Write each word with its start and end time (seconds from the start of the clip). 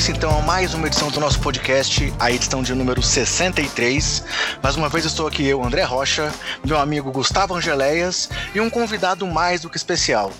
Senhores, 0.00 0.08
então 0.08 0.38
a 0.38 0.42
mais 0.42 0.72
uma 0.72 0.86
edição 0.86 1.10
do 1.10 1.20
nosso 1.20 1.38
podcast, 1.40 2.12
a 2.18 2.30
edição 2.30 2.62
de 2.62 2.74
número 2.74 3.02
63. 3.02 4.24
Mais 4.62 4.76
uma 4.76 4.88
vez 4.88 5.04
estou 5.04 5.26
aqui 5.26 5.46
eu, 5.46 5.62
André 5.62 5.82
Rocha, 5.82 6.32
meu 6.64 6.78
amigo 6.78 7.12
Gustavo 7.12 7.54
Angeléias 7.54 8.30
e 8.54 8.60
um 8.60 8.70
convidado 8.70 9.26
mais 9.26 9.60
do 9.60 9.68
que 9.68 9.76
especial. 9.76 10.32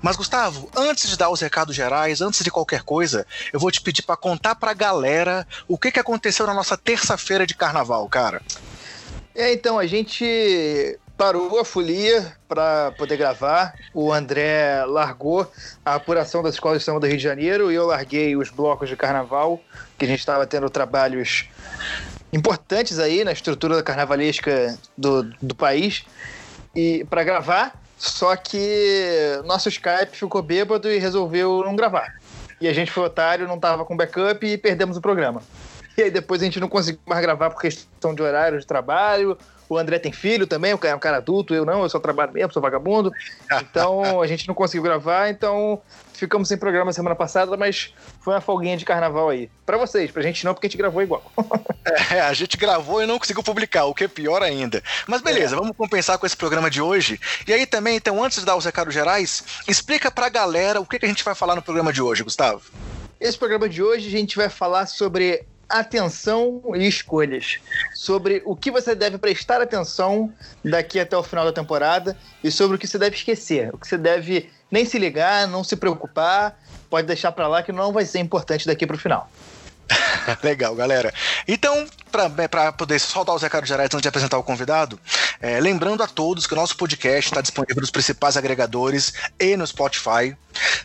Mas 0.00 0.16
Gustavo, 0.16 0.70
antes 0.76 1.08
de 1.08 1.16
dar 1.16 1.28
os 1.30 1.40
recados 1.40 1.74
gerais, 1.74 2.20
antes 2.20 2.44
de 2.44 2.50
qualquer 2.50 2.82
coisa, 2.82 3.26
eu 3.52 3.58
vou 3.58 3.70
te 3.70 3.80
pedir 3.80 4.02
para 4.02 4.16
contar 4.16 4.54
pra 4.54 4.72
galera 4.74 5.46
o 5.66 5.76
que, 5.76 5.90
que 5.90 5.98
aconteceu 5.98 6.46
na 6.46 6.54
nossa 6.54 6.76
terça-feira 6.76 7.46
de 7.46 7.54
carnaval, 7.54 8.08
cara. 8.08 8.40
É, 9.34 9.52
então, 9.52 9.78
a 9.78 9.86
gente 9.86 10.98
parou 11.20 11.60
a 11.60 11.64
folia 11.66 12.32
para 12.48 12.92
poder 12.92 13.18
gravar. 13.18 13.74
O 13.92 14.10
André 14.10 14.86
largou 14.86 15.46
a 15.84 15.96
apuração 15.96 16.42
das 16.42 16.54
escolas 16.54 16.78
de 16.78 16.84
samba 16.86 16.98
do 16.98 17.06
Rio 17.06 17.18
de 17.18 17.22
Janeiro 17.22 17.70
e 17.70 17.74
eu 17.74 17.84
larguei 17.84 18.34
os 18.36 18.48
blocos 18.48 18.88
de 18.88 18.96
carnaval, 18.96 19.60
que 19.98 20.06
a 20.06 20.08
gente 20.08 20.20
estava 20.20 20.46
tendo 20.46 20.70
trabalhos 20.70 21.46
importantes 22.32 22.98
aí 22.98 23.22
na 23.22 23.32
estrutura 23.32 23.82
carnavalesca 23.82 24.78
do, 24.96 25.24
do 25.42 25.54
país 25.54 26.06
e 26.74 27.04
para 27.10 27.22
gravar. 27.22 27.78
Só 27.98 28.34
que 28.34 29.42
nosso 29.44 29.68
Skype 29.68 30.16
ficou 30.16 30.40
bêbado 30.40 30.90
e 30.90 30.96
resolveu 30.96 31.62
não 31.62 31.76
gravar. 31.76 32.14
E 32.58 32.66
a 32.66 32.72
gente 32.72 32.90
foi 32.90 33.04
otário, 33.04 33.46
não 33.46 33.60
tava 33.60 33.84
com 33.84 33.94
backup 33.94 34.46
e 34.46 34.56
perdemos 34.56 34.96
o 34.96 35.02
programa. 35.02 35.42
E 35.98 36.02
aí 36.04 36.10
depois 36.10 36.40
a 36.40 36.46
gente 36.46 36.58
não 36.58 36.68
conseguiu 36.68 37.02
mais 37.04 37.20
gravar 37.20 37.50
por 37.50 37.60
questão 37.60 38.14
de 38.14 38.22
horário 38.22 38.58
de 38.58 38.66
trabalho. 38.66 39.36
O 39.70 39.78
André 39.78 40.00
tem 40.00 40.10
filho 40.10 40.48
também, 40.48 40.72
é 40.72 40.94
um 40.94 40.98
cara 40.98 41.18
adulto, 41.18 41.54
eu 41.54 41.64
não, 41.64 41.84
eu 41.84 41.88
só 41.88 42.00
trabalho 42.00 42.32
mesmo, 42.32 42.52
sou 42.52 42.60
vagabundo. 42.60 43.12
Então 43.62 44.20
a 44.20 44.26
gente 44.26 44.48
não 44.48 44.54
conseguiu 44.54 44.82
gravar, 44.82 45.30
então 45.30 45.80
ficamos 46.12 46.48
sem 46.48 46.58
programa 46.58 46.92
semana 46.92 47.14
passada, 47.14 47.56
mas 47.56 47.94
foi 48.20 48.34
uma 48.34 48.40
folguinha 48.40 48.76
de 48.76 48.84
carnaval 48.84 49.28
aí. 49.28 49.48
Para 49.64 49.78
vocês, 49.78 50.10
pra 50.10 50.22
gente 50.22 50.44
não, 50.44 50.54
porque 50.54 50.66
a 50.66 50.68
gente 50.68 50.76
gravou 50.76 51.00
igual. 51.00 51.22
é, 52.10 52.20
a 52.20 52.32
gente 52.32 52.56
gravou 52.56 53.00
e 53.00 53.06
não 53.06 53.16
conseguiu 53.16 53.44
publicar, 53.44 53.84
o 53.84 53.94
que 53.94 54.02
é 54.02 54.08
pior 54.08 54.42
ainda. 54.42 54.82
Mas 55.06 55.22
beleza, 55.22 55.54
é. 55.54 55.58
vamos 55.58 55.76
compensar 55.76 56.18
com 56.18 56.26
esse 56.26 56.36
programa 56.36 56.68
de 56.68 56.82
hoje. 56.82 57.20
E 57.46 57.52
aí 57.52 57.64
também, 57.64 57.94
então, 57.94 58.24
antes 58.24 58.40
de 58.40 58.44
dar 58.44 58.56
os 58.56 58.64
recados 58.64 58.92
gerais, 58.92 59.62
explica 59.68 60.10
pra 60.10 60.28
galera 60.28 60.80
o 60.80 60.84
que, 60.84 60.98
que 60.98 61.06
a 61.06 61.08
gente 61.08 61.22
vai 61.22 61.36
falar 61.36 61.54
no 61.54 61.62
programa 61.62 61.92
de 61.92 62.02
hoje, 62.02 62.24
Gustavo. 62.24 62.62
Esse 63.20 63.38
programa 63.38 63.68
de 63.68 63.84
hoje 63.84 64.08
a 64.08 64.10
gente 64.10 64.36
vai 64.36 64.48
falar 64.48 64.86
sobre 64.86 65.46
atenção 65.70 66.62
e 66.74 66.86
escolhas. 66.86 67.58
Sobre 67.94 68.42
o 68.44 68.56
que 68.56 68.70
você 68.70 68.94
deve 68.94 69.18
prestar 69.18 69.60
atenção 69.60 70.32
daqui 70.64 70.98
até 70.98 71.16
o 71.16 71.22
final 71.22 71.44
da 71.44 71.52
temporada 71.52 72.16
e 72.42 72.50
sobre 72.50 72.76
o 72.76 72.78
que 72.78 72.86
você 72.86 72.98
deve 72.98 73.16
esquecer. 73.16 73.72
O 73.72 73.78
que 73.78 73.86
você 73.86 73.96
deve 73.96 74.50
nem 74.70 74.84
se 74.84 74.98
ligar, 74.98 75.46
não 75.48 75.64
se 75.64 75.76
preocupar, 75.76 76.58
pode 76.88 77.06
deixar 77.06 77.32
para 77.32 77.48
lá 77.48 77.62
que 77.62 77.72
não 77.72 77.92
vai 77.92 78.04
ser 78.04 78.18
importante 78.18 78.66
daqui 78.66 78.86
para 78.86 78.96
o 78.96 78.98
final. 78.98 79.30
Legal, 80.42 80.74
galera. 80.74 81.12
Então, 81.46 81.86
para 82.10 82.72
poder 82.72 82.98
soltar 82.98 83.34
os 83.34 83.42
recados 83.42 83.68
gerais 83.68 83.88
antes 83.92 84.02
de 84.02 84.08
apresentar 84.08 84.38
o 84.38 84.42
convidado, 84.42 84.98
é, 85.40 85.60
lembrando 85.60 86.02
a 86.02 86.06
todos 86.06 86.46
que 86.46 86.52
o 86.52 86.56
nosso 86.56 86.76
podcast 86.76 87.30
está 87.30 87.40
disponível 87.40 87.80
nos 87.80 87.90
principais 87.90 88.36
agregadores 88.36 89.12
e 89.38 89.56
no 89.56 89.66
Spotify, 89.66 90.36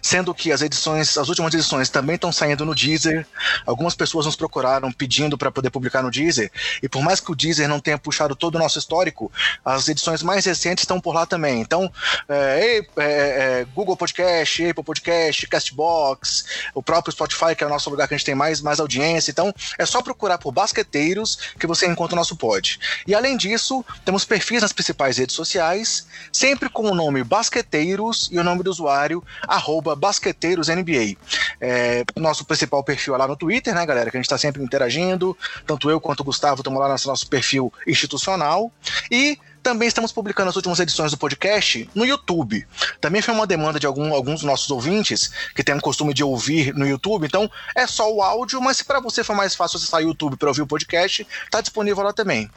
sendo 0.01 0.33
que 0.33 0.51
as 0.51 0.61
edições, 0.61 1.17
as 1.17 1.29
últimas 1.29 1.53
edições 1.53 1.89
também 1.89 2.15
estão 2.15 2.31
saindo 2.31 2.65
no 2.65 2.75
Deezer. 2.75 3.25
Algumas 3.65 3.95
pessoas 3.95 4.25
nos 4.25 4.35
procuraram 4.35 4.91
pedindo 4.91 5.37
para 5.37 5.51
poder 5.51 5.69
publicar 5.69 6.01
no 6.01 6.11
Deezer, 6.11 6.51
e 6.81 6.89
por 6.89 7.01
mais 7.01 7.19
que 7.19 7.31
o 7.31 7.35
Deezer 7.35 7.67
não 7.67 7.79
tenha 7.79 7.97
puxado 7.97 8.35
todo 8.35 8.55
o 8.55 8.59
nosso 8.59 8.79
histórico, 8.79 9.31
as 9.63 9.87
edições 9.87 10.21
mais 10.21 10.45
recentes 10.45 10.83
estão 10.83 10.99
por 10.99 11.13
lá 11.13 11.25
também. 11.25 11.61
Então, 11.61 11.91
é, 12.27 12.77
é, 12.77 12.83
é, 12.97 13.67
Google 13.73 13.97
Podcast, 13.97 14.65
Apple 14.65 14.83
Podcast, 14.83 15.47
Castbox, 15.47 16.45
o 16.73 16.83
próprio 16.83 17.11
Spotify, 17.11 17.55
que 17.55 17.63
é 17.63 17.67
o 17.67 17.69
nosso 17.69 17.89
lugar 17.89 18.07
que 18.07 18.13
a 18.13 18.17
gente 18.17 18.25
tem 18.25 18.35
mais, 18.35 18.61
mais 18.61 18.79
audiência. 18.79 19.31
Então, 19.31 19.53
é 19.77 19.85
só 19.85 20.01
procurar 20.01 20.37
por 20.37 20.51
basqueteiros 20.51 21.37
que 21.59 21.67
você 21.67 21.85
encontra 21.87 22.15
o 22.15 22.17
nosso 22.17 22.35
pod. 22.35 22.79
E 23.07 23.13
além 23.15 23.37
disso, 23.37 23.83
temos 24.03 24.25
perfis 24.25 24.61
nas 24.61 24.73
principais 24.73 25.17
redes 25.17 25.35
sociais, 25.35 26.07
sempre 26.31 26.69
com 26.69 26.83
o 26.89 26.95
nome 26.95 27.23
Basqueteiros 27.23 28.29
e 28.31 28.39
o 28.39 28.43
nome 28.43 28.63
do 28.63 28.69
usuário, 28.69 29.23
arroba 29.55 29.95
BasqueteirosNBA. 29.95 31.17
É, 31.59 32.03
nosso 32.15 32.45
principal 32.45 32.83
perfil 32.83 33.15
é 33.15 33.17
lá 33.17 33.27
no 33.27 33.35
Twitter, 33.35 33.73
né, 33.73 33.85
galera? 33.85 34.11
Que 34.11 34.17
a 34.17 34.19
gente 34.19 34.25
está 34.25 34.37
sempre 34.37 34.63
interagindo. 34.63 35.37
Tanto 35.65 35.89
eu 35.89 35.99
quanto 35.99 36.21
o 36.21 36.23
Gustavo 36.23 36.61
estamos 36.61 36.79
lá 36.79 36.87
no 36.87 36.95
nosso 37.05 37.27
perfil 37.27 37.73
institucional. 37.87 38.71
E 39.09 39.39
também 39.65 39.87
estamos 39.87 40.11
publicando 40.11 40.51
as 40.51 40.55
últimas 40.55 40.79
edições 40.79 41.09
do 41.09 41.17
podcast 41.17 41.89
no 41.95 42.05
YouTube. 42.05 42.67
Também 43.01 43.19
foi 43.19 43.33
uma 43.33 43.47
demanda 43.47 43.79
de 43.79 43.87
algum, 43.87 44.13
alguns 44.13 44.35
dos 44.35 44.43
nossos 44.43 44.69
ouvintes 44.69 45.31
que 45.55 45.63
têm 45.63 45.73
o 45.73 45.81
costume 45.81 46.13
de 46.13 46.23
ouvir 46.23 46.71
no 46.75 46.85
YouTube. 46.85 47.25
Então 47.25 47.49
é 47.75 47.87
só 47.87 48.13
o 48.13 48.21
áudio, 48.21 48.61
mas 48.61 48.77
se 48.77 48.83
para 48.83 48.99
você 48.99 49.23
for 49.23 49.35
mais 49.35 49.55
fácil 49.55 49.77
acessar 49.77 50.01
o 50.01 50.03
YouTube 50.03 50.37
para 50.37 50.49
ouvir 50.49 50.61
o 50.61 50.67
podcast, 50.67 51.27
está 51.45 51.61
disponível 51.61 52.03
lá 52.03 52.13
também. 52.13 52.47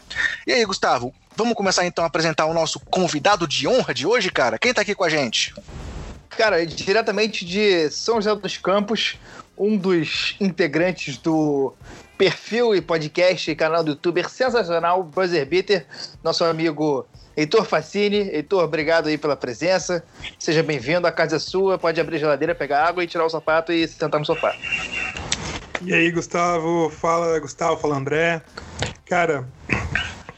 E 0.47 0.53
aí, 0.53 0.62
Gustavo, 0.66 1.14
vamos 1.34 1.54
começar 1.54 1.87
então 1.87 2.04
a 2.04 2.08
apresentar 2.08 2.44
o 2.44 2.53
nosso 2.53 2.78
convidado 2.78 3.48
de 3.48 3.66
honra 3.66 3.94
de 3.94 4.06
hoje, 4.06 4.31
cara? 4.31 4.58
Quem 4.58 4.69
está 4.69 4.82
aqui 4.82 4.94
com 4.94 5.04
a 5.04 5.08
gente? 5.08 5.54
Cara, 6.30 6.64
diretamente 6.64 7.44
de 7.44 7.90
São 7.90 8.16
José 8.16 8.34
dos 8.36 8.56
Campos, 8.56 9.18
um 9.56 9.76
dos 9.76 10.36
integrantes 10.40 11.16
do 11.16 11.74
perfil 12.16 12.74
e 12.74 12.80
podcast 12.80 13.50
e 13.50 13.56
canal 13.56 13.82
do 13.82 13.90
youtuber 13.90 14.28
sensacional, 14.28 15.02
Buzzer 15.02 15.46
Beater, 15.46 15.86
nosso 16.22 16.44
amigo 16.44 17.06
Heitor 17.36 17.64
Facini. 17.64 18.28
Heitor, 18.30 18.64
obrigado 18.64 19.08
aí 19.08 19.16
pela 19.16 19.36
presença. 19.36 20.04
Seja 20.38 20.62
bem-vindo, 20.62 21.06
a 21.06 21.12
casa 21.12 21.36
é 21.36 21.38
sua, 21.38 21.78
pode 21.78 22.00
abrir 22.00 22.16
a 22.16 22.20
geladeira, 22.20 22.54
pegar 22.54 22.84
água 22.84 23.02
e 23.02 23.06
tirar 23.06 23.24
o 23.24 23.30
sapato 23.30 23.72
e 23.72 23.86
se 23.86 23.94
sentar 23.94 24.18
no 24.18 24.26
sofá. 24.26 24.54
E 25.80 25.94
aí, 25.94 26.10
Gustavo? 26.10 26.90
Fala, 26.90 27.38
Gustavo, 27.38 27.76
fala 27.80 27.96
André. 27.96 28.42
Cara, 29.06 29.48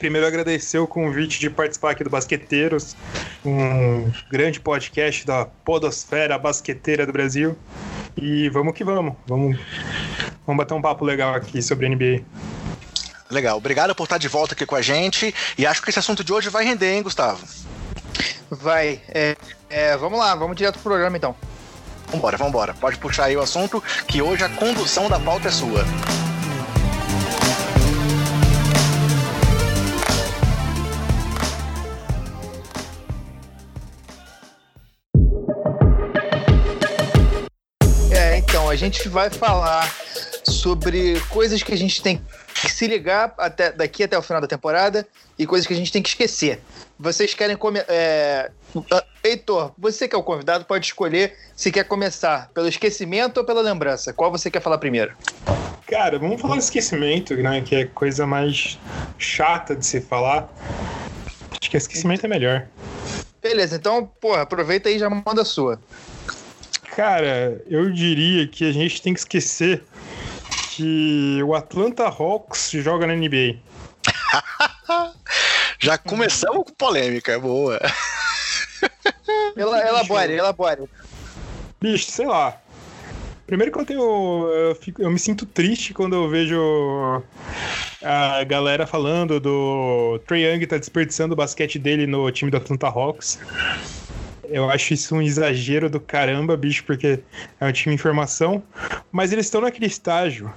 primeiro 0.00 0.26
agradecer 0.26 0.78
o 0.78 0.86
convite 0.86 1.38
de 1.38 1.50
participar 1.50 1.90
aqui 1.90 2.02
do 2.02 2.08
Basqueteiros, 2.08 2.96
um 3.44 4.10
grande 4.30 4.58
podcast 4.58 5.26
da 5.26 5.44
podosfera 5.44 6.38
basqueteira 6.38 7.06
do 7.06 7.12
Brasil. 7.12 7.56
E 8.16 8.48
vamos 8.48 8.74
que 8.74 8.82
vamos. 8.82 9.14
Vamos 9.26 9.58
Vamos 10.46 10.64
bater 10.64 10.74
um 10.74 10.82
papo 10.82 11.04
legal 11.04 11.34
aqui 11.34 11.62
sobre 11.62 11.88
NBA. 11.88 12.24
Legal, 13.30 13.56
obrigado 13.56 13.94
por 13.94 14.04
estar 14.04 14.18
de 14.18 14.26
volta 14.26 14.54
aqui 14.54 14.66
com 14.66 14.74
a 14.74 14.82
gente. 14.82 15.32
E 15.56 15.66
acho 15.66 15.82
que 15.82 15.90
esse 15.90 15.98
assunto 15.98 16.24
de 16.24 16.32
hoje 16.32 16.48
vai 16.48 16.64
render, 16.64 16.94
hein, 16.94 17.02
Gustavo? 17.02 17.46
Vai. 18.50 19.00
É, 19.08 19.36
é, 19.68 19.96
vamos 19.96 20.18
lá, 20.18 20.34
vamos 20.34 20.56
direto 20.56 20.80
pro 20.80 20.90
programa 20.90 21.16
então. 21.16 21.36
Vambora, 22.10 22.36
vambora. 22.36 22.74
Pode 22.74 22.96
puxar 22.96 23.26
aí 23.26 23.36
o 23.36 23.42
assunto, 23.42 23.80
que 24.08 24.20
hoje 24.20 24.42
a 24.42 24.48
condução 24.48 25.08
da 25.08 25.20
pauta 25.20 25.48
é 25.48 25.52
sua. 25.52 25.84
Gente 38.80 39.08
vai 39.10 39.28
falar 39.28 39.94
sobre 40.42 41.20
coisas 41.28 41.62
que 41.62 41.72
a 41.72 41.76
gente 41.76 42.02
tem 42.02 42.20
que 42.54 42.70
se 42.70 42.86
ligar 42.86 43.34
até, 43.36 43.70
daqui 43.70 44.02
até 44.02 44.16
o 44.16 44.22
final 44.22 44.40
da 44.40 44.46
temporada 44.46 45.06
e 45.38 45.46
coisas 45.46 45.66
que 45.66 45.74
a 45.74 45.76
gente 45.76 45.92
tem 45.92 46.02
que 46.02 46.08
esquecer. 46.08 46.60
Vocês 46.98 47.34
querem 47.34 47.56
comer. 47.56 47.84
É... 47.88 48.50
Heitor, 49.22 49.72
você 49.76 50.08
que 50.08 50.14
é 50.14 50.18
o 50.18 50.22
convidado, 50.22 50.64
pode 50.64 50.86
escolher 50.86 51.36
se 51.54 51.70
quer 51.70 51.84
começar 51.84 52.50
pelo 52.54 52.68
esquecimento 52.68 53.38
ou 53.38 53.44
pela 53.44 53.60
lembrança. 53.60 54.14
Qual 54.14 54.30
você 54.30 54.50
quer 54.50 54.62
falar 54.62 54.78
primeiro? 54.78 55.12
Cara, 55.86 56.18
vamos 56.18 56.40
falar 56.40 56.54
do 56.54 56.60
esquecimento, 56.60 57.34
né? 57.36 57.60
Que 57.60 57.74
é 57.74 57.84
coisa 57.84 58.26
mais 58.26 58.78
chata 59.18 59.76
de 59.76 59.84
se 59.84 60.00
falar. 60.00 60.48
Acho 61.60 61.70
que 61.70 61.76
esquecimento 61.76 62.24
é 62.24 62.28
melhor. 62.28 62.66
Beleza, 63.42 63.76
então, 63.76 64.06
porra, 64.20 64.42
aproveita 64.42 64.88
aí 64.88 64.96
e 64.96 64.98
já 64.98 65.10
manda 65.10 65.42
a 65.42 65.44
sua. 65.44 65.80
Cara, 67.00 67.62
eu 67.66 67.90
diria 67.90 68.46
que 68.46 68.68
a 68.68 68.72
gente 68.72 69.00
tem 69.00 69.14
que 69.14 69.20
esquecer 69.20 69.82
que 70.72 71.42
o 71.42 71.54
Atlanta 71.54 72.04
Hawks 72.04 72.72
joga 72.72 73.06
na 73.06 73.16
NBA. 73.16 73.56
Já 75.80 75.96
começamos 75.96 76.62
com 76.64 76.74
polêmica, 76.74 77.40
boa. 77.40 77.80
Ela, 79.56 79.80
elabore, 79.88 80.30
elabore. 80.30 80.90
Bicho, 81.80 82.10
sei 82.10 82.26
lá. 82.26 82.60
Primeiro 83.46 83.72
que 83.72 83.78
eu 83.78 83.86
tenho. 83.86 84.46
Eu, 84.48 84.74
fico, 84.74 85.00
eu, 85.00 85.10
me 85.10 85.18
sinto 85.18 85.46
triste 85.46 85.94
quando 85.94 86.16
eu 86.16 86.28
vejo 86.28 87.22
a 88.02 88.44
galera 88.44 88.86
falando 88.86 89.40
do 89.40 90.20
Trey 90.26 90.44
Young 90.44 90.66
tá 90.66 90.76
desperdiçando 90.76 91.32
o 91.32 91.36
basquete 91.36 91.78
dele 91.78 92.06
no 92.06 92.30
time 92.30 92.50
do 92.50 92.58
Atlanta 92.58 92.88
Hawks. 92.88 93.38
Eu 94.50 94.68
acho 94.68 94.92
isso 94.92 95.14
um 95.14 95.22
exagero 95.22 95.88
do 95.88 96.00
caramba, 96.00 96.56
bicho, 96.56 96.82
porque 96.84 97.20
é 97.60 97.66
um 97.66 97.72
time 97.72 97.94
em 97.94 97.98
formação. 97.98 98.62
Mas 99.12 99.32
eles 99.32 99.46
estão 99.46 99.60
naquele 99.60 99.86
estágio 99.86 100.52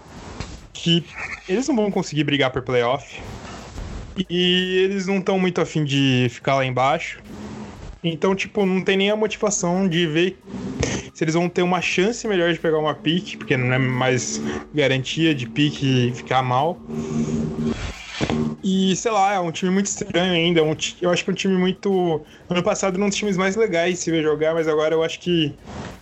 que 0.73 1.05
eles 1.47 1.67
não 1.67 1.75
vão 1.75 1.91
conseguir 1.91 2.23
brigar 2.23 2.49
por 2.49 2.63
playoff. 2.63 3.21
E 4.29 4.79
eles 4.83 5.05
não 5.05 5.19
estão 5.19 5.37
muito 5.37 5.61
afim 5.61 5.83
de 5.83 6.27
ficar 6.31 6.55
lá 6.55 6.65
embaixo. 6.65 7.21
Então, 8.03 8.35
tipo, 8.35 8.65
não 8.65 8.81
tem 8.81 8.97
nem 8.97 9.11
a 9.11 9.15
motivação 9.15 9.87
de 9.87 10.07
ver 10.07 10.37
se 11.13 11.23
eles 11.23 11.35
vão 11.35 11.47
ter 11.47 11.61
uma 11.61 11.79
chance 11.79 12.27
melhor 12.27 12.51
de 12.51 12.59
pegar 12.59 12.79
uma 12.79 12.95
pique, 12.95 13.37
porque 13.37 13.55
não 13.55 13.71
é 13.71 13.77
mais 13.77 14.41
garantia 14.73 15.33
de 15.33 15.47
pique 15.47 16.11
ficar 16.15 16.41
mal. 16.41 16.77
E 18.63 18.95
sei 18.95 19.11
lá, 19.11 19.33
é 19.33 19.39
um 19.39 19.51
time 19.51 19.71
muito 19.71 19.87
estranho 19.87 20.33
ainda. 20.33 20.59
É 20.61 20.63
um, 20.63 20.75
eu 21.01 21.09
acho 21.11 21.23
que 21.23 21.29
é 21.29 21.33
um 21.33 21.35
time 21.35 21.57
muito. 21.57 22.25
Ano 22.49 22.63
passado 22.63 22.95
era 22.95 23.03
um 23.03 23.09
dos 23.09 23.17
times 23.17 23.37
mais 23.37 23.55
legais 23.55 23.99
se 23.99 24.11
ver 24.11 24.23
jogar, 24.23 24.53
mas 24.53 24.67
agora 24.67 24.95
eu 24.95 25.03
acho 25.03 25.19
que 25.19 25.59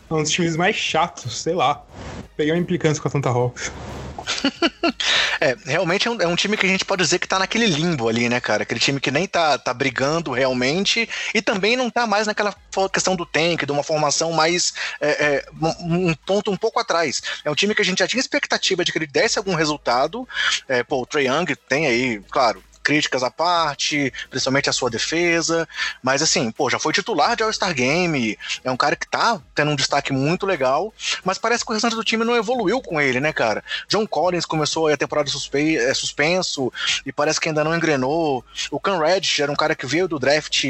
é 0.09 0.13
um 0.13 0.21
dos 0.23 0.31
times 0.31 0.55
mais 0.55 0.75
chatos, 0.75 1.41
sei 1.41 1.53
lá. 1.55 1.87
Peguei 2.35 2.53
uma 2.53 2.59
implicância 2.59 3.01
com 3.01 3.07
a 3.07 3.11
Tanta 3.11 3.29
Hawks. 3.29 3.71
é, 5.41 5.57
realmente 5.65 6.07
é 6.07 6.11
um, 6.11 6.21
é 6.21 6.27
um, 6.27 6.35
time 6.35 6.55
que 6.55 6.67
a 6.67 6.69
gente 6.69 6.85
pode 6.85 7.01
dizer 7.01 7.17
que 7.17 7.27
tá 7.27 7.39
naquele 7.39 7.65
limbo 7.65 8.07
ali, 8.07 8.29
né, 8.29 8.39
cara? 8.39 8.61
Aquele 8.61 8.79
time 8.79 8.99
que 8.99 9.09
nem 9.09 9.27
tá, 9.27 9.57
tá 9.57 9.73
brigando 9.73 10.31
realmente 10.31 11.09
e 11.33 11.41
também 11.41 11.75
não 11.75 11.89
tá 11.89 12.05
mais 12.05 12.27
naquela 12.27 12.55
questão 12.93 13.15
do 13.15 13.25
tank, 13.25 13.65
de 13.65 13.71
uma 13.71 13.81
formação 13.81 14.31
mais. 14.31 14.71
É, 15.01 15.09
é, 15.09 15.45
um 15.81 16.13
ponto 16.13 16.51
um 16.51 16.55
pouco 16.57 16.79
atrás. 16.79 17.23
É 17.43 17.49
um 17.49 17.55
time 17.55 17.73
que 17.73 17.81
a 17.81 17.85
gente 17.85 17.99
já 17.99 18.07
tinha 18.07 18.19
expectativa 18.19 18.85
de 18.85 18.91
que 18.91 18.99
ele 18.99 19.07
desse 19.07 19.39
algum 19.39 19.55
resultado. 19.55 20.29
É, 20.67 20.83
pô, 20.83 21.01
o 21.01 21.05
Trae 21.07 21.25
Young 21.25 21.55
tem 21.67 21.87
aí, 21.87 22.21
claro, 22.29 22.63
críticas 22.83 23.23
à 23.23 23.31
parte, 23.31 24.11
principalmente 24.29 24.69
a 24.69 24.73
sua 24.73 24.89
defesa. 24.89 25.67
Mas 26.01 26.21
assim, 26.21 26.51
pô, 26.51 26.69
já 26.69 26.79
foi 26.79 26.93
titular 26.93 27.35
de 27.35 27.43
All-Star 27.43 27.73
Game, 27.73 28.37
é 28.63 28.71
um 28.71 28.77
cara 28.77 28.95
que 28.95 29.07
tá 29.07 29.39
tendo 29.55 29.71
um 29.71 29.75
destaque 29.75 30.13
muito 30.13 30.45
legal, 30.45 30.93
mas 31.23 31.37
parece 31.37 31.63
que 31.65 31.71
o 31.71 31.73
restante 31.73 31.95
do 31.95 32.03
time 32.03 32.23
não 32.23 32.35
evoluiu 32.35 32.81
com 32.81 32.99
ele, 32.99 33.19
né, 33.19 33.31
cara? 33.33 33.63
John 33.87 34.05
Collins 34.05 34.45
começou 34.45 34.87
a 34.87 34.97
temporada 34.97 35.29
suspe 35.29 35.77
é, 35.77 35.93
suspenso 35.93 36.71
e 37.05 37.11
parece 37.11 37.39
que 37.39 37.49
ainda 37.49 37.63
não 37.63 37.75
engrenou. 37.75 38.43
O 38.69 38.79
Cam 38.79 38.99
Reddish 38.99 39.39
era 39.39 39.51
um 39.51 39.55
cara 39.55 39.75
que 39.75 39.85
veio 39.85 40.07
do 40.07 40.19
draft 40.19 40.65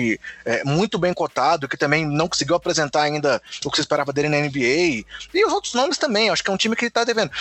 é, 0.46 0.64
muito 0.64 0.98
bem 0.98 1.14
cotado, 1.14 1.68
que 1.68 1.78
também 1.78 2.06
não 2.06 2.28
conseguiu 2.28 2.56
apresentar 2.56 3.04
ainda 3.04 3.42
o 3.66 3.70
que 3.70 3.78
se 3.78 3.82
esperava 3.82 4.14
dele 4.14 4.30
na 4.30 4.38
NBA. 4.38 5.06
E 5.34 5.46
os 5.46 5.54
outros 5.54 5.74
nomes 5.74 5.98
também, 5.98 6.30
acho 6.30 6.44
que 6.44 6.50
é 6.50 6.54
um 6.54 6.58
time 6.58 6.76
que 6.76 6.90
tá 6.90 7.04
devendo. 7.04 7.32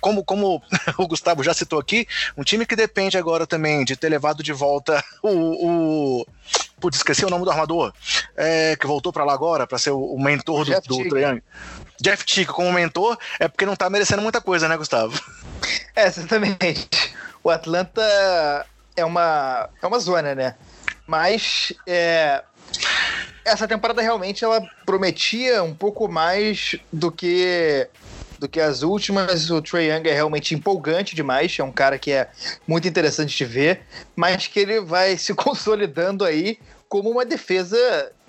Como, 0.00 0.24
como 0.24 0.62
o 0.98 1.06
Gustavo 1.06 1.42
já 1.42 1.54
citou 1.54 1.78
aqui, 1.78 2.06
um 2.36 2.42
time 2.42 2.66
que 2.66 2.76
depende 2.76 3.16
agora 3.16 3.46
também 3.46 3.84
de 3.84 3.96
ter 3.96 4.09
levado 4.10 4.42
de 4.42 4.52
volta 4.52 5.02
o. 5.22 6.20
o 6.20 6.26
putz, 6.80 6.96
esqueci 6.96 7.24
o 7.24 7.30
nome 7.30 7.44
do 7.44 7.50
armador, 7.50 7.92
é, 8.36 8.74
que 8.76 8.86
voltou 8.86 9.12
para 9.12 9.24
lá 9.24 9.34
agora 9.34 9.66
para 9.66 9.78
ser 9.78 9.90
o, 9.90 10.00
o, 10.00 10.22
mentor 10.22 10.64
do, 10.64 10.80
do 10.80 11.08
Trae 11.08 11.42
Jeff 12.00 12.24
Tico 12.24 12.54
como 12.54 12.72
mentor 12.72 13.18
é 13.38 13.46
porque 13.46 13.66
não 13.66 13.76
tá 13.76 13.90
merecendo 13.90 14.22
muita 14.22 14.40
coisa, 14.40 14.66
né, 14.66 14.76
Gustavo? 14.76 15.20
É, 15.94 16.06
exatamente. 16.06 17.14
O 17.44 17.50
Atlanta 17.50 18.66
é 18.96 19.04
uma, 19.04 19.68
é 19.82 19.86
uma 19.86 19.98
zona, 19.98 20.34
né? 20.34 20.54
Mas 21.06 21.72
é, 21.86 22.42
essa 23.44 23.66
temporada 23.66 24.00
realmente 24.00 24.44
ela 24.44 24.62
prometia 24.86 25.62
um 25.62 25.74
pouco 25.74 26.08
mais 26.08 26.76
do 26.92 27.10
que 27.10 27.88
do 28.40 28.48
que 28.48 28.58
as 28.58 28.82
últimas. 28.82 29.50
O 29.50 29.60
Trey 29.60 29.90
Young 29.90 30.08
é 30.08 30.14
realmente 30.14 30.54
empolgante 30.54 31.14
demais, 31.14 31.54
é 31.58 31.62
um 31.62 31.70
cara 31.70 31.98
que 31.98 32.10
é 32.10 32.28
muito 32.66 32.88
interessante 32.88 33.36
de 33.36 33.44
ver, 33.44 33.82
mas 34.16 34.46
que 34.46 34.58
ele 34.58 34.80
vai 34.80 35.16
se 35.16 35.34
consolidando 35.36 36.24
aí 36.24 36.58
como 36.88 37.10
uma 37.10 37.24
defesa 37.24 37.76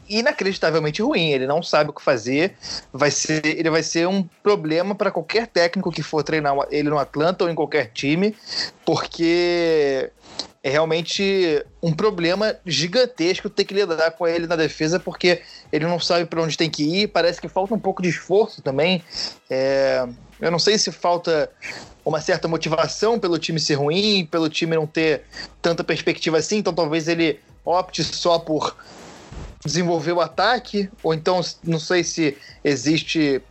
inacreditavelmente 0.09 1.01
ruim. 1.01 1.31
Ele 1.31 1.47
não 1.47 1.63
sabe 1.63 1.89
o 1.89 1.93
que 1.93 2.01
fazer. 2.01 2.53
Vai 2.91 3.09
ser, 3.09 3.45
ele 3.45 3.69
vai 3.69 3.81
ser 3.81 4.07
um 4.07 4.27
problema 4.43 4.93
para 4.93 5.09
qualquer 5.09 5.47
técnico 5.47 5.91
que 5.91 6.03
for 6.03 6.21
treinar 6.21 6.53
ele 6.69 6.89
no 6.89 6.99
Atlanta 6.99 7.45
ou 7.45 7.49
em 7.49 7.55
qualquer 7.55 7.91
time, 7.93 8.35
porque 8.85 10.11
é 10.63 10.69
realmente 10.69 11.65
um 11.81 11.91
problema 11.91 12.55
gigantesco 12.65 13.49
ter 13.49 13.65
que 13.65 13.73
lidar 13.73 14.11
com 14.11 14.27
ele 14.27 14.45
na 14.45 14.55
defesa, 14.55 14.99
porque 14.99 15.41
ele 15.71 15.85
não 15.85 15.99
sabe 15.99 16.25
para 16.25 16.41
onde 16.41 16.55
tem 16.55 16.69
que 16.69 16.83
ir. 16.83 17.07
Parece 17.07 17.41
que 17.41 17.47
falta 17.47 17.73
um 17.73 17.79
pouco 17.79 18.01
de 18.01 18.09
esforço 18.09 18.61
também. 18.61 19.03
É, 19.49 20.07
eu 20.39 20.51
não 20.51 20.59
sei 20.59 20.77
se 20.77 20.91
falta 20.91 21.49
uma 22.05 22.21
certa 22.21 22.47
motivação 22.47 23.19
pelo 23.19 23.39
time 23.39 23.59
ser 23.59 23.75
ruim, 23.75 24.27
pelo 24.29 24.49
time 24.49 24.75
não 24.75 24.85
ter 24.85 25.23
tanta 25.61 25.83
perspectiva 25.83 26.37
assim, 26.37 26.57
então 26.57 26.73
talvez 26.73 27.07
ele 27.07 27.39
opte 27.65 28.03
só 28.03 28.37
por 28.37 28.75
desenvolver 29.63 30.11
o 30.11 30.21
ataque, 30.21 30.89
ou 31.03 31.13
então 31.13 31.41
não 31.63 31.79
sei 31.79 32.03
se 32.03 32.37
existe 32.63 33.41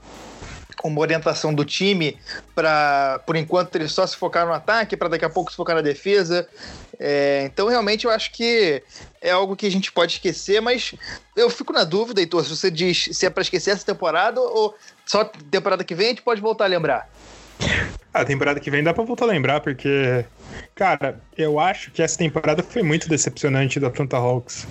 uma 0.85 1.01
orientação 1.01 1.55
do 1.55 1.65
time 1.65 2.19
para, 2.55 3.21
por 3.27 3.37
enquanto, 3.37 3.75
ele 3.77 3.89
só 3.89 4.07
se 4.07 4.17
focar 4.17 4.47
no 4.47 4.53
ataque, 4.53 4.97
para 4.97 5.09
daqui 5.09 5.25
a 5.25 5.31
pouco 5.31 5.51
se 5.51 5.57
focar 5.57 5.77
na 5.77 5.83
defesa. 5.83 6.49
É, 6.99 7.43
então, 7.45 7.69
realmente, 7.69 8.05
eu 8.05 8.11
acho 8.11 8.33
que 8.33 8.83
é 9.21 9.31
algo 9.31 9.57
que 9.57 9.67
a 9.67 9.71
gente 9.71 9.91
pode 9.91 10.13
esquecer, 10.13 10.61
mas 10.61 10.95
eu 11.37 11.49
fico 11.49 11.73
na 11.73 11.85
dúvida, 11.85 12.21
Heitor, 12.21 12.45
se 12.45 12.55
você 12.55 12.71
diz 12.71 13.09
se 13.13 13.27
é 13.27 13.31
para 13.31 13.43
esquecer 13.43 13.71
essa 13.71 13.85
temporada 13.85 14.41
ou 14.41 14.75
só 15.07 15.25
temporada 15.25 15.83
que 15.83 15.95
vem 15.95 16.07
a 16.07 16.11
gente 16.11 16.23
pode 16.23 16.41
voltar 16.41 16.65
a 16.65 16.69
lembrar. 16.69 17.09
A 18.13 18.25
temporada 18.25 18.59
que 18.59 18.71
vem 18.71 18.83
dá 18.83 18.93
pra 18.93 19.05
voltar 19.05 19.25
a 19.25 19.29
lembrar, 19.29 19.61
porque, 19.61 20.25
cara, 20.75 21.21
eu 21.37 21.61
acho 21.61 21.91
que 21.91 22.03
essa 22.03 22.19
temporada 22.19 22.63
foi 22.63 22.83
muito 22.83 23.09
decepcionante 23.09 23.79
da 23.79 23.87
Atlanta 23.89 24.17
Hawks 24.17 24.67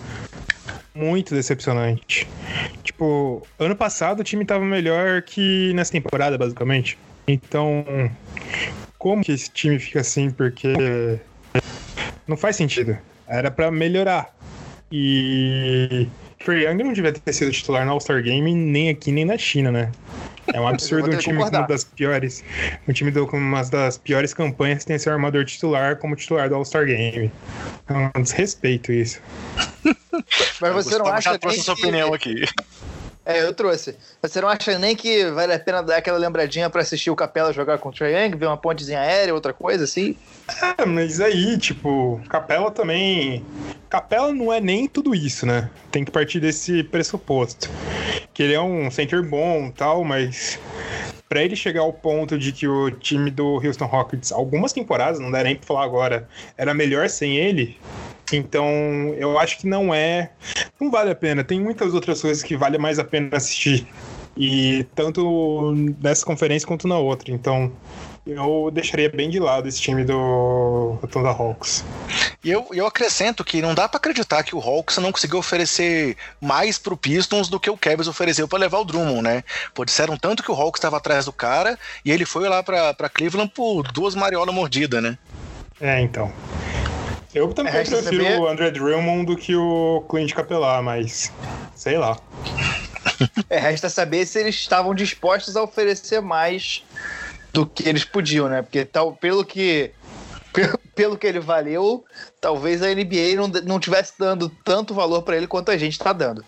muito 0.93 1.33
decepcionante. 1.33 2.27
Tipo, 2.83 3.45
ano 3.57 3.75
passado 3.75 4.21
o 4.21 4.23
time 4.23 4.45
tava 4.45 4.65
melhor 4.65 5.21
que 5.21 5.73
nessa 5.73 5.91
temporada, 5.91 6.37
basicamente. 6.37 6.97
Então, 7.27 7.85
como 8.97 9.23
que 9.23 9.31
esse 9.31 9.49
time 9.49 9.79
fica 9.79 10.01
assim? 10.01 10.29
Porque 10.29 10.73
não 12.27 12.35
faz 12.35 12.55
sentido. 12.55 12.97
Era 13.27 13.51
para 13.51 13.69
melhorar. 13.69 14.35
E 14.91 16.07
Trae 16.43 16.63
Young 16.63 16.83
não 16.83 16.93
devia 16.93 17.13
ter 17.13 17.33
sido 17.33 17.51
titular 17.51 17.85
no 17.85 17.91
All-Star 17.91 18.23
Game 18.23 18.53
nem 18.53 18.89
aqui 18.89 19.11
nem 19.11 19.25
na 19.25 19.37
China, 19.37 19.71
né? 19.71 19.91
É 20.53 20.59
um 20.59 20.67
absurdo 20.67 21.09
um 21.09 21.17
time 21.17 21.37
com 21.37 21.47
uma 21.47 21.61
das 21.61 21.83
piores. 21.83 22.43
Um 22.87 22.93
time 22.93 23.11
com 23.11 23.37
uma 23.37 23.63
das 23.63 23.97
piores 23.97 24.33
campanhas 24.33 24.85
tem 24.85 24.97
seu 24.97 25.13
armador 25.13 25.45
titular 25.45 25.97
como 25.97 26.15
titular 26.15 26.49
do 26.49 26.55
All-Star 26.55 26.85
Game. 26.85 27.31
É 27.87 28.17
um 28.17 28.21
desrespeito 28.21 28.91
isso. 28.91 29.21
Mas 30.61 30.73
você 30.73 30.97
não 30.97 31.07
acha 31.07 31.37
que... 31.37 31.51
sua 31.61 31.73
opinião 31.73 32.13
aqui. 32.13 32.45
É, 33.29 33.43
eu 33.43 33.53
trouxe. 33.53 33.95
Você 34.23 34.41
não 34.41 34.49
acha 34.49 34.79
nem 34.79 34.95
que 34.95 35.23
vale 35.25 35.53
a 35.53 35.59
pena 35.59 35.83
dar 35.83 35.97
aquela 35.97 36.17
lembradinha 36.17 36.67
para 36.67 36.81
assistir 36.81 37.11
o 37.11 37.15
Capela 37.15 37.53
jogar 37.53 37.77
com 37.77 37.89
o 37.89 37.93
Young, 37.93 38.35
ver 38.35 38.47
uma 38.47 38.57
pontezinha 38.57 38.99
aérea, 38.99 39.35
outra 39.35 39.53
coisa 39.53 39.83
assim? 39.83 40.17
É, 40.79 40.83
mas 40.83 41.21
aí, 41.21 41.55
tipo, 41.59 42.19
Capela 42.27 42.71
também. 42.71 43.45
Capela 43.87 44.33
não 44.33 44.51
é 44.51 44.59
nem 44.59 44.87
tudo 44.87 45.13
isso, 45.13 45.45
né? 45.45 45.69
Tem 45.91 46.03
que 46.03 46.09
partir 46.09 46.39
desse 46.39 46.81
pressuposto. 46.81 47.69
Que 48.33 48.41
ele 48.41 48.55
é 48.55 48.61
um 48.61 48.89
center 48.89 49.21
bom 49.21 49.69
tal, 49.69 50.03
mas 50.03 50.57
para 51.29 51.43
ele 51.43 51.55
chegar 51.55 51.81
ao 51.81 51.93
ponto 51.93 52.35
de 52.35 52.51
que 52.51 52.67
o 52.67 52.89
time 52.89 53.29
do 53.29 53.63
Houston 53.63 53.85
Rockets, 53.85 54.31
algumas 54.31 54.73
temporadas, 54.73 55.19
não 55.19 55.29
dá 55.29 55.43
nem 55.43 55.55
pra 55.55 55.67
falar 55.67 55.83
agora, 55.83 56.27
era 56.57 56.73
melhor 56.73 57.07
sem 57.07 57.37
ele, 57.37 57.77
então, 58.37 58.65
eu 59.17 59.37
acho 59.39 59.57
que 59.59 59.67
não 59.67 59.93
é. 59.93 60.31
Não 60.79 60.89
vale 60.89 61.11
a 61.11 61.15
pena. 61.15 61.43
Tem 61.43 61.59
muitas 61.59 61.93
outras 61.93 62.21
coisas 62.21 62.43
que 62.43 62.55
vale 62.57 62.77
mais 62.77 62.99
a 62.99 63.03
pena 63.03 63.37
assistir. 63.37 63.87
E 64.37 64.85
tanto 64.95 65.73
nessa 66.01 66.25
conferência 66.25 66.67
quanto 66.67 66.87
na 66.87 66.97
outra. 66.97 67.31
Então, 67.31 67.71
eu 68.25 68.69
deixaria 68.71 69.09
bem 69.09 69.29
de 69.29 69.39
lado 69.39 69.67
esse 69.67 69.81
time 69.81 70.03
do, 70.03 70.97
do 71.01 71.07
Thunder 71.07 71.31
Hawks. 71.31 71.83
E 72.43 72.49
eu, 72.49 72.67
eu 72.71 72.85
acrescento 72.85 73.43
que 73.43 73.61
não 73.61 73.73
dá 73.73 73.87
para 73.87 73.97
acreditar 73.97 74.43
que 74.43 74.55
o 74.55 74.59
Hawks 74.59 74.97
não 74.97 75.11
conseguiu 75.11 75.39
oferecer 75.39 76.15
mais 76.39 76.77
pro 76.77 76.95
Pistons 76.95 77.49
do 77.49 77.59
que 77.59 77.69
o 77.69 77.77
Cavs 77.77 78.07
ofereceu 78.07 78.47
para 78.47 78.59
levar 78.59 78.79
o 78.79 78.85
Drummond, 78.85 79.21
né? 79.21 79.43
Pô, 79.73 79.83
disseram 79.83 80.17
tanto 80.17 80.43
que 80.43 80.51
o 80.51 80.55
Hawks 80.55 80.79
estava 80.79 80.97
atrás 80.97 81.25
do 81.25 81.33
cara 81.33 81.77
e 82.05 82.11
ele 82.11 82.25
foi 82.25 82.47
lá 82.47 82.63
para 82.63 83.09
Cleveland 83.09 83.51
por 83.53 83.91
duas 83.91 84.15
mariolas 84.15 84.53
mordidas, 84.53 85.01
né? 85.01 85.17
É, 85.81 85.99
então. 86.01 86.31
Eu 87.33 87.53
também 87.53 87.71
é, 87.71 87.75
prefiro 87.75 88.01
saber... 88.01 88.39
o 88.39 88.47
André 88.47 88.71
Drummond 88.71 89.25
do 89.25 89.37
que 89.37 89.55
o 89.55 90.03
Clint 90.09 90.33
Capelar, 90.33 90.81
mas 90.81 91.31
sei 91.75 91.97
lá. 91.97 92.17
É, 93.49 93.59
resta 93.59 93.89
saber 93.89 94.25
se 94.25 94.39
eles 94.39 94.55
estavam 94.55 94.95
dispostos 94.95 95.55
a 95.55 95.63
oferecer 95.63 96.21
mais 96.21 96.83
do 97.53 97.65
que 97.65 97.87
eles 97.87 98.03
podiam, 98.03 98.49
né? 98.49 98.61
Porque 98.61 98.83
tal, 98.83 99.13
pelo 99.13 99.45
que 99.45 99.91
pelo 100.95 101.17
que 101.17 101.27
ele 101.27 101.39
valeu, 101.39 102.03
talvez 102.41 102.81
a 102.81 102.87
NBA 102.87 103.35
não, 103.35 103.47
não 103.47 103.79
tivesse 103.79 104.13
dando 104.17 104.49
tanto 104.63 104.93
valor 104.93 105.21
para 105.21 105.37
ele 105.37 105.47
quanto 105.47 105.69
a 105.69 105.77
gente 105.77 105.93
está 105.93 106.11
dando. 106.11 106.43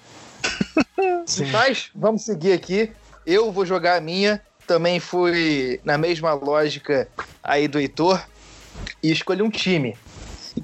Sim. 1.26 1.46
Mas 1.52 1.90
vamos 1.94 2.24
seguir 2.24 2.54
aqui. 2.54 2.92
Eu 3.26 3.52
vou 3.52 3.66
jogar 3.66 3.98
a 3.98 4.02
minha. 4.02 4.42
Também 4.66 5.00
fui 5.00 5.80
na 5.84 5.98
mesma 5.98 6.34
lógica 6.34 7.08
aí 7.44 7.68
do 7.68 7.80
Heitor 7.80 8.24
e 9.04 9.12
escolhi 9.12 9.42
um 9.42 9.50
time 9.50 9.96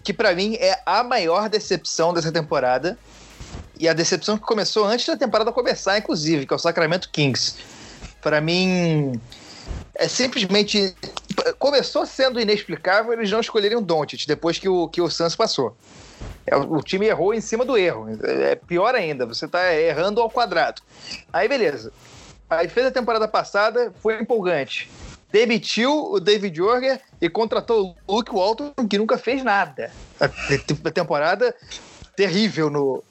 que 0.03 0.13
para 0.13 0.33
mim 0.33 0.55
é 0.55 0.79
a 0.85 1.03
maior 1.03 1.49
decepção 1.49 2.13
dessa 2.13 2.31
temporada. 2.31 2.97
E 3.79 3.87
a 3.87 3.93
decepção 3.93 4.37
que 4.37 4.43
começou 4.43 4.85
antes 4.85 5.05
da 5.05 5.15
temporada 5.15 5.51
começar, 5.51 5.97
inclusive, 5.97 6.45
que 6.45 6.53
é 6.53 6.55
o 6.55 6.59
Sacramento 6.59 7.09
Kings. 7.09 7.55
Para 8.21 8.41
mim, 8.41 9.19
é 9.93 10.07
simplesmente. 10.07 10.95
Começou 11.59 12.05
sendo 12.05 12.39
inexplicável 12.39 13.13
eles 13.13 13.29
não 13.29 13.39
escolherem 13.39 13.77
o 13.77 13.81
Doncic 13.81 14.25
depois 14.25 14.57
que 14.57 14.67
o, 14.67 14.87
que 14.87 15.01
o 15.01 15.09
Suns 15.09 15.35
passou. 15.35 15.75
É, 16.45 16.55
o 16.55 16.81
time 16.81 17.05
errou 17.05 17.33
em 17.33 17.41
cima 17.41 17.63
do 17.63 17.77
erro. 17.77 18.07
É 18.23 18.55
pior 18.55 18.95
ainda, 18.95 19.25
você 19.25 19.47
tá 19.47 19.73
errando 19.75 20.21
ao 20.21 20.29
quadrado. 20.29 20.81
Aí, 21.31 21.47
beleza. 21.47 21.91
Aí 22.49 22.67
fez 22.67 22.87
a 22.87 22.91
temporada 22.91 23.27
passada, 23.27 23.93
foi 24.01 24.19
empolgante. 24.19 24.89
Demitiu 25.31 26.11
o 26.11 26.19
David 26.19 26.55
Jorger 26.55 27.01
e 27.21 27.29
contratou 27.29 27.95
o 28.07 28.15
Luke 28.15 28.31
Walton, 28.31 28.73
que 28.89 28.97
nunca 28.97 29.17
fez 29.17 29.43
nada. 29.43 29.91
A 30.19 30.91
temporada 30.91 31.53
terrível 32.15 32.69
no. 32.69 33.03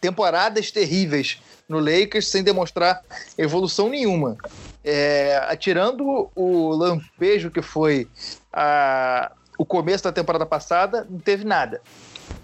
Temporadas 0.00 0.70
terríveis 0.70 1.40
no 1.68 1.78
Lakers 1.78 2.28
sem 2.28 2.42
demonstrar 2.42 3.02
evolução 3.36 3.88
nenhuma. 3.88 4.36
É, 4.82 5.40
atirando 5.46 6.30
o 6.34 6.70
lampejo 6.70 7.50
que 7.50 7.60
foi 7.60 8.08
a, 8.52 9.30
o 9.58 9.64
começo 9.64 10.04
da 10.04 10.10
temporada 10.10 10.46
passada, 10.46 11.06
não 11.08 11.18
teve 11.18 11.44
nada. 11.44 11.82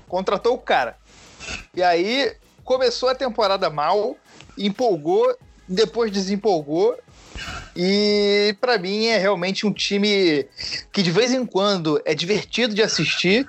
Contratou 0.07 0.55
o 0.55 0.59
cara. 0.59 0.97
E 1.75 1.83
aí 1.83 2.37
começou 2.65 3.09
a 3.09 3.15
temporada 3.15 3.71
mal, 3.71 4.17
empolgou, 4.59 5.37
depois 5.69 6.13
desempolgou. 6.13 6.97
E 7.75 8.57
para 8.61 8.79
mim 8.79 9.07
é 9.07 9.19
realmente 9.19 9.67
um 9.67 9.73
time 9.73 10.47
que 10.93 11.03
de 11.03 11.11
vez 11.11 11.33
em 11.33 11.45
quando 11.45 12.01
é 12.05 12.15
divertido 12.15 12.75
de 12.75 12.83
assistir, 12.83 13.49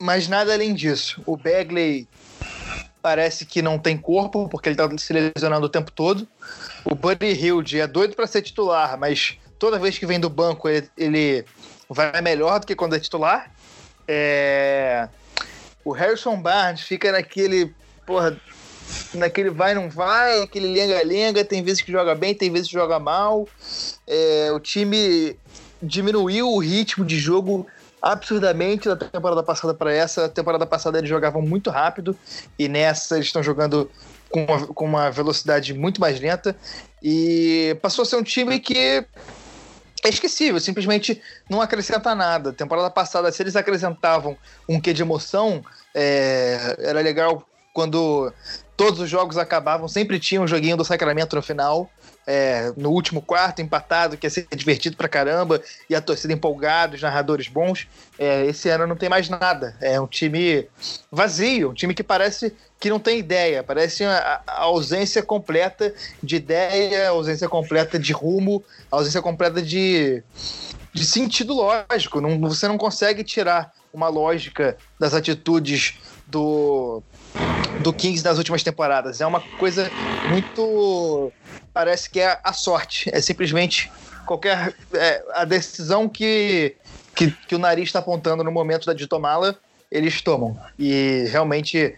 mas 0.00 0.28
nada 0.28 0.52
além 0.52 0.74
disso. 0.74 1.22
O 1.24 1.36
Bagley 1.36 2.08
parece 3.00 3.44
que 3.44 3.60
não 3.60 3.78
tem 3.78 3.96
corpo, 3.96 4.48
porque 4.48 4.68
ele 4.68 4.76
tá 4.76 4.88
se 4.96 5.12
lesionando 5.12 5.66
o 5.66 5.68
tempo 5.68 5.92
todo. 5.92 6.26
O 6.84 6.94
Buddy 6.94 7.32
Hilde 7.32 7.80
é 7.80 7.86
doido 7.86 8.16
para 8.16 8.26
ser 8.26 8.42
titular, 8.42 8.98
mas 8.98 9.38
toda 9.58 9.78
vez 9.78 9.98
que 9.98 10.06
vem 10.06 10.18
do 10.18 10.30
banco 10.30 10.68
ele, 10.68 10.88
ele 10.96 11.44
vai 11.88 12.20
melhor 12.20 12.60
do 12.60 12.66
que 12.66 12.74
quando 12.74 12.96
é 12.96 12.98
titular. 13.00 13.52
É... 14.08 15.08
O 15.84 15.92
Harrison 15.92 16.40
Barnes 16.40 16.80
fica 16.80 17.12
naquele, 17.12 17.74
porra, 18.06 18.40
naquele 19.16 19.50
vai 19.50 19.74
não 19.74 19.88
vai, 19.88 20.42
aquele 20.42 20.68
lenga-lenga, 20.72 21.44
tem 21.44 21.62
vezes 21.62 21.82
que 21.82 21.92
joga 21.92 22.14
bem, 22.14 22.34
tem 22.34 22.50
vezes 22.50 22.68
que 22.68 22.74
joga 22.74 22.98
mal. 22.98 23.48
É... 24.06 24.50
O 24.52 24.60
time 24.60 25.36
diminuiu 25.82 26.50
o 26.50 26.58
ritmo 26.58 27.04
de 27.04 27.18
jogo 27.18 27.66
absurdamente 28.00 28.86
da 28.86 28.96
temporada 28.96 29.42
passada 29.42 29.72
para 29.72 29.92
essa. 29.92 30.26
A 30.26 30.28
temporada 30.28 30.66
passada 30.66 30.98
eles 30.98 31.08
jogavam 31.08 31.40
muito 31.40 31.70
rápido 31.70 32.16
e 32.58 32.68
nessa 32.68 33.16
eles 33.16 33.26
estão 33.26 33.42
jogando 33.42 33.90
com 34.30 34.44
uma, 34.44 34.66
com 34.66 34.84
uma 34.84 35.10
velocidade 35.10 35.72
muito 35.72 36.00
mais 36.00 36.20
lenta. 36.20 36.56
E 37.02 37.76
passou 37.80 38.02
a 38.02 38.06
ser 38.06 38.16
um 38.16 38.22
time 38.22 38.60
que 38.60 39.06
é 40.04 40.08
esquecível, 40.08 40.60
simplesmente 40.60 41.20
não 41.48 41.62
acrescenta 41.62 42.14
nada. 42.14 42.52
Temporada 42.52 42.90
passada, 42.90 43.32
se 43.32 43.42
eles 43.42 43.56
acrescentavam 43.56 44.36
um 44.68 44.78
quê 44.78 44.92
de 44.92 45.00
emoção, 45.00 45.64
é, 45.94 46.76
era 46.78 47.00
legal 47.00 47.46
quando 47.72 48.30
todos 48.76 49.00
os 49.00 49.08
jogos 49.08 49.36
acabavam, 49.36 49.88
sempre 49.88 50.18
tinha 50.18 50.40
um 50.40 50.46
joguinho 50.46 50.76
do 50.76 50.84
Sacramento 50.84 51.36
no 51.36 51.42
final 51.42 51.90
é, 52.26 52.72
no 52.76 52.90
último 52.90 53.20
quarto, 53.20 53.60
empatado, 53.60 54.16
que 54.16 54.26
ia 54.26 54.30
ser 54.30 54.46
divertido 54.54 54.96
pra 54.96 55.08
caramba, 55.08 55.60
e 55.88 55.94
a 55.94 56.00
torcida 56.00 56.32
empolgada, 56.32 56.96
os 56.96 57.02
narradores 57.02 57.48
bons. 57.48 57.86
É, 58.18 58.46
esse 58.46 58.68
ano 58.68 58.86
não 58.86 58.96
tem 58.96 59.08
mais 59.08 59.28
nada. 59.28 59.76
É 59.80 60.00
um 60.00 60.06
time 60.06 60.66
vazio, 61.10 61.70
um 61.70 61.74
time 61.74 61.94
que 61.94 62.02
parece 62.02 62.54
que 62.80 62.90
não 62.90 62.98
tem 62.98 63.18
ideia, 63.18 63.62
parece 63.62 64.04
a, 64.04 64.42
a 64.46 64.60
ausência 64.62 65.22
completa 65.22 65.94
de 66.22 66.36
ideia, 66.36 67.08
ausência 67.08 67.48
completa 67.48 67.98
de 67.98 68.12
rumo, 68.12 68.62
ausência 68.90 69.22
completa 69.22 69.62
de, 69.62 70.22
de 70.92 71.04
sentido 71.04 71.54
lógico. 71.54 72.20
Não, 72.20 72.38
você 72.40 72.68
não 72.68 72.76
consegue 72.76 73.24
tirar 73.24 73.72
uma 73.92 74.08
lógica 74.08 74.76
das 74.98 75.14
atitudes 75.14 75.94
do 76.26 77.02
do 77.80 77.92
Kings 77.92 78.24
nas 78.24 78.38
últimas 78.38 78.62
temporadas. 78.62 79.20
É 79.20 79.26
uma 79.26 79.40
coisa 79.40 79.90
muito. 80.28 81.32
Parece 81.72 82.08
que 82.08 82.20
é 82.20 82.38
a 82.42 82.52
sorte. 82.52 83.10
É 83.12 83.20
simplesmente 83.20 83.90
qualquer. 84.26 84.74
É, 84.92 85.24
a 85.34 85.44
decisão 85.44 86.08
que, 86.08 86.76
que, 87.14 87.30
que 87.30 87.54
o 87.54 87.58
nariz 87.58 87.88
está 87.88 87.98
apontando 87.98 88.42
no 88.42 88.50
momento 88.50 88.92
de 88.94 89.06
tomá-la, 89.06 89.54
eles 89.90 90.20
tomam. 90.20 90.58
E 90.78 91.26
realmente. 91.30 91.94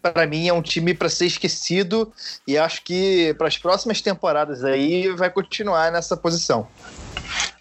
Para 0.00 0.26
mim 0.26 0.48
é 0.48 0.52
um 0.52 0.60
time 0.60 0.94
para 0.94 1.08
ser 1.08 1.26
esquecido 1.26 2.12
e 2.44 2.58
acho 2.58 2.82
que 2.82 3.32
para 3.34 3.46
as 3.46 3.56
próximas 3.56 4.00
temporadas 4.00 4.64
aí 4.64 5.08
vai 5.10 5.30
continuar 5.30 5.92
nessa 5.92 6.16
posição. 6.16 6.66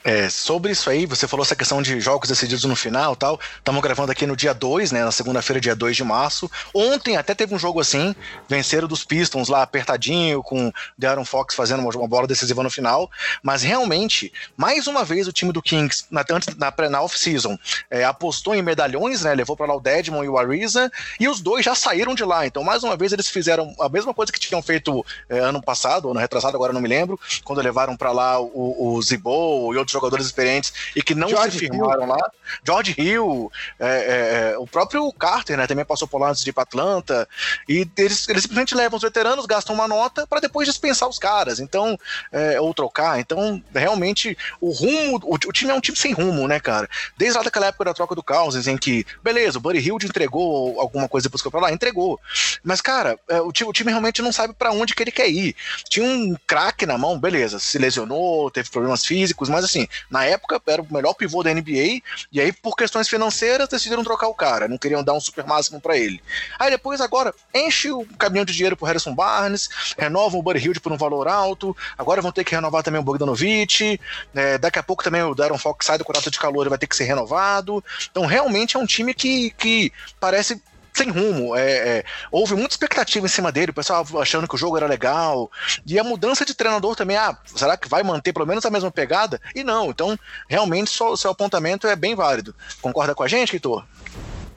É, 0.04 0.30
sobre 0.30 0.72
isso 0.72 0.90
aí, 0.90 1.06
você 1.06 1.28
falou 1.28 1.46
essa 1.46 1.56
questão 1.56 1.80
de 1.80 2.00
jogos 2.00 2.28
decididos 2.28 2.64
no 2.64 2.76
final 2.76 3.16
tal. 3.16 3.40
Estamos 3.58 3.82
gravando 3.82 4.12
aqui 4.12 4.26
no 4.26 4.36
dia 4.36 4.54
2, 4.54 4.92
né? 4.92 5.04
Na 5.06 5.12
segunda-feira, 5.12 5.62
dia 5.62 5.76
2 5.76 5.96
de 5.96 6.04
março. 6.04 6.50
Ontem 6.74 7.18
até 7.18 7.36
teve 7.36 7.54
um 7.54 7.60
jogo 7.60 7.80
assim, 7.80 8.16
venceram 8.50 8.88
dos 8.88 9.04
Pistons 9.04 9.48
lá 9.48 9.62
apertadinho, 9.62 10.42
com 10.42 10.72
Darren 10.98 11.24
Fox 11.24 11.54
fazendo 11.54 11.82
uma, 11.82 11.96
uma, 11.96 12.08
bola 12.08 12.26
decisiva 12.26 12.64
no 12.64 12.70
final. 12.70 13.12
Mas 13.44 13.62
realmente, 13.62 14.34
mais 14.58 14.88
uma 14.88 15.04
vez, 15.04 15.28
o 15.28 15.32
time 15.32 15.52
do 15.52 15.62
Kings, 15.62 16.06
na, 16.10 16.26
antes, 16.32 16.56
na, 16.56 16.74
na 16.90 17.02
off-season, 17.02 17.58
é, 17.90 18.04
apostou 18.04 18.56
em 18.56 18.62
medalhões, 18.64 19.22
né? 19.22 19.36
Levou 19.36 19.56
para 19.56 19.68
lá 19.68 19.76
o 19.76 19.80
Dedmon 19.80 20.24
e 20.24 20.30
o 20.30 20.38
Ariza, 20.38 20.92
e 21.20 21.28
os 21.28 21.42
dois 21.42 21.64
já 21.64 21.76
saíram 21.76 22.16
de 22.16 22.24
lá. 22.24 22.48
Então, 22.48 22.64
mais 22.64 22.84
uma 22.84 22.98
vez, 22.98 23.12
eles 23.14 23.30
fizeram 23.30 23.76
a 23.80 23.88
mesma 23.88 24.16
coisa 24.16 24.32
que 24.32 24.40
tinham 24.40 24.64
feito 24.64 25.06
é, 25.30 25.38
ano 25.38 25.62
passado, 25.62 26.10
ano 26.10 26.20
retrasado, 26.20 26.56
agora 26.56 26.74
não 26.74 26.82
me 26.82 26.88
lembro, 26.88 27.20
quando 27.44 27.62
levaram 27.62 27.96
para 27.96 28.12
lá 28.12 28.40
o, 28.40 28.96
o 28.96 29.02
Zibo 29.02 29.41
e 29.74 29.78
outros 29.78 29.92
jogadores 29.92 30.26
experientes 30.26 30.74
e 30.96 31.02
que 31.02 31.16
não 31.16 31.30
George 31.30 31.60
se 31.60 31.60
firmaram 31.60 32.04
Hill. 32.04 32.10
lá. 32.10 32.32
George 32.66 32.96
Hill, 32.98 33.52
é, 33.80 33.88
é, 33.88 34.52
é, 34.54 34.58
o 34.58 34.68
próprio 34.68 35.12
Carter, 35.14 35.58
né, 35.58 35.68
também 35.68 35.86
passou 35.86 36.08
por 36.08 36.20
lá 36.20 36.30
antes 36.30 36.44
de 36.44 36.50
ir 36.50 36.54
para 36.54 36.64
Atlanta. 36.64 37.28
E 37.68 37.88
eles, 37.98 38.28
eles 38.28 38.44
simplesmente 38.44 38.76
levam 38.76 38.98
os 38.98 39.04
veteranos, 39.04 39.46
gastam 39.46 39.76
uma 39.76 39.88
nota 39.88 40.26
para 40.28 40.40
depois 40.40 40.68
dispensar 40.68 41.08
os 41.08 41.20
caras, 41.20 41.60
então 41.60 41.98
é, 42.32 42.60
ou 42.60 42.74
trocar. 42.74 43.20
Então, 43.20 43.62
realmente, 43.74 44.38
o 44.60 44.72
rumo, 44.72 45.20
o, 45.24 45.36
o, 45.36 45.54
time 45.54 45.72
é 45.72 45.74
um 45.74 45.82
time 45.82 45.98
sem 45.98 46.14
rumo, 46.14 46.48
né, 46.48 46.60
cara? 46.60 46.90
Desde 47.18 47.38
lá 47.38 47.44
daquela 47.44 47.68
época 47.68 47.86
da 47.86 47.94
troca 47.94 48.16
do 48.16 48.24
Cousins, 48.24 48.68
em 48.68 48.78
que, 48.78 49.06
beleza, 49.24 49.58
o 49.58 49.62
Buddy 49.62 49.80
Hill 49.80 49.98
entregou 50.02 50.80
alguma 50.80 51.08
coisa 51.08 51.28
depois 51.28 51.42
que 51.42 51.50
foi 51.50 51.52
pra 51.52 51.68
lá, 51.68 51.74
entregou. 51.74 52.20
Mas, 52.64 52.82
cara, 52.82 53.20
é, 53.30 53.42
o, 53.42 53.52
time, 53.52 53.70
o 53.70 53.74
time 53.74 53.92
realmente 53.92 54.22
não 54.22 54.32
sabe 54.32 54.54
para 54.54 54.72
onde 54.72 54.94
que 54.94 55.04
ele 55.04 55.12
quer 55.12 55.30
ir. 55.30 55.56
Tinha 55.90 56.06
um 56.06 56.36
craque 56.48 56.86
na 56.86 56.98
mão, 56.98 57.20
beleza, 57.20 57.60
se 57.60 57.78
lesionou, 57.78 58.50
teve 58.52 58.70
problemas 58.70 59.06
físicos, 59.06 59.31
mas 59.50 59.64
assim, 59.64 59.88
na 60.10 60.26
época 60.26 60.62
era 60.68 60.82
o 60.82 60.94
melhor 60.94 61.14
pivô 61.14 61.44
da 61.44 61.54
NBA, 61.54 62.02
e 62.32 62.40
aí 62.40 62.52
por 62.52 62.76
questões 62.76 63.08
financeiras 63.08 63.68
decidiram 63.68 64.04
trocar 64.04 64.28
o 64.28 64.34
cara, 64.34 64.68
não 64.68 64.78
queriam 64.78 65.04
dar 65.04 65.14
um 65.14 65.20
super 65.20 65.46
máximo 65.46 65.80
para 65.80 65.98
ele. 65.98 66.22
Aí 66.60 66.70
depois 66.72 67.02
agora 67.02 67.34
enche 67.54 67.92
o 67.92 68.06
caminhão 68.18 68.46
de 68.46 68.54
dinheiro 68.54 68.78
pro 68.78 68.86
Harrison 68.86 69.14
Barnes, 69.14 69.70
renovam 69.98 70.40
o 70.40 70.44
Buddy 70.44 70.60
Hield 70.60 70.80
por 70.80 70.92
um 70.92 70.98
valor 70.98 71.28
alto, 71.28 71.76
agora 71.98 72.22
vão 72.22 72.32
ter 72.32 72.44
que 72.44 72.56
renovar 72.56 72.84
também 72.84 73.00
o 73.00 73.04
Bogdanovich, 73.04 74.00
é, 74.34 74.58
daqui 74.58 74.80
a 74.80 74.84
pouco 74.84 75.04
também 75.04 75.22
o 75.24 75.36
Darren 75.36 75.58
Fox 75.58 75.86
sai 75.86 75.98
do 75.98 76.06
contrato 76.06 76.32
de 76.32 76.40
calor 76.40 76.66
e 76.66 76.70
vai 76.70 76.78
ter 76.78 76.88
que 76.88 76.96
ser 76.96 77.06
renovado. 77.06 77.84
Então 78.10 78.26
realmente 78.26 78.76
é 78.76 78.80
um 78.80 78.86
time 78.86 79.14
que, 79.14 79.52
que 79.52 79.92
parece 80.20 80.62
sem 80.94 81.10
rumo. 81.10 81.56
É, 81.56 81.72
é, 81.72 82.04
houve 82.32 82.56
muita 82.56 82.74
expectativa 82.74 83.26
em 83.26 83.30
cima 83.30 83.52
dele, 83.52 83.72
o 83.72 83.74
pessoal 83.74 84.06
achando 84.20 84.48
que 84.48 84.56
o 84.56 84.58
jogo 84.58 84.78
era 84.78 84.88
legal. 84.88 85.52
E 85.86 86.00
a 86.00 86.04
mudança 86.04 86.46
de 86.46 86.54
treinador 86.54 86.96
também, 86.96 87.18
ah, 87.18 87.38
será 87.46 87.78
que 87.78 87.90
vai 87.90 88.04
manter 88.04 88.34
pelo 88.34 88.46
menos 88.46 88.66
a 88.66 88.70
mesma 88.70 88.92
pegada? 88.92 89.40
E 89.56 89.64
não, 89.64 89.90
então 89.90 90.18
realmente 90.48 90.92
o 91.02 91.18
seu 91.18 91.32
apontamento 91.32 91.88
é 91.88 91.96
bem 91.96 92.16
válido. 92.16 92.56
Concorda 92.82 93.16
com 93.16 93.24
a 93.24 93.28
gente, 93.28 93.54
Heitor? 93.54 93.86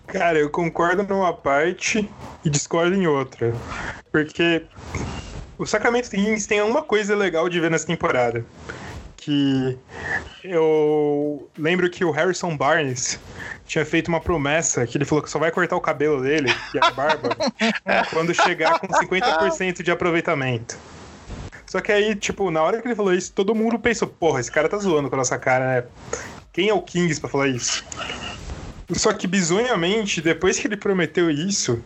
Cara, 0.06 0.38
eu 0.38 0.50
concordo 0.50 1.02
numa 1.02 1.32
parte 1.32 2.08
e 2.44 2.50
discordo 2.50 2.94
em 2.94 3.06
outra. 3.06 3.54
Porque 4.12 4.64
o 5.56 5.66
Sacramento 5.66 6.10
Kings 6.10 6.46
tem 6.46 6.60
uma 6.60 6.82
coisa 6.82 7.16
legal 7.16 7.48
de 7.48 7.58
ver 7.58 7.70
nessa 7.70 7.86
temporada 7.86 8.44
que 9.24 9.78
eu 10.42 11.48
lembro 11.56 11.88
que 11.88 12.04
o 12.04 12.10
Harrison 12.10 12.54
Barnes 12.54 13.18
tinha 13.64 13.84
feito 13.84 14.08
uma 14.08 14.20
promessa 14.20 14.86
que 14.86 14.98
ele 14.98 15.06
falou 15.06 15.24
que 15.24 15.30
só 15.30 15.38
vai 15.38 15.50
cortar 15.50 15.76
o 15.76 15.80
cabelo 15.80 16.22
dele, 16.22 16.50
é 16.50 16.86
a 16.86 16.90
barba, 16.90 17.30
quando 18.12 18.34
chegar 18.34 18.78
com 18.78 18.86
50% 18.86 19.82
de 19.82 19.90
aproveitamento. 19.90 20.76
Só 21.64 21.80
que 21.80 21.90
aí, 21.90 22.14
tipo, 22.14 22.50
na 22.50 22.62
hora 22.62 22.82
que 22.82 22.86
ele 22.86 22.94
falou 22.94 23.14
isso, 23.14 23.32
todo 23.32 23.54
mundo 23.54 23.78
pensou, 23.78 24.06
porra, 24.06 24.40
esse 24.40 24.52
cara 24.52 24.68
tá 24.68 24.76
zoando 24.76 25.08
com 25.08 25.16
a 25.16 25.18
nossa 25.18 25.38
cara, 25.38 25.66
né? 25.66 25.84
Quem 26.52 26.68
é 26.68 26.74
o 26.74 26.82
Kings 26.82 27.18
pra 27.18 27.30
falar 27.30 27.48
isso? 27.48 27.82
Só 28.92 29.10
que 29.14 29.26
bizonhamente, 29.26 30.20
depois 30.20 30.58
que 30.58 30.66
ele 30.66 30.76
prometeu 30.76 31.30
isso, 31.30 31.82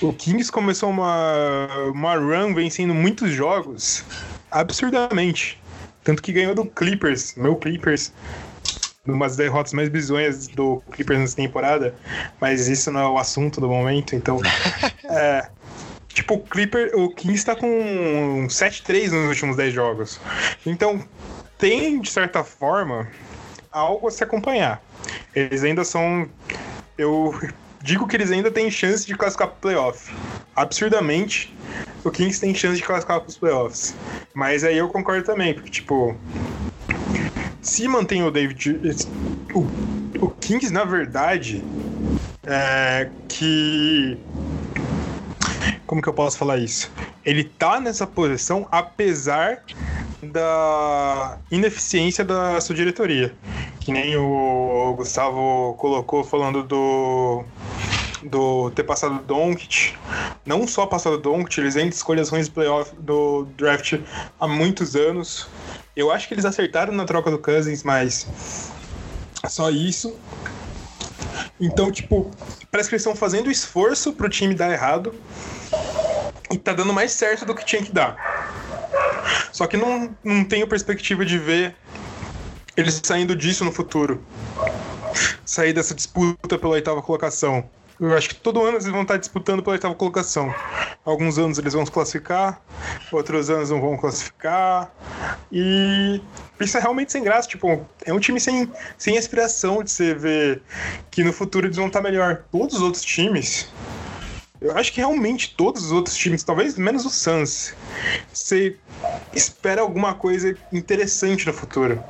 o 0.00 0.12
Kings 0.12 0.50
começou 0.50 0.90
uma, 0.90 1.68
uma 1.94 2.16
run 2.16 2.52
vencendo 2.52 2.92
muitos 2.92 3.30
jogos 3.30 4.04
absurdamente. 4.50 5.61
Tanto 6.04 6.22
que 6.22 6.32
ganhou 6.32 6.54
do 6.54 6.64
Clippers, 6.64 7.34
meu 7.36 7.56
Clippers, 7.56 8.12
umas 9.06 9.36
derrotas 9.36 9.72
mais 9.72 9.88
bizonhas 9.88 10.46
do 10.48 10.82
Clippers 10.92 11.18
nessa 11.20 11.36
temporada, 11.36 11.94
mas 12.40 12.68
isso 12.68 12.90
não 12.90 13.00
é 13.00 13.08
o 13.08 13.18
assunto 13.18 13.60
do 13.60 13.68
momento, 13.68 14.14
então. 14.14 14.40
é, 15.04 15.48
tipo, 16.08 16.34
o 16.34 16.40
Clipper, 16.40 16.92
o 16.94 17.12
Kings 17.14 17.44
tá 17.44 17.56
com 17.56 18.46
7-3 18.48 19.10
nos 19.10 19.28
últimos 19.28 19.56
10 19.56 19.74
jogos. 19.74 20.20
Então, 20.66 21.04
tem, 21.58 22.00
de 22.00 22.10
certa 22.10 22.44
forma, 22.44 23.08
algo 23.70 24.08
a 24.08 24.10
se 24.10 24.22
acompanhar. 24.22 24.82
Eles 25.34 25.64
ainda 25.64 25.84
são. 25.84 26.28
Eu 26.96 27.34
digo 27.80 28.06
que 28.06 28.16
eles 28.16 28.30
ainda 28.30 28.50
têm 28.50 28.70
chance 28.70 29.06
de 29.06 29.16
classificar 29.16 29.48
pro 29.48 29.56
playoff. 29.60 30.12
Absurdamente, 30.54 31.54
o 32.04 32.10
Kings 32.10 32.40
tem 32.40 32.54
chance 32.54 32.76
de 32.76 32.82
classificar 32.82 33.20
para 33.20 33.28
os 33.28 33.36
playoffs. 33.36 33.94
Mas 34.34 34.64
aí 34.64 34.78
eu 34.78 34.88
concordo 34.88 35.24
também, 35.24 35.54
porque, 35.54 35.70
tipo, 35.70 36.16
se 37.60 37.86
mantém 37.86 38.24
o 38.24 38.30
David. 38.30 38.80
O, 39.54 39.60
o 40.24 40.30
Kings, 40.30 40.72
na 40.72 40.84
verdade, 40.84 41.62
é 42.44 43.08
que. 43.28 44.18
Como 45.86 46.00
que 46.02 46.08
eu 46.08 46.14
posso 46.14 46.38
falar 46.38 46.58
isso? 46.58 46.90
Ele 47.24 47.44
tá 47.44 47.78
nessa 47.78 48.06
posição 48.06 48.66
apesar 48.70 49.62
da 50.22 51.38
ineficiência 51.50 52.24
da 52.24 52.60
sua 52.60 52.74
diretoria. 52.74 53.34
Que 53.80 53.92
nem 53.92 54.16
o 54.16 54.94
Gustavo 54.96 55.74
colocou 55.78 56.24
falando 56.24 56.62
do 56.62 57.44
do 58.24 58.70
ter 58.70 58.84
passado 58.84 59.16
o 59.16 59.22
Doncic, 59.22 59.94
não 60.44 60.66
só 60.66 60.86
passado 60.86 61.14
o 61.14 61.18
Doncic, 61.18 61.58
eles 61.58 61.74
de 61.74 61.88
escolhas 61.88 62.28
ruins 62.28 62.48
do 62.48 62.54
playoff 62.54 62.94
do 62.96 63.46
draft 63.56 63.98
há 64.38 64.48
muitos 64.48 64.94
anos. 64.94 65.48
Eu 65.96 66.10
acho 66.10 66.28
que 66.28 66.34
eles 66.34 66.44
acertaram 66.44 66.92
na 66.92 67.04
troca 67.04 67.30
do 67.30 67.38
Cousins, 67.38 67.82
mas 67.82 68.26
só 69.48 69.70
isso. 69.70 70.16
Então, 71.60 71.90
tipo, 71.90 72.30
parece 72.70 72.88
que 72.88 72.94
eles 72.94 73.02
estão 73.02 73.14
fazendo 73.14 73.50
esforço 73.50 74.12
pro 74.12 74.28
time 74.28 74.54
dar 74.54 74.72
errado 74.72 75.14
e 76.50 76.58
tá 76.58 76.72
dando 76.72 76.92
mais 76.92 77.12
certo 77.12 77.44
do 77.44 77.54
que 77.54 77.64
tinha 77.64 77.82
que 77.82 77.92
dar. 77.92 78.16
Só 79.52 79.66
que 79.66 79.76
não, 79.76 80.14
não 80.24 80.44
tenho 80.44 80.66
perspectiva 80.66 81.24
de 81.24 81.38
ver 81.38 81.76
eles 82.76 83.00
saindo 83.02 83.36
disso 83.36 83.64
no 83.64 83.72
futuro. 83.72 84.22
Sair 85.44 85.72
dessa 85.72 85.94
disputa 85.94 86.58
pela 86.58 86.72
oitava 86.72 87.02
colocação. 87.02 87.68
Eu 88.00 88.16
acho 88.16 88.30
que 88.30 88.34
todo 88.34 88.60
ano 88.62 88.76
eles 88.76 88.86
vão 88.86 89.02
estar 89.02 89.16
disputando 89.16 89.62
pela 89.62 89.74
oitava 89.74 89.94
colocação. 89.94 90.52
Alguns 91.04 91.38
anos 91.38 91.58
eles 91.58 91.72
vão 91.72 91.84
se 91.84 91.92
classificar, 91.92 92.60
outros 93.10 93.50
anos 93.50 93.70
não 93.70 93.80
vão 93.80 93.96
classificar. 93.96 94.90
E 95.50 96.20
isso 96.60 96.76
é 96.76 96.80
realmente 96.80 97.12
sem 97.12 97.22
graça. 97.22 97.48
Tipo, 97.48 97.86
é 98.04 98.12
um 98.12 98.18
time 98.18 98.40
sem, 98.40 98.70
sem 98.96 99.18
aspiração 99.18 99.82
de 99.82 99.90
você 99.90 100.14
ver 100.14 100.62
que 101.10 101.22
no 101.22 101.32
futuro 101.32 101.66
eles 101.66 101.76
vão 101.76 101.86
estar 101.86 102.00
melhor. 102.00 102.44
Todos 102.50 102.76
os 102.76 102.82
outros 102.82 103.04
times. 103.04 103.68
Eu 104.60 104.76
acho 104.78 104.92
que 104.92 104.98
realmente 104.98 105.54
todos 105.56 105.86
os 105.86 105.92
outros 105.92 106.16
times, 106.16 106.44
talvez 106.44 106.78
menos 106.78 107.04
o 107.04 107.10
Suns, 107.10 107.74
você 108.32 108.76
espera 109.34 109.80
alguma 109.80 110.14
coisa 110.14 110.56
interessante 110.72 111.46
no 111.48 111.52
futuro. 111.52 112.02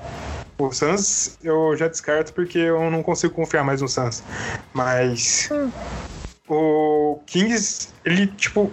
O 0.58 0.70
Suns 0.72 1.38
eu 1.42 1.76
já 1.76 1.88
descarto 1.88 2.32
porque 2.32 2.58
eu 2.58 2.90
não 2.90 3.02
consigo 3.02 3.34
confiar 3.34 3.64
mais 3.64 3.80
no 3.80 3.88
Suns. 3.88 4.22
Mas. 4.72 5.48
O 6.48 7.20
Kings, 7.26 7.88
ele, 8.04 8.26
tipo, 8.26 8.70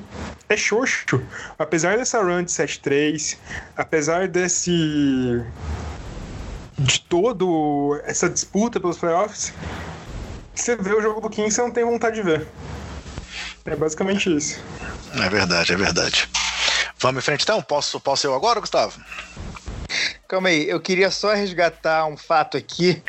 é 0.50 0.58
xoxo. 0.58 1.22
Apesar 1.58 1.98
dessa 1.98 2.22
run 2.22 2.44
de 2.44 2.52
7-3, 2.52 3.38
apesar 3.78 4.28
desse. 4.28 5.44
de 6.78 7.02
todo 7.02 8.00
essa 8.04 8.30
disputa 8.30 8.80
pelos 8.80 8.98
playoffs, 8.98 9.54
você 10.54 10.76
vê 10.76 10.94
o 10.94 11.02
jogo 11.02 11.22
do 11.22 11.30
Kings 11.30 11.56
você 11.56 11.62
não 11.62 11.72
tem 11.72 11.86
vontade 11.86 12.18
de 12.18 12.24
ver. 12.24 12.48
É 13.66 13.76
basicamente 13.76 14.36
isso. 14.36 14.60
É 15.14 15.30
verdade, 15.30 15.74
é 15.74 15.76
verdade. 15.76 16.30
Vamos 17.00 17.20
em 17.20 17.26
frente 17.26 17.44
então? 17.44 17.62
Posso, 17.62 18.00
posso 18.00 18.28
eu 18.28 18.34
agora, 18.34 18.60
Gustavo? 18.60 19.00
Calma 20.30 20.50
aí, 20.50 20.70
eu 20.70 20.80
queria 20.80 21.10
só 21.10 21.34
resgatar 21.34 22.06
um 22.06 22.16
fato 22.16 22.56
aqui, 22.56 23.02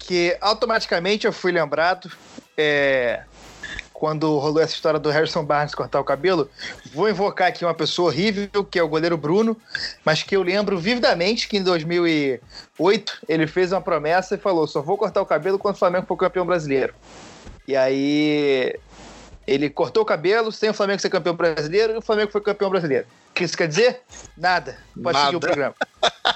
que 0.00 0.36
automaticamente 0.40 1.24
eu 1.24 1.32
fui 1.32 1.52
lembrado, 1.52 2.10
é, 2.58 3.22
quando 3.92 4.36
rolou 4.36 4.60
essa 4.60 4.74
história 4.74 4.98
do 4.98 5.08
Harrison 5.08 5.44
Barnes 5.44 5.76
cortar 5.76 6.00
o 6.00 6.04
cabelo, 6.04 6.50
vou 6.92 7.08
invocar 7.08 7.46
aqui 7.46 7.64
uma 7.64 7.72
pessoa 7.72 8.08
horrível, 8.08 8.64
que 8.64 8.80
é 8.80 8.82
o 8.82 8.88
goleiro 8.88 9.16
Bruno, 9.16 9.56
mas 10.04 10.24
que 10.24 10.34
eu 10.34 10.42
lembro 10.42 10.76
vividamente 10.76 11.46
que 11.46 11.56
em 11.56 11.62
2008 11.62 13.18
ele 13.28 13.46
fez 13.46 13.70
uma 13.70 13.80
promessa 13.80 14.34
e 14.34 14.38
falou: 14.38 14.66
só 14.66 14.82
vou 14.82 14.98
cortar 14.98 15.22
o 15.22 15.26
cabelo 15.26 15.60
quando 15.60 15.76
o 15.76 15.78
Flamengo 15.78 16.06
for 16.06 16.16
campeão 16.16 16.44
brasileiro. 16.44 16.92
E 17.68 17.76
aí 17.76 18.74
ele 19.46 19.70
cortou 19.70 20.02
o 20.02 20.06
cabelo 20.06 20.50
sem 20.50 20.70
o 20.70 20.74
Flamengo 20.74 21.00
ser 21.00 21.10
campeão 21.10 21.36
brasileiro 21.36 21.92
e 21.92 21.96
o 21.98 22.02
Flamengo 22.02 22.32
foi 22.32 22.40
campeão 22.40 22.70
brasileiro. 22.70 23.06
O 23.30 23.34
que 23.34 23.44
isso 23.44 23.56
quer 23.56 23.68
dizer? 23.68 24.00
Nada. 24.36 24.76
Pode 25.00 25.16
Nada. 25.16 25.26
seguir 25.26 25.36
o 25.36 25.40
programa. 25.40 25.74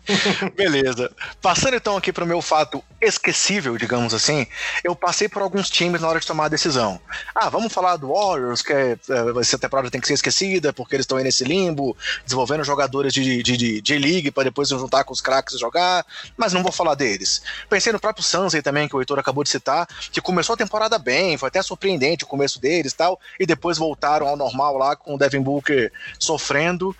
Beleza. 0.55 1.11
Passando 1.41 1.75
então 1.75 1.97
aqui 1.97 2.11
para 2.11 2.23
o 2.23 2.27
meu 2.27 2.41
fato 2.41 2.83
esquecível, 3.01 3.77
digamos 3.77 4.13
assim, 4.13 4.45
eu 4.83 4.95
passei 4.95 5.27
por 5.27 5.41
alguns 5.41 5.69
times 5.69 6.01
na 6.01 6.07
hora 6.07 6.19
de 6.19 6.27
tomar 6.27 6.45
a 6.45 6.49
decisão. 6.49 6.99
Ah, 7.33 7.49
vamos 7.49 7.73
falar 7.73 7.97
do 7.97 8.13
Warriors, 8.13 8.61
que 8.61 8.71
é, 8.71 8.91
é, 8.91 9.39
essa 9.39 9.57
temporada 9.57 9.89
tem 9.89 9.99
que 9.99 10.07
ser 10.07 10.13
esquecida, 10.13 10.71
porque 10.71 10.95
eles 10.95 11.03
estão 11.03 11.17
aí 11.17 11.23
nesse 11.23 11.43
limbo, 11.43 11.97
desenvolvendo 12.23 12.63
jogadores 12.63 13.13
de, 13.13 13.41
de, 13.41 13.57
de, 13.57 13.81
de 13.81 13.97
league 13.97 14.31
para 14.31 14.43
depois 14.43 14.67
se 14.67 14.77
juntar 14.77 15.03
com 15.03 15.13
os 15.13 15.21
craques 15.21 15.55
e 15.55 15.59
jogar, 15.59 16.05
mas 16.37 16.53
não 16.53 16.61
vou 16.61 16.71
falar 16.71 16.95
deles. 16.95 17.41
Pensei 17.69 17.91
no 17.91 17.99
próprio 17.99 18.23
Suns 18.23 18.53
aí 18.53 18.61
também, 18.61 18.87
que 18.87 18.95
o 18.95 19.01
Heitor 19.01 19.19
acabou 19.19 19.43
de 19.43 19.49
citar, 19.49 19.87
que 20.11 20.21
começou 20.21 20.53
a 20.53 20.57
temporada 20.57 20.99
bem, 20.99 21.37
foi 21.37 21.47
até 21.47 21.61
surpreendente 21.61 22.23
o 22.23 22.27
começo 22.27 22.59
deles 22.59 22.91
e 22.91 22.95
tal, 22.95 23.19
e 23.39 23.45
depois 23.45 23.77
voltaram 23.77 24.27
ao 24.27 24.37
normal 24.37 24.77
lá 24.77 24.95
com 24.95 25.15
o 25.15 25.17
Devin 25.17 25.41
Booker 25.41 25.91
sofrendo. 26.19 26.95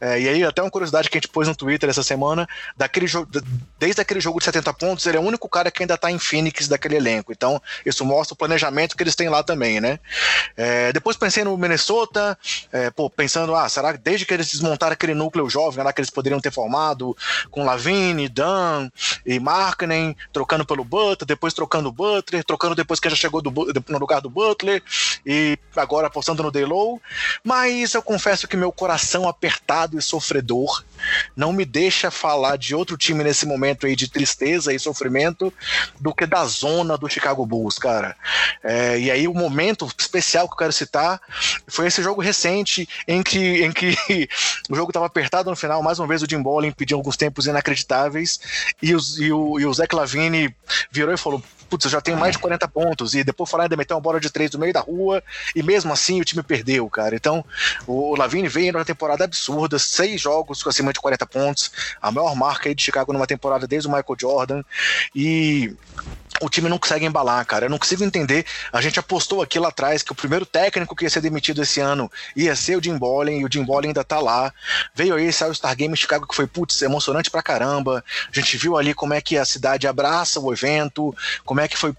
É, 0.00 0.20
e 0.20 0.28
aí, 0.28 0.44
até 0.44 0.62
uma 0.62 0.70
curiosidade 0.70 1.08
que 1.08 1.16
a 1.16 1.20
gente 1.20 1.28
pôs 1.28 1.48
no 1.48 1.54
Twitter 1.54 1.88
essa 1.88 2.02
semana, 2.02 2.46
daquele 2.76 3.06
jogo, 3.06 3.30
desde 3.78 4.00
aquele 4.00 4.20
jogo 4.20 4.38
de 4.38 4.44
70 4.44 4.72
pontos, 4.74 5.06
ele 5.06 5.16
é 5.16 5.20
o 5.20 5.22
único 5.22 5.48
cara 5.48 5.70
que 5.70 5.82
ainda 5.82 5.96
tá 5.96 6.10
em 6.10 6.18
Phoenix 6.18 6.68
daquele 6.68 6.96
elenco. 6.96 7.32
Então, 7.32 7.60
isso 7.84 8.04
mostra 8.04 8.34
o 8.34 8.36
planejamento 8.36 8.96
que 8.96 9.02
eles 9.02 9.14
têm 9.14 9.28
lá 9.28 9.42
também, 9.42 9.80
né? 9.80 9.98
É, 10.56 10.92
depois 10.92 11.16
pensei 11.16 11.44
no 11.44 11.56
Minnesota, 11.56 12.38
é, 12.72 12.90
pô, 12.90 13.10
pensando, 13.10 13.54
ah, 13.54 13.68
será 13.68 13.92
que 13.92 13.98
desde 13.98 14.24
que 14.24 14.34
eles 14.34 14.50
desmontaram 14.50 14.92
aquele 14.92 15.14
núcleo 15.14 15.48
jovem 15.48 15.84
lá 15.84 15.92
que 15.92 16.00
eles 16.00 16.10
poderiam 16.10 16.40
ter 16.40 16.52
formado, 16.52 17.16
com 17.50 17.64
Lavine, 17.64 18.28
Dan 18.28 18.90
e 19.24 19.38
Markkanen, 19.38 20.16
trocando 20.32 20.64
pelo 20.64 20.84
Butler, 20.84 21.26
depois 21.26 21.52
trocando 21.52 21.88
o 21.88 21.92
Butler, 21.92 22.44
trocando 22.44 22.74
depois 22.74 23.00
que 23.00 23.10
já 23.10 23.16
chegou 23.16 23.42
do, 23.42 23.50
no 23.88 23.98
lugar 23.98 24.20
do 24.20 24.30
Butler, 24.30 24.82
e 25.24 25.58
agora 25.74 26.06
apostando 26.06 26.42
no 26.42 26.50
Daylow. 26.50 27.00
Mas 27.42 27.94
eu 27.94 28.02
confesso 28.02 28.48
que 28.48 28.56
meu 28.56 28.72
coração 28.72 29.28
apertado 29.28 29.98
e 29.98 30.02
sofredor 30.02 30.84
não 31.34 31.52
me 31.52 31.64
deixa 31.64 32.10
falar 32.10 32.45
de 32.54 32.74
outro 32.74 32.96
time 32.96 33.24
nesse 33.24 33.46
momento 33.46 33.86
aí 33.86 33.96
de 33.96 34.08
tristeza 34.08 34.72
e 34.72 34.78
sofrimento 34.78 35.52
do 35.98 36.14
que 36.14 36.26
da 36.26 36.44
zona 36.44 36.96
do 36.96 37.08
Chicago 37.08 37.46
Bulls, 37.46 37.78
cara. 37.78 38.14
É, 38.62 38.98
e 38.98 39.10
aí 39.10 39.26
o 39.26 39.34
momento 39.34 39.88
especial 39.98 40.46
que 40.46 40.54
eu 40.54 40.58
quero 40.58 40.72
citar 40.72 41.20
foi 41.66 41.86
esse 41.86 42.02
jogo 42.02 42.20
recente 42.20 42.88
em 43.08 43.22
que, 43.22 43.64
em 43.64 43.72
que 43.72 43.96
o 44.68 44.76
jogo 44.76 44.90
estava 44.90 45.06
apertado 45.06 45.48
no 45.48 45.56
final, 45.56 45.82
mais 45.82 45.98
uma 45.98 46.06
vez 46.06 46.22
o 46.22 46.26
Jim 46.28 46.42
Bolin 46.42 46.70
pediu 46.70 46.98
alguns 46.98 47.16
tempos 47.16 47.46
inacreditáveis 47.46 48.38
e, 48.82 48.94
os, 48.94 49.18
e, 49.18 49.32
o, 49.32 49.58
e 49.58 49.64
o 49.64 49.72
Zach 49.72 49.94
Lavine 49.94 50.54
virou 50.90 51.14
e 51.14 51.16
falou: 51.16 51.42
putz, 51.68 51.84
eu 51.84 51.90
já 51.90 52.00
tenho 52.00 52.16
mais 52.16 52.32
de 52.32 52.38
40 52.38 52.68
pontos, 52.68 53.14
e 53.14 53.24
depois 53.24 53.50
falar 53.50 53.64
ainda 53.64 53.76
meter 53.76 53.94
uma 53.94 54.00
bola 54.00 54.20
de 54.20 54.30
três 54.30 54.50
no 54.52 54.58
meio 54.58 54.72
da 54.72 54.80
rua, 54.80 55.22
e 55.54 55.62
mesmo 55.62 55.92
assim 55.92 56.20
o 56.20 56.24
time 56.24 56.42
perdeu, 56.42 56.88
cara. 56.88 57.14
Então, 57.14 57.44
o 57.86 58.16
Lavine 58.16 58.48
veio 58.48 58.72
numa 58.72 58.84
temporada 58.84 59.24
absurda, 59.24 59.78
seis 59.78 60.20
jogos 60.20 60.62
com 60.62 60.68
acima 60.68 60.92
de 60.92 61.00
40 61.00 61.26
pontos, 61.26 61.70
a 62.00 62.10
maior 62.10 62.34
marca 62.34 62.68
aí 62.68 62.74
de 62.74 62.82
Chicago 62.82 63.12
numa 63.12 63.26
temporada 63.26 63.66
desde 63.66 63.88
o 63.88 63.92
Michael 63.92 64.16
Jordan, 64.18 64.62
e 65.14 65.74
o 66.40 66.48
time 66.48 66.68
não 66.68 66.78
consegue 66.78 67.06
embalar, 67.06 67.44
cara. 67.46 67.66
Eu 67.66 67.70
não 67.70 67.78
consigo 67.78 68.04
entender. 68.04 68.44
A 68.72 68.80
gente 68.80 68.98
apostou 68.98 69.42
aqui 69.42 69.58
lá 69.58 69.68
atrás 69.68 70.02
que 70.02 70.12
o 70.12 70.14
primeiro 70.14 70.44
técnico 70.44 70.94
que 70.94 71.04
ia 71.04 71.10
ser 71.10 71.20
demitido 71.20 71.62
esse 71.62 71.80
ano 71.80 72.10
ia 72.34 72.54
ser 72.54 72.76
o 72.76 72.82
Jim 72.82 72.96
Bolin, 72.96 73.40
e 73.40 73.44
o 73.44 73.48
Jim 73.52 73.64
Bolin 73.64 73.88
ainda 73.88 74.04
tá 74.04 74.20
lá. 74.20 74.52
Veio 74.94 75.14
aí 75.14 75.26
esse 75.26 75.42
All-Star 75.42 75.74
Game 75.76 75.92
em 75.92 75.96
Chicago 75.96 76.26
que 76.26 76.34
foi, 76.34 76.46
putz, 76.46 76.80
emocionante 76.82 77.30
pra 77.30 77.42
caramba. 77.42 78.04
A 78.30 78.38
gente 78.38 78.56
viu 78.56 78.76
ali 78.76 78.94
como 78.94 79.14
é 79.14 79.20
que 79.20 79.38
a 79.38 79.44
cidade 79.44 79.86
abraça 79.86 80.40
o 80.40 80.52
evento, 80.52 81.14
como 81.44 81.60
é 81.60 81.68
que 81.68 81.76
foi. 81.76 81.94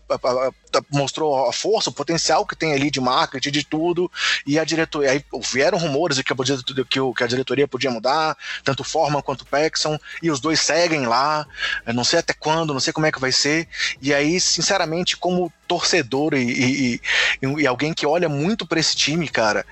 Mostrou 0.91 1.47
a 1.47 1.53
força, 1.53 1.89
o 1.89 1.93
potencial 1.93 2.45
que 2.45 2.55
tem 2.55 2.73
ali 2.73 2.89
de 2.89 2.99
marketing, 2.99 3.51
de 3.51 3.63
tudo, 3.63 4.11
e 4.45 4.59
a 4.59 4.63
diretoria. 4.63 5.11
Aí 5.11 5.23
vieram 5.51 5.77
rumores 5.77 6.17
de 6.17 6.23
que 6.23 6.33
a, 6.33 7.27
diretoria 7.27 7.67
podia 7.67 7.91
mudar, 7.91 8.37
tanto 8.63 8.83
Forman 8.83 9.21
quanto 9.21 9.45
Paxson, 9.45 9.99
e 10.21 10.31
os 10.31 10.39
dois 10.39 10.59
seguem 10.59 11.05
lá. 11.05 11.45
não 11.93 12.03
sei 12.03 12.19
até 12.19 12.33
quando, 12.33 12.73
não 12.73 12.79
sei 12.79 12.93
como 12.93 13.05
é 13.05 13.11
que 13.11 13.19
vai 13.19 13.31
ser. 13.31 13.67
E 14.01 14.13
aí, 14.13 14.39
sinceramente, 14.39 15.17
como 15.17 15.51
torcedor 15.67 16.33
e, 16.33 16.41
e, 16.41 17.01
e, 17.41 17.67
alguém 17.67 17.93
que 17.93 18.05
olha 18.05 18.29
muito 18.29 18.65
para 18.65 18.79
esse 18.79 18.95
time, 18.95 19.27
cara, 19.27 19.65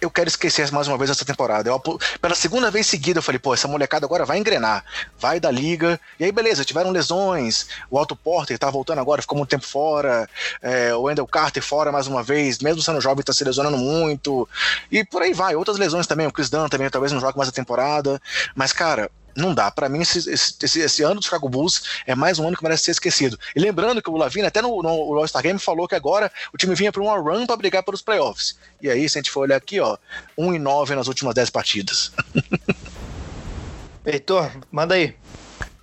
eu 0.00 0.10
quero 0.10 0.28
esquecer 0.28 0.70
mais 0.72 0.88
uma 0.88 0.96
vez 0.96 1.10
essa 1.10 1.24
temporada. 1.24 1.68
Eu, 1.68 1.80
pela 2.20 2.34
segunda 2.34 2.70
vez 2.70 2.86
seguida, 2.86 3.18
eu 3.18 3.22
falei, 3.22 3.38
pô, 3.38 3.52
essa 3.52 3.68
molecada 3.68 4.06
agora 4.06 4.24
vai 4.24 4.38
engrenar, 4.38 4.84
vai 5.18 5.38
da 5.38 5.50
liga. 5.50 6.00
E 6.18 6.24
aí, 6.24 6.32
beleza, 6.32 6.64
tiveram 6.64 6.90
lesões. 6.90 7.66
O 7.90 7.98
Alto 7.98 8.16
Porter 8.16 8.58
tá 8.58 8.70
voltando 8.70 9.00
agora, 9.00 9.20
ficou 9.20 9.36
muito 9.36 9.50
tempo 9.50 9.66
fora. 9.66 10.28
É, 10.62 10.94
o 10.94 11.02
Wendell 11.02 11.26
Carter 11.26 11.62
fora 11.62 11.92
mais 11.92 12.06
uma 12.06 12.22
vez, 12.22 12.58
mesmo 12.60 12.80
sendo 12.80 13.00
jovem, 13.00 13.24
tá 13.24 13.32
se 13.32 13.44
lesionando 13.44 13.76
muito. 13.76 14.48
E 14.90 15.04
por 15.04 15.22
aí 15.22 15.34
vai. 15.34 15.54
Outras 15.54 15.76
lesões 15.76 16.06
também. 16.06 16.26
O 16.26 16.32
Chris 16.32 16.48
Dunn 16.48 16.68
também 16.68 16.88
talvez 16.88 17.12
não 17.12 17.20
jogue 17.20 17.36
mais 17.36 17.48
a 17.48 17.52
temporada. 17.52 18.20
Mas, 18.54 18.72
cara, 18.72 19.10
não 19.36 19.54
dá. 19.54 19.70
Para 19.70 19.88
mim, 19.88 20.00
esse, 20.00 20.30
esse, 20.30 20.80
esse, 20.80 21.02
ano 21.02 21.16
do 21.16 21.24
Chicago 21.24 21.48
Bulls 21.48 21.82
é 22.06 22.14
mais 22.14 22.38
um 22.38 22.46
ano 22.46 22.56
que 22.56 22.62
merece 22.62 22.84
ser 22.84 22.90
esquecido. 22.92 23.38
E 23.54 23.60
lembrando 23.60 24.02
que 24.02 24.10
o 24.10 24.16
Lavine, 24.16 24.46
até 24.46 24.60
no, 24.60 24.82
no 24.82 25.18
All-Star 25.18 25.42
Game, 25.42 25.58
falou 25.58 25.88
que 25.88 25.94
agora 25.94 26.30
o 26.52 26.56
time 26.56 26.74
vinha 26.74 26.92
para 26.92 27.02
uma 27.02 27.16
run 27.16 27.46
para 27.46 27.56
brigar 27.56 27.82
pelos 27.82 28.02
playoffs. 28.02 28.58
E 28.80 28.90
aí, 28.90 29.08
se 29.08 29.18
a 29.18 29.20
gente 29.20 29.30
for 29.30 29.40
olhar 29.40 29.56
aqui, 29.56 29.80
ó, 29.80 29.96
1 30.36 30.54
e 30.54 30.58
9 30.58 30.94
nas 30.94 31.08
últimas 31.08 31.34
10 31.34 31.50
partidas. 31.50 32.12
Heitor, 34.04 34.50
manda 34.70 34.94
aí. 34.94 35.14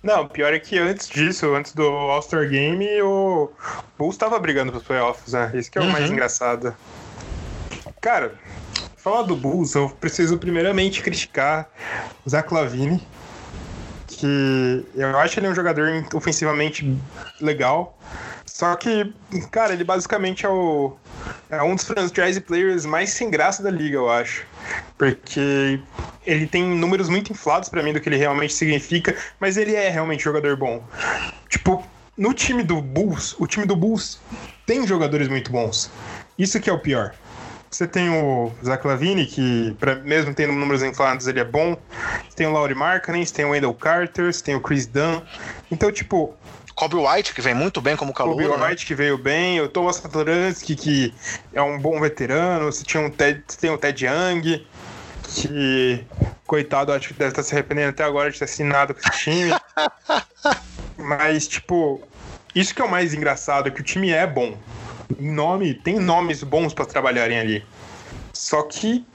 Não, 0.02 0.28
pior 0.28 0.52
é 0.52 0.58
que 0.60 0.78
antes 0.78 1.08
disso, 1.08 1.54
antes 1.54 1.72
do 1.72 1.82
All-Star 1.82 2.48
Game, 2.48 2.86
o 3.02 3.50
Bulls 3.98 4.14
estava 4.14 4.38
brigando 4.38 4.70
pros 4.70 4.84
playoffs, 4.84 5.32
né? 5.32 5.50
Isso 5.54 5.70
que 5.70 5.78
é 5.78 5.80
o 5.80 5.84
uhum. 5.84 5.90
mais 5.90 6.10
engraçado. 6.10 6.74
Cara, 8.00 8.34
falar 8.96 9.22
do 9.22 9.34
Bulls, 9.34 9.74
eu 9.74 9.88
preciso 9.88 10.38
primeiramente 10.38 11.02
criticar 11.02 11.68
o 12.24 12.30
Zach 12.30 12.52
Lavine, 12.52 13.04
que 14.18 14.84
eu 14.94 15.16
acho 15.18 15.38
ele 15.38 15.48
um 15.48 15.54
jogador 15.54 15.88
ofensivamente 16.12 16.98
legal, 17.40 17.96
só 18.44 18.74
que, 18.74 19.14
cara, 19.52 19.72
ele 19.72 19.84
basicamente 19.84 20.44
é, 20.44 20.48
o, 20.48 20.96
é 21.48 21.62
um 21.62 21.76
dos 21.76 21.84
franchise 21.84 22.40
players 22.40 22.84
mais 22.84 23.10
sem 23.10 23.30
graça 23.30 23.62
da 23.62 23.70
liga, 23.70 23.96
eu 23.96 24.10
acho. 24.10 24.44
Porque 24.96 25.80
ele 26.26 26.46
tem 26.46 26.64
números 26.64 27.08
muito 27.08 27.32
inflados 27.32 27.68
para 27.68 27.82
mim 27.82 27.92
do 27.92 28.00
que 28.00 28.08
ele 28.08 28.16
realmente 28.16 28.52
significa, 28.52 29.14
mas 29.38 29.56
ele 29.56 29.76
é 29.76 29.88
realmente 29.88 30.24
jogador 30.24 30.56
bom. 30.56 30.82
Tipo, 31.48 31.84
no 32.16 32.34
time 32.34 32.64
do 32.64 32.82
Bulls, 32.82 33.36
o 33.38 33.46
time 33.46 33.64
do 33.64 33.76
Bulls 33.76 34.18
tem 34.66 34.84
jogadores 34.84 35.28
muito 35.28 35.52
bons. 35.52 35.88
Isso 36.36 36.58
que 36.58 36.68
é 36.68 36.72
o 36.72 36.80
pior. 36.80 37.14
Você 37.70 37.86
tem 37.86 38.08
o 38.08 38.50
Zach 38.64 38.86
Lavine, 38.86 39.26
que 39.26 39.76
pra, 39.78 39.96
mesmo 39.96 40.34
tendo 40.34 40.52
números 40.52 40.82
inflados, 40.82 41.26
ele 41.26 41.40
é 41.40 41.44
bom. 41.44 41.76
Você 42.28 42.36
tem 42.36 42.46
o 42.46 42.52
Laurie 42.52 42.74
Markkanen, 42.74 43.24
você 43.24 43.34
tem 43.34 43.44
o 43.44 43.50
Wendell 43.50 43.74
Carter, 43.74 44.32
você 44.32 44.42
tem 44.42 44.54
o 44.54 44.60
Chris 44.60 44.86
Dunn. 44.86 45.20
Então, 45.70 45.92
tipo, 45.92 46.34
Kobe 46.74 46.94
White, 46.94 47.34
que 47.34 47.42
vem 47.42 47.54
muito 47.54 47.80
bem 47.80 47.96
como 47.96 48.14
calor. 48.14 48.36
Kobe 48.36 48.56
né? 48.56 48.68
White, 48.68 48.86
que 48.86 48.94
veio 48.94 49.18
bem. 49.18 49.60
O 49.60 49.68
Thomas 49.68 49.96
Satoransky, 49.96 50.76
que 50.76 51.14
é 51.52 51.60
um 51.60 51.78
bom 51.78 52.00
veterano. 52.00 52.66
Você, 52.66 52.84
tinha 52.84 53.02
um 53.02 53.10
Ted, 53.10 53.42
você 53.46 53.58
tem 53.58 53.70
o 53.70 53.76
Ted 53.76 54.06
Young, 54.06 54.64
que, 55.24 56.06
coitado, 56.46 56.92
acho 56.92 57.08
que 57.08 57.14
deve 57.14 57.30
estar 57.30 57.42
se 57.42 57.52
arrependendo 57.52 57.90
até 57.90 58.04
agora 58.04 58.30
de 58.30 58.38
ter 58.38 58.44
assinado 58.44 58.94
com 58.94 59.00
esse 59.00 59.18
time. 59.18 59.52
Mas, 60.96 61.48
tipo, 61.48 62.00
isso 62.54 62.74
que 62.74 62.80
é 62.80 62.84
o 62.84 62.90
mais 62.90 63.12
engraçado, 63.12 63.68
é 63.68 63.70
que 63.70 63.80
o 63.80 63.84
time 63.84 64.10
é 64.10 64.26
bom. 64.26 64.56
Nome, 65.18 65.74
tem 65.74 65.98
nomes 65.98 66.42
bons 66.42 66.74
para 66.74 66.84
trabalharem 66.84 67.38
ali. 67.38 67.64
Só 68.32 68.62
que 68.62 69.06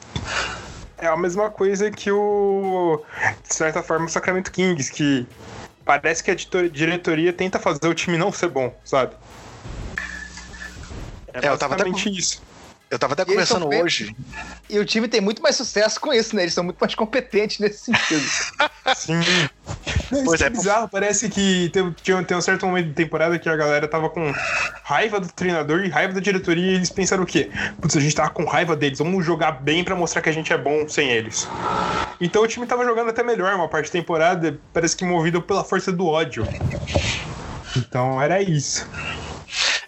é 0.97 1.07
a 1.07 1.17
mesma 1.17 1.49
coisa 1.49 1.91
que 1.91 2.11
o, 2.11 3.03
de 3.47 3.53
certa 3.53 3.83
forma, 3.83 4.05
o 4.05 4.09
Sacramento 4.09 4.51
Kings, 4.51 4.91
que 4.91 5.27
parece 5.85 6.23
que 6.23 6.31
a 6.31 6.35
diretoria 6.35 7.33
tenta 7.33 7.59
fazer 7.59 7.87
o 7.87 7.93
time 7.93 8.17
não 8.17 8.31
ser 8.31 8.49
bom, 8.49 8.73
sabe? 8.83 9.13
É, 11.33 11.45
é 11.45 11.49
eu 11.49 11.57
tava 11.57 11.75
até 11.75 11.89
isso. 11.89 12.41
Eu 12.93 12.99
tava 12.99 13.13
até 13.13 13.25
conversando 13.25 13.67
hoje. 13.67 14.15
E 14.69 14.77
o 14.77 14.85
time 14.85 15.07
tem 15.07 15.19
muito 15.19 15.41
mais 15.41 15.55
sucesso 15.55 15.99
com 15.99 16.13
isso, 16.13 16.35
né? 16.35 16.43
Eles 16.43 16.53
são 16.53 16.63
muito 16.63 16.77
mais 16.77 16.93
competentes 16.93 17.57
nesse 17.57 17.85
sentido. 17.85 18.23
Sim. 18.95 19.19
pois 20.23 20.39
é, 20.41 20.45
é 20.45 20.49
bizarro, 20.51 20.87
parece 20.87 21.27
que 21.27 21.71
tem, 21.73 22.23
tem 22.23 22.37
um 22.37 22.41
certo 22.41 22.67
momento 22.67 22.89
de 22.89 22.93
temporada 22.93 23.39
que 23.39 23.49
a 23.49 23.55
galera 23.55 23.87
tava 23.87 24.11
com 24.11 24.31
raiva 24.83 25.19
do 25.19 25.27
treinador 25.27 25.83
e 25.83 25.89
raiva 25.89 26.13
da 26.13 26.19
diretoria 26.19 26.73
e 26.73 26.75
eles 26.75 26.91
pensaram 26.91 27.23
o 27.23 27.25
quê? 27.25 27.49
Putz, 27.81 27.97
a 27.97 27.99
gente 27.99 28.13
tava 28.13 28.29
com 28.29 28.45
raiva 28.45 28.75
deles, 28.75 28.99
vamos 28.99 29.25
jogar 29.25 29.53
bem 29.53 29.83
para 29.83 29.95
mostrar 29.95 30.21
que 30.21 30.29
a 30.29 30.33
gente 30.33 30.53
é 30.53 30.57
bom 30.57 30.87
sem 30.87 31.09
eles. 31.09 31.47
Então 32.21 32.43
o 32.43 32.47
time 32.47 32.67
tava 32.67 32.85
jogando 32.85 33.09
até 33.09 33.23
melhor 33.23 33.55
uma 33.55 33.67
parte 33.67 33.87
da 33.87 33.93
temporada, 33.93 34.59
parece 34.71 34.95
que 34.95 35.03
movido 35.03 35.41
pela 35.41 35.63
força 35.63 35.91
do 35.91 36.05
ódio. 36.05 36.47
Então 37.75 38.21
era 38.21 38.39
isso. 38.39 38.87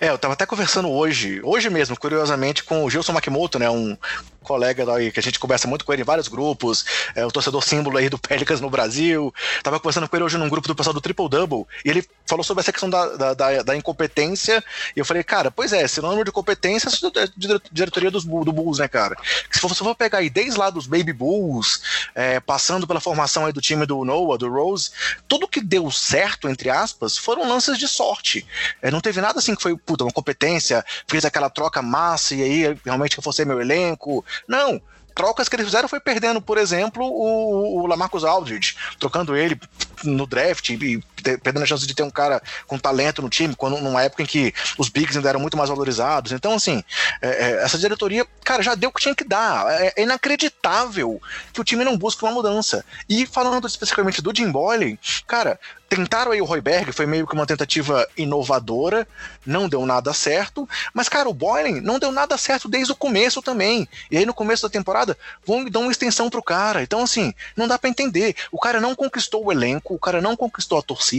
É, 0.05 0.09
eu 0.11 0.19
tava 0.19 0.35
até 0.35 0.45
conversando 0.45 0.87
hoje, 0.87 1.41
hoje 1.43 1.67
mesmo, 1.67 1.97
curiosamente, 1.97 2.63
com 2.63 2.85
o 2.85 2.89
Gilson 2.91 3.11
Makimoto, 3.11 3.57
né? 3.57 3.67
Um 3.71 3.97
colega 4.45 4.85
daí, 4.85 5.11
que 5.11 5.19
a 5.19 5.23
gente 5.23 5.39
conversa 5.39 5.67
muito 5.67 5.83
com 5.83 5.91
ele 5.91 6.03
em 6.03 6.05
vários 6.05 6.27
grupos, 6.27 6.85
é 7.15 7.25
o 7.25 7.31
torcedor 7.31 7.63
símbolo 7.63 7.97
aí 7.97 8.09
do 8.09 8.17
Pelicans 8.19 8.61
no 8.61 8.69
Brasil. 8.69 9.33
Tava 9.63 9.79
conversando 9.79 10.07
com 10.07 10.15
ele 10.15 10.25
hoje 10.25 10.37
num 10.37 10.49
grupo 10.49 10.67
do 10.67 10.75
pessoal 10.75 10.93
do 10.93 11.01
Triple 11.01 11.27
Double, 11.27 11.65
e 11.83 11.89
ele 11.89 12.07
falou 12.25 12.43
sobre 12.43 12.61
essa 12.61 12.71
questão 12.71 12.89
da, 12.89 13.33
da, 13.33 13.63
da, 13.63 13.75
incompetência, 13.75 14.63
e 14.95 14.99
eu 14.99 15.05
falei, 15.05 15.23
cara, 15.23 15.51
pois 15.51 15.73
é, 15.73 15.87
sinônimo 15.87 16.23
de 16.23 16.31
competência 16.31 16.89
é 16.89 17.27
de 17.35 17.61
diretoria 17.71 18.09
dos, 18.09 18.23
do 18.23 18.51
Bulls, 18.51 18.79
né, 18.79 18.87
cara? 18.87 19.15
Se 19.51 19.59
você 19.61 19.83
for 19.83 19.95
pegar 19.95 20.19
aí 20.19 20.29
desde 20.29 20.57
lá 20.57 20.69
dos 20.69 20.87
Baby 20.87 21.13
Bulls, 21.13 21.81
é, 22.13 22.39
passando 22.39 22.87
pela 22.87 22.99
formação 22.99 23.45
aí 23.45 23.53
do 23.53 23.61
time 23.61 23.85
do 23.85 24.03
Noah, 24.05 24.37
do 24.37 24.49
Rose, 24.49 24.91
tudo 25.27 25.47
que 25.47 25.61
deu 25.61 25.89
certo, 25.91 26.49
entre 26.49 26.69
aspas, 26.69 27.17
foram 27.17 27.47
lances 27.47 27.77
de 27.77 27.87
sorte. 27.87 28.45
É, 28.81 28.91
não 28.91 29.01
teve 29.01 29.21
nada 29.21 29.39
assim 29.39 29.55
que 29.55 29.61
foi, 29.61 29.75
puta, 29.77 30.03
uma 30.03 30.11
competência, 30.11 30.83
fez 31.07 31.25
aquela 31.25 31.49
troca 31.49 31.81
massa 31.81 32.35
e 32.35 32.41
aí 32.41 32.77
realmente 32.83 33.17
reforcei 33.17 33.45
meu 33.45 33.59
elenco, 33.59 34.23
não. 34.47 34.81
Trocas 35.13 35.47
que 35.47 35.55
eles 35.55 35.65
fizeram 35.65 35.87
foi 35.87 36.01
perdendo, 36.01 36.41
por 36.41 36.57
exemplo, 36.57 37.05
o, 37.05 37.81
o 37.81 37.87
Lamarcus 37.87 38.25
Aldridge, 38.25 38.75
trocando 38.99 39.35
ele 39.35 39.57
no 40.03 40.27
draft 40.27 40.69
e 40.71 41.01
perdendo 41.37 41.63
a 41.63 41.65
chance 41.65 41.85
de 41.85 41.93
ter 41.93 42.03
um 42.03 42.09
cara 42.09 42.41
com 42.67 42.77
talento 42.77 43.21
no 43.21 43.29
time, 43.29 43.55
quando, 43.55 43.77
numa 43.81 44.03
época 44.03 44.23
em 44.23 44.25
que 44.25 44.53
os 44.77 44.89
bigs 44.89 45.15
ainda 45.15 45.29
eram 45.29 45.39
muito 45.39 45.57
mais 45.57 45.69
valorizados. 45.69 46.31
Então, 46.31 46.53
assim, 46.53 46.83
é, 47.21 47.27
é, 47.27 47.63
essa 47.63 47.77
diretoria, 47.77 48.25
cara, 48.43 48.61
já 48.61 48.75
deu 48.75 48.89
o 48.89 48.93
que 48.93 49.01
tinha 49.01 49.15
que 49.15 49.23
dar. 49.23 49.69
É, 49.81 49.93
é, 49.95 50.03
inacreditável 50.03 51.21
que 51.51 51.61
o 51.61 51.63
time 51.63 51.83
não 51.83 51.97
busque 51.97 52.23
uma 52.23 52.31
mudança. 52.31 52.85
E 53.09 53.25
falando 53.25 53.67
especificamente 53.67 54.21
do 54.21 54.35
Jim 54.35 54.51
Boylan, 54.51 54.97
cara, 55.27 55.59
tentaram 55.89 56.31
aí 56.31 56.41
o 56.41 56.45
Royberg, 56.45 56.91
foi 56.91 57.05
meio 57.05 57.27
que 57.27 57.33
uma 57.33 57.45
tentativa 57.45 58.07
inovadora, 58.17 59.07
não 59.45 59.69
deu 59.69 59.85
nada 59.85 60.13
certo, 60.13 60.67
mas 60.93 61.07
cara, 61.07 61.29
o 61.29 61.33
Boylan 61.33 61.81
não 61.81 61.99
deu 61.99 62.11
nada 62.11 62.37
certo 62.37 62.67
desde 62.67 62.91
o 62.91 62.95
começo 62.95 63.41
também. 63.41 63.87
E 64.09 64.17
aí 64.17 64.25
no 64.25 64.33
começo 64.33 64.63
da 64.63 64.69
temporada 64.69 65.17
vão 65.45 65.65
dar 65.65 65.79
uma 65.79 65.91
extensão 65.91 66.29
pro 66.29 66.43
cara. 66.43 66.81
Então 66.81 67.03
assim, 67.03 67.33
não 67.55 67.67
dá 67.67 67.77
para 67.77 67.89
entender. 67.89 68.35
O 68.51 68.59
cara 68.59 68.81
não 68.81 68.95
conquistou 68.95 69.45
o 69.45 69.51
elenco, 69.51 69.93
o 69.93 69.99
cara 69.99 70.21
não 70.21 70.35
conquistou 70.35 70.79
a 70.79 70.81
torcida. 70.81 71.14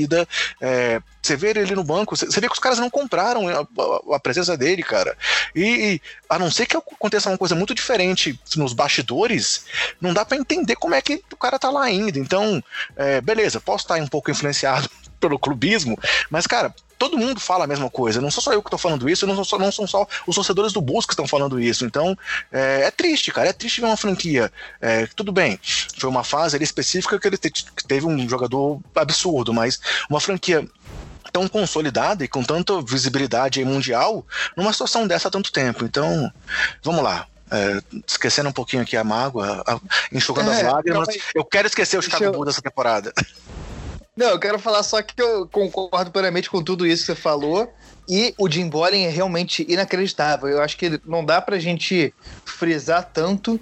É, 0.61 1.01
você 1.23 1.37
vê 1.37 1.51
ele 1.51 1.75
no 1.75 1.85
banco, 1.85 2.17
você 2.17 2.41
vê 2.41 2.47
que 2.47 2.55
os 2.55 2.59
caras 2.59 2.79
não 2.79 2.91
compraram 2.91 3.49
a, 3.49 3.61
a, 3.61 4.17
a 4.17 4.21
presença 4.21 4.57
dele, 4.57 4.83
cara. 4.83 5.17
E, 5.55 5.63
e, 5.63 6.03
a 6.29 6.39
não 6.39 6.51
ser 6.51 6.67
que 6.67 6.77
aconteça 6.77 7.29
uma 7.29 7.39
coisa 7.39 7.55
muito 7.55 7.75
diferente 7.75 8.39
nos 8.57 8.73
bastidores, 8.73 9.65
não 10.01 10.13
dá 10.13 10.25
para 10.25 10.37
entender 10.37 10.77
como 10.77 10.95
é 10.95 11.03
que 11.03 11.23
o 11.33 11.37
cara 11.37 11.59
tá 11.59 11.71
lá 11.71 11.85
ainda. 11.85 12.19
Então, 12.19 12.63
é, 12.97 13.21
beleza, 13.21 13.61
posso 13.61 13.85
estar 13.85 14.01
um 14.01 14.07
pouco 14.07 14.31
influenciado 14.31 14.89
pelo 15.19 15.39
clubismo, 15.39 15.99
mas, 16.31 16.47
cara, 16.47 16.75
todo 16.99 17.19
mundo 17.19 17.41
fala 17.41 17.65
a 17.65 17.67
mesma 17.67 17.91
coisa. 17.91 18.21
Não 18.21 18.31
sou 18.31 18.43
só 18.43 18.53
eu 18.53 18.63
que 18.63 18.69
estou 18.69 18.79
falando 18.79 19.09
isso, 19.09 19.27
não, 19.27 19.45
sou, 19.45 19.59
não 19.59 19.73
são 19.73 19.87
só 19.87 20.07
os 20.27 20.35
torcedores 20.35 20.73
do 20.73 20.81
Bulls 20.81 21.07
que 21.07 21.13
estão 21.13 21.27
falando 21.27 21.61
isso. 21.61 21.85
Então, 21.85 22.17
é, 22.51 22.83
é, 22.85 22.91
triste, 22.91 23.33
cara. 23.33 23.49
É 23.49 23.53
triste 23.53 23.81
ver 23.81 23.87
uma 23.87 23.97
franquia. 23.97 24.53
É, 24.81 25.07
tudo 25.15 25.33
bem, 25.33 25.59
foi 25.99 26.09
uma 26.09 26.25
fase 26.25 26.63
específica 26.63 27.19
que 27.19 27.27
ele 27.27 27.37
te, 27.37 27.51
que 27.51 27.85
teve 27.87 28.07
um 28.07 28.29
jogador 28.29 28.81
absurdo, 28.95 29.53
mas 29.53 29.81
uma 30.09 30.21
franquia 30.21 30.67
tão 31.33 31.49
consolidada 31.49 32.25
e 32.25 32.29
com 32.29 32.43
tanta 32.43 32.81
visibilidade 32.81 33.63
mundial 33.65 34.25
numa 34.57 34.73
situação 34.73 35.07
dessa 35.07 35.29
há 35.29 35.31
tanto 35.31 35.53
tempo. 35.53 35.85
Então, 35.85 36.33
vamos 36.83 37.03
lá. 37.03 37.27
É, 37.49 37.81
esquecendo 38.05 38.49
um 38.49 38.53
pouquinho 38.53 38.83
aqui 38.83 38.97
a 38.97 39.05
mágoa, 39.05 39.63
a, 39.65 39.79
enxugando 40.11 40.51
é, 40.51 40.57
as 40.57 40.73
lágrimas, 40.73 41.09
eu 41.33 41.45
quero 41.45 41.69
esquecer 41.69 41.97
o 41.97 42.03
Chicago 42.03 42.25
eu... 42.25 42.33
Bulls 42.33 42.47
dessa 42.47 42.63
temporada. 42.63 43.13
Não, 44.17 44.31
eu 44.31 44.39
quero 44.39 44.59
falar 44.59 44.83
só 44.83 45.03
que 45.03 45.21
eu 45.21 45.47
concordo 45.47 46.11
plenamente 46.11 46.49
com 46.49 46.63
tudo 46.63 46.87
isso 46.87 47.05
que 47.05 47.13
você 47.13 47.15
falou. 47.15 47.71
E 48.09 48.35
o 48.39 48.51
Jim 48.51 48.69
Boylan 48.69 48.99
é 48.99 49.11
realmente 49.11 49.67
inacreditável. 49.69 50.49
Eu 50.49 50.63
acho 50.63 50.77
que 50.77 51.01
não 51.05 51.25
dá 51.25 51.43
pra 51.43 51.59
gente 51.59 52.15
frisar 52.45 53.11
tanto 53.13 53.61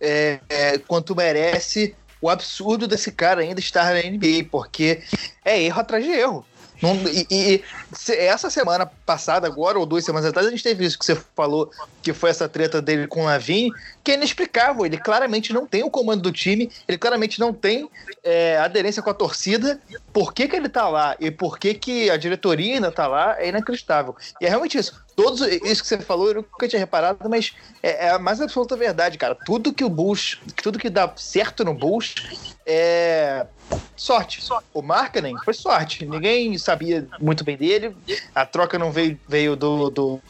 é, 0.00 0.38
é, 0.48 0.78
quanto 0.78 1.16
merece 1.16 1.96
o 2.20 2.30
absurdo 2.30 2.86
desse 2.86 3.10
cara 3.10 3.40
ainda 3.40 3.58
estar 3.58 3.94
na 3.94 4.02
NBA, 4.02 4.48
porque 4.50 5.02
é 5.44 5.62
erro 5.62 5.80
atrás 5.80 6.04
de 6.04 6.10
erro. 6.10 6.46
Não, 6.82 6.94
e, 7.08 7.26
e, 7.30 7.64
essa 8.12 8.50
semana 8.50 8.86
passada, 9.06 9.46
agora, 9.46 9.78
ou 9.78 9.86
duas 9.86 10.04
semanas 10.04 10.26
atrás, 10.26 10.46
a 10.46 10.50
gente 10.50 10.62
teve 10.62 10.84
isso 10.84 10.98
que 10.98 11.04
você 11.04 11.16
falou, 11.34 11.70
que 12.02 12.12
foi 12.12 12.30
essa 12.30 12.48
treta 12.48 12.82
dele 12.82 13.06
com 13.06 13.22
o 13.22 13.24
Lavin, 13.24 13.70
que 14.04 14.12
é 14.12 14.14
inexplicável. 14.14 14.84
Ele 14.84 14.98
claramente 14.98 15.52
não 15.52 15.66
tem 15.66 15.82
o 15.82 15.90
comando 15.90 16.22
do 16.22 16.32
time, 16.32 16.70
ele 16.86 16.98
claramente 16.98 17.40
não 17.40 17.52
tem 17.52 17.88
é, 18.22 18.58
aderência 18.58 19.02
com 19.02 19.10
a 19.10 19.14
torcida. 19.14 19.80
Por 20.12 20.34
que, 20.34 20.48
que 20.48 20.56
ele 20.56 20.68
tá 20.68 20.88
lá 20.88 21.16
e 21.18 21.30
por 21.30 21.58
que, 21.58 21.74
que 21.74 22.10
a 22.10 22.16
diretoria 22.16 22.74
ainda 22.74 22.92
tá 22.92 23.06
lá 23.06 23.40
é 23.40 23.48
inacreditável. 23.48 24.14
E 24.40 24.46
é 24.46 24.48
realmente 24.48 24.78
isso. 24.78 25.05
Todos, 25.16 25.40
isso 25.40 25.82
que 25.82 25.88
você 25.88 25.98
falou, 26.00 26.28
eu 26.28 26.34
nunca 26.34 26.68
tinha 26.68 26.78
reparado, 26.78 27.26
mas 27.26 27.54
é, 27.82 28.06
é 28.06 28.10
a 28.10 28.18
mais 28.18 28.38
absoluta 28.38 28.76
verdade, 28.76 29.16
cara. 29.16 29.34
Tudo 29.34 29.72
que 29.72 29.82
o 29.82 29.88
Bush, 29.88 30.38
tudo 30.62 30.78
que 30.78 30.90
dá 30.90 31.10
certo 31.16 31.64
no 31.64 31.72
Bush 31.72 32.14
é 32.66 33.46
sorte. 33.96 34.46
O 34.74 34.82
Markkanen 34.82 35.34
foi 35.42 35.54
sorte. 35.54 36.04
Ninguém 36.04 36.58
sabia 36.58 37.08
muito 37.18 37.44
bem 37.44 37.56
dele. 37.56 37.96
A 38.34 38.44
troca 38.44 38.78
não 38.78 38.92
veio, 38.92 39.18
veio 39.26 39.56
do, 39.56 39.88
do 39.88 40.20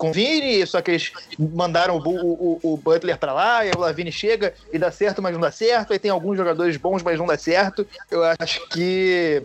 com 0.00 0.10
Vini, 0.10 0.66
só 0.66 0.80
que 0.80 0.90
eles 0.90 1.12
mandaram 1.38 1.98
o, 1.98 2.02
o, 2.02 2.60
o 2.62 2.76
Butler 2.78 3.18
para 3.18 3.34
lá, 3.34 3.66
e 3.66 3.70
o 3.70 3.78
Lavini 3.78 4.10
chega 4.10 4.54
e 4.72 4.78
dá 4.78 4.90
certo, 4.90 5.20
mas 5.20 5.34
não 5.34 5.40
dá 5.40 5.52
certo. 5.52 5.92
Aí 5.92 5.98
tem 5.98 6.10
alguns 6.10 6.38
jogadores 6.38 6.78
bons, 6.78 7.02
mas 7.02 7.18
não 7.18 7.26
dá 7.26 7.36
certo. 7.36 7.86
Eu 8.10 8.24
acho 8.24 8.66
que 8.68 9.42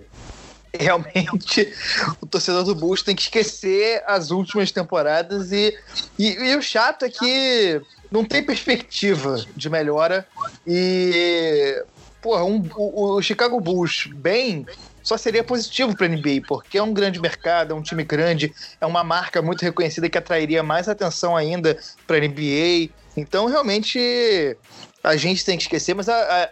realmente 0.79 1.73
o 2.21 2.25
torcedor 2.25 2.63
do 2.63 2.75
Bulls 2.75 3.01
tem 3.01 3.15
que 3.15 3.23
esquecer 3.23 4.03
as 4.05 4.31
últimas 4.31 4.71
temporadas 4.71 5.51
e, 5.51 5.77
e, 6.17 6.33
e, 6.33 6.55
o 6.55 6.61
chato 6.61 7.05
é 7.05 7.09
que 7.09 7.81
não 8.11 8.23
tem 8.23 8.43
perspectiva 8.43 9.43
de 9.55 9.69
melhora 9.69 10.27
e 10.65 11.83
porra, 12.21 12.43
um, 12.43 12.63
o, 12.75 13.15
o, 13.15 13.21
Chicago 13.21 13.59
Bulls 13.59 14.09
bem 14.15 14.65
só 15.03 15.15
seria 15.17 15.43
positivo 15.43 15.95
para 15.95 16.07
a 16.07 16.09
NBA, 16.09 16.41
porque 16.47 16.79
é 16.79 16.81
um 16.81 16.91
grande 16.91 17.21
mercado, 17.21 17.71
é 17.71 17.75
um 17.75 17.81
time 17.83 18.03
grande, 18.03 18.51
é 18.81 18.85
uma 18.87 19.03
marca 19.03 19.39
muito 19.39 19.61
reconhecida 19.61 20.09
que 20.09 20.17
atrairia 20.17 20.63
mais 20.63 20.89
atenção 20.89 21.37
ainda 21.37 21.77
para 22.07 22.17
a 22.17 22.19
NBA. 22.19 22.89
Então, 23.15 23.45
realmente, 23.45 24.57
a 25.03 25.15
gente 25.15 25.45
tem 25.45 25.55
que 25.57 25.63
esquecer, 25.65 25.93
mas 25.93 26.09
a, 26.09 26.15
a, 26.15 26.49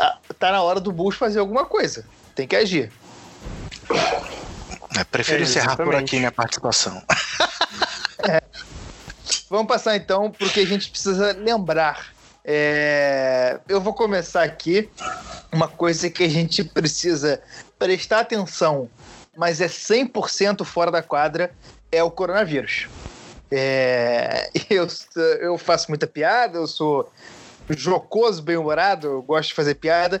a, 0.00 0.18
tá 0.38 0.52
na 0.52 0.62
hora 0.62 0.78
do 0.78 0.92
Bulls 0.92 1.16
fazer 1.16 1.40
alguma 1.40 1.64
coisa. 1.64 2.06
Tem 2.36 2.46
que 2.46 2.54
agir. 2.54 2.92
É, 4.98 5.04
prefiro 5.04 5.38
é, 5.38 5.42
encerrar 5.42 5.76
por 5.76 5.94
aqui 5.94 6.16
minha 6.16 6.32
participação. 6.32 7.02
É. 8.28 8.42
Vamos 9.48 9.68
passar 9.68 9.94
então 9.94 10.28
porque 10.28 10.58
a 10.58 10.66
gente 10.66 10.90
precisa 10.90 11.32
lembrar. 11.32 12.12
É... 12.44 13.60
Eu 13.68 13.80
vou 13.80 13.94
começar 13.94 14.42
aqui 14.42 14.90
uma 15.52 15.68
coisa 15.68 16.10
que 16.10 16.24
a 16.24 16.28
gente 16.28 16.64
precisa 16.64 17.40
prestar 17.78 18.20
atenção, 18.20 18.90
mas 19.36 19.60
é 19.60 19.68
100% 19.68 20.64
fora 20.64 20.90
da 20.90 21.00
quadra, 21.00 21.52
é 21.92 22.02
o 22.02 22.10
coronavírus. 22.10 22.88
É... 23.50 24.50
Eu, 24.68 24.88
eu 25.40 25.56
faço 25.56 25.90
muita 25.90 26.08
piada, 26.08 26.58
eu 26.58 26.66
sou 26.66 27.10
jocoso, 27.70 28.42
bem-humorado, 28.42 29.22
gosto 29.22 29.50
de 29.50 29.54
fazer 29.54 29.74
piada, 29.74 30.20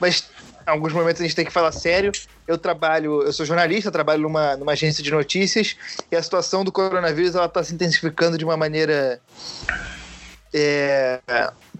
mas 0.00 0.28
alguns 0.66 0.92
momentos 0.92 1.22
a 1.22 1.24
gente 1.24 1.36
tem 1.36 1.44
que 1.44 1.52
falar 1.52 1.72
sério. 1.72 2.10
Eu 2.46 2.58
trabalho, 2.58 3.22
eu 3.22 3.32
sou 3.32 3.46
jornalista, 3.46 3.90
trabalho 3.90 4.22
numa, 4.22 4.56
numa 4.56 4.72
agência 4.72 5.02
de 5.02 5.10
notícias 5.10 5.76
e 6.10 6.16
a 6.16 6.22
situação 6.22 6.64
do 6.64 6.72
coronavírus 6.72 7.34
ela 7.34 7.46
está 7.46 7.62
se 7.62 7.72
intensificando 7.72 8.36
de 8.36 8.44
uma 8.44 8.56
maneira 8.56 9.20
é, 10.52 11.20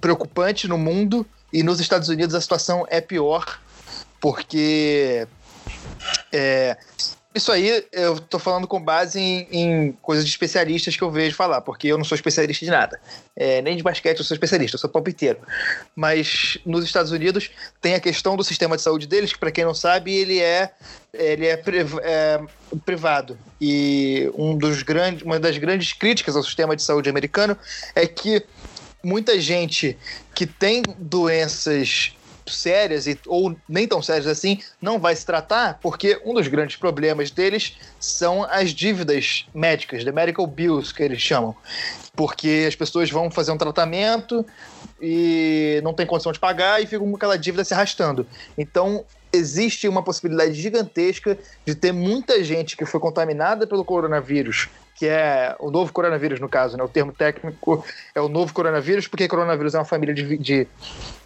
preocupante 0.01 0.69
no 0.69 0.79
mundo 0.79 1.27
e 1.53 1.63
nos 1.63 1.81
Estados 1.81 2.09
Unidos 2.09 2.35
a 2.35 2.41
situação 2.41 2.87
é 2.89 3.01
pior 3.01 3.61
porque 4.21 5.27
é, 6.33 6.77
isso 7.37 7.53
aí 7.53 7.85
eu 7.93 8.19
tô 8.19 8.39
falando 8.39 8.67
com 8.67 8.81
base 8.81 9.21
em, 9.21 9.47
em, 9.51 9.93
coisas 10.01 10.25
de 10.25 10.31
especialistas 10.31 10.97
que 10.97 11.03
eu 11.03 11.11
vejo 11.11 11.37
falar, 11.37 11.61
porque 11.61 11.87
eu 11.87 11.99
não 11.99 12.05
sou 12.05 12.17
especialista 12.17 12.65
de 12.65 12.71
nada. 12.71 12.99
É, 13.37 13.61
nem 13.61 13.77
de 13.77 13.83
basquete 13.83 14.19
eu 14.19 14.25
sou 14.25 14.35
especialista, 14.35 14.77
eu 14.77 14.81
sou 14.81 14.89
palpiteiro. 14.89 15.39
Mas 15.95 16.57
nos 16.65 16.83
Estados 16.85 17.13
Unidos 17.13 17.51
tem 17.81 17.95
a 17.95 18.01
questão 18.01 18.37
do 18.37 18.43
sistema 18.43 18.75
de 18.75 18.83
saúde 18.83 19.07
deles, 19.07 19.35
que 19.35 19.39
para 19.39 19.51
quem 19.51 19.65
não 19.67 19.75
sabe, 19.75 20.15
ele 20.15 20.41
é, 20.41 20.71
ele 21.13 21.47
é, 21.47 21.63
é, 22.03 22.41
privado. 22.87 23.39
E 23.61 24.31
um 24.35 24.57
dos 24.57 24.83
grandes, 24.83 25.23
uma 25.23 25.39
das 25.39 25.59
grandes 25.59 25.93
críticas 25.93 26.37
ao 26.37 26.43
sistema 26.43 26.75
de 26.75 26.83
saúde 26.83 27.11
americano 27.11 27.57
é 27.95 28.07
que 28.07 28.43
muita 29.05 29.39
gente 29.39 29.97
que 30.35 30.47
tem 30.47 30.83
doenças 30.99 32.17
sérias 32.49 33.07
e, 33.07 33.19
ou 33.27 33.57
nem 33.69 33.87
tão 33.87 34.01
sérias 34.03 34.27
assim, 34.27 34.61
não 34.81 34.99
vai 34.99 35.15
se 35.17 35.25
tratar, 35.25 35.79
porque 35.81 36.21
um 36.25 36.35
dos 36.35 36.49
grandes 36.49 36.77
problemas 36.77 37.31
deles 37.31 37.77
são 37.99 38.45
as 38.45 38.71
dívidas 38.71 39.47
médicas, 39.55 40.05
the 40.05 40.13
medical 40.13 40.47
bills 40.47 40.93
que 40.93 41.03
eles 41.03 41.21
chamam. 41.21 41.55
Porque 42.15 42.65
as 42.67 42.75
pessoas 42.75 43.11
vão 43.11 43.31
fazer 43.31 43.53
um 43.53 43.59
tratamento 43.59 44.45
e 45.01 45.81
não 45.85 45.93
tem 45.93 46.07
condição 46.07 46.33
de 46.33 46.39
pagar 46.39 46.83
e 46.83 46.87
ficam 46.87 47.09
com 47.09 47.17
aquela 47.17 47.37
dívida 47.37 47.65
se 47.65 47.75
arrastando. 47.75 48.27
Então, 48.57 49.05
existe 49.33 49.87
uma 49.87 50.03
possibilidade 50.03 50.55
gigantesca 50.55 51.39
de 51.65 51.75
ter 51.75 51.93
muita 51.93 52.43
gente 52.43 52.77
que 52.77 52.87
foi 52.87 53.01
contaminada 53.01 53.67
pelo 53.67 53.85
coronavírus 53.85 54.69
que 54.97 55.07
é 55.07 55.55
o 55.59 55.71
novo 55.71 55.93
coronavírus, 55.93 56.41
no 56.41 56.49
caso, 56.49 56.75
né? 56.77 56.83
O 56.83 56.89
termo 56.89 57.13
técnico 57.13 57.85
é 58.15 58.21
o 58.21 58.31
novo 58.31 58.55
coronavírus, 58.55 59.07
porque 59.07 59.29
coronavírus 59.29 59.75
é 59.75 59.79
uma 59.79 59.85
família 59.85 60.15
de, 60.15 60.39
de 60.39 60.67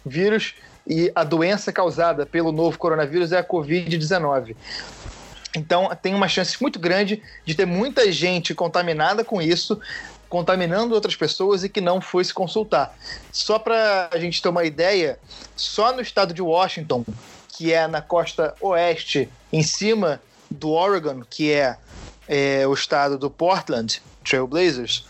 vírus 0.05 0.55
e 0.91 1.09
a 1.15 1.23
doença 1.23 1.71
causada 1.71 2.25
pelo 2.25 2.51
novo 2.51 2.77
coronavírus 2.77 3.31
é 3.31 3.37
a 3.37 3.43
Covid-19. 3.43 4.57
Então, 5.55 5.89
tem 6.01 6.13
uma 6.13 6.27
chance 6.27 6.61
muito 6.61 6.77
grande 6.77 7.23
de 7.45 7.55
ter 7.55 7.65
muita 7.65 8.11
gente 8.11 8.53
contaminada 8.53 9.23
com 9.23 9.41
isso, 9.41 9.79
contaminando 10.27 10.93
outras 10.93 11.15
pessoas 11.15 11.63
e 11.63 11.69
que 11.69 11.79
não 11.79 12.01
foi 12.01 12.25
se 12.25 12.33
consultar. 12.33 12.93
Só 13.31 13.57
para 13.57 14.09
a 14.11 14.19
gente 14.19 14.41
ter 14.41 14.49
uma 14.49 14.65
ideia, 14.65 15.17
só 15.55 15.93
no 15.93 16.01
estado 16.01 16.33
de 16.33 16.41
Washington, 16.41 17.05
que 17.47 17.71
é 17.71 17.87
na 17.87 18.01
costa 18.01 18.53
oeste, 18.59 19.29
em 19.51 19.63
cima 19.63 20.21
do 20.49 20.71
Oregon, 20.71 21.21
que 21.29 21.53
é, 21.53 21.77
é 22.27 22.67
o 22.67 22.73
estado 22.73 23.17
do 23.17 23.29
Portland 23.29 24.01
Trailblazers, 24.25 25.05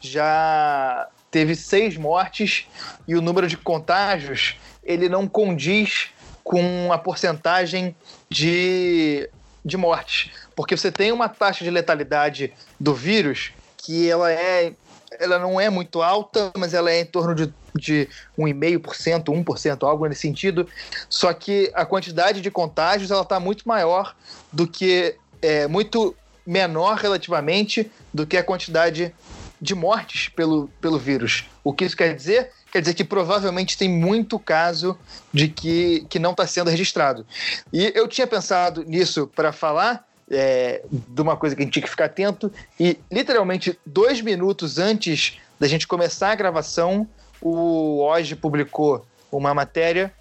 já 0.00 1.08
teve 1.30 1.54
seis 1.54 1.98
mortes 1.98 2.66
e 3.06 3.14
o 3.14 3.20
número 3.20 3.46
de 3.46 3.58
contágios 3.58 4.56
ele 4.86 5.08
não 5.08 5.26
condiz 5.26 6.10
com 6.42 6.92
a 6.92 6.98
porcentagem 6.98 7.94
de, 8.30 9.28
de 9.64 9.76
mortes. 9.76 10.30
Porque 10.54 10.76
você 10.76 10.92
tem 10.92 11.12
uma 11.12 11.28
taxa 11.28 11.64
de 11.64 11.70
letalidade 11.70 12.52
do 12.78 12.94
vírus 12.94 13.52
que 13.76 14.08
ela 14.08 14.32
é 14.32 14.72
ela 15.18 15.38
não 15.38 15.60
é 15.60 15.70
muito 15.70 16.02
alta, 16.02 16.52
mas 16.58 16.74
ela 16.74 16.90
é 16.90 17.00
em 17.00 17.04
torno 17.04 17.34
de, 17.34 17.52
de 17.74 18.08
1,5%, 18.38 19.24
1%, 19.24 19.88
algo 19.88 20.06
nesse 20.06 20.22
sentido. 20.22 20.68
Só 21.08 21.32
que 21.32 21.70
a 21.74 21.86
quantidade 21.86 22.40
de 22.40 22.50
contágios 22.50 23.10
ela 23.10 23.22
está 23.22 23.40
muito 23.40 23.66
maior 23.66 24.14
do 24.52 24.66
que. 24.66 25.14
É, 25.40 25.66
muito 25.68 26.14
menor 26.46 26.96
relativamente 26.96 27.90
do 28.12 28.26
que 28.26 28.36
a 28.36 28.42
quantidade 28.42 29.12
de 29.60 29.74
mortes 29.74 30.28
pelo, 30.28 30.68
pelo 30.80 30.98
vírus. 30.98 31.44
O 31.64 31.72
que 31.72 31.84
isso 31.84 31.96
quer 31.96 32.14
dizer? 32.14 32.50
Quer 32.76 32.82
dizer 32.82 32.92
que 32.92 33.04
provavelmente 33.04 33.78
tem 33.78 33.88
muito 33.88 34.38
caso 34.38 34.98
de 35.32 35.48
que, 35.48 36.04
que 36.10 36.18
não 36.18 36.32
está 36.32 36.46
sendo 36.46 36.68
registrado. 36.68 37.26
E 37.72 37.90
eu 37.94 38.06
tinha 38.06 38.26
pensado 38.26 38.84
nisso 38.84 39.30
para 39.34 39.50
falar 39.50 40.06
é, 40.30 40.82
de 40.90 41.22
uma 41.22 41.38
coisa 41.38 41.56
que 41.56 41.62
a 41.62 41.64
gente 41.64 41.72
tinha 41.72 41.82
que 41.82 41.88
ficar 41.88 42.04
atento, 42.04 42.52
e 42.78 42.98
literalmente 43.10 43.78
dois 43.86 44.20
minutos 44.20 44.78
antes 44.78 45.38
da 45.58 45.66
gente 45.66 45.86
começar 45.86 46.32
a 46.32 46.34
gravação, 46.34 47.08
o 47.40 48.02
hoje 48.02 48.36
publicou 48.36 49.06
uma 49.32 49.54
matéria 49.54 50.12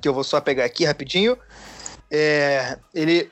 que 0.00 0.06
eu 0.06 0.14
vou 0.14 0.22
só 0.22 0.40
pegar 0.40 0.66
aqui 0.66 0.84
rapidinho. 0.84 1.36
É, 2.08 2.78
ele 2.94 3.28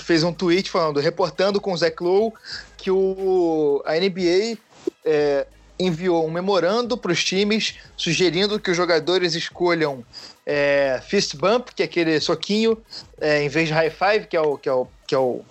fez 0.00 0.24
um 0.24 0.32
tweet 0.32 0.68
falando, 0.68 0.98
reportando 0.98 1.60
com 1.60 1.72
o 1.72 1.76
Zach 1.76 1.94
Lowe 2.02 2.32
que 2.76 2.90
o, 2.90 3.80
a 3.86 3.92
NBA 3.92 4.58
é, 5.04 5.46
enviou 5.78 6.26
um 6.26 6.30
memorando 6.30 6.96
para 6.96 7.12
os 7.12 7.22
times 7.22 7.76
sugerindo 7.96 8.60
que 8.60 8.70
os 8.70 8.76
jogadores 8.76 9.34
escolham 9.34 10.04
é, 10.46 11.00
fist 11.06 11.36
bump, 11.36 11.70
que 11.74 11.82
é 11.82 11.86
aquele 11.86 12.20
soquinho, 12.20 12.80
é, 13.20 13.42
em 13.42 13.48
vez 13.48 13.68
de 13.68 13.74
high 13.74 13.90
five, 13.90 14.26
que 14.26 14.36
é 14.36 14.40
o, 14.40 14.56
que 14.56 14.68
é 14.68 14.72
o, 14.72 14.86
que 15.06 15.14
é 15.14 15.18
o. 15.18 15.42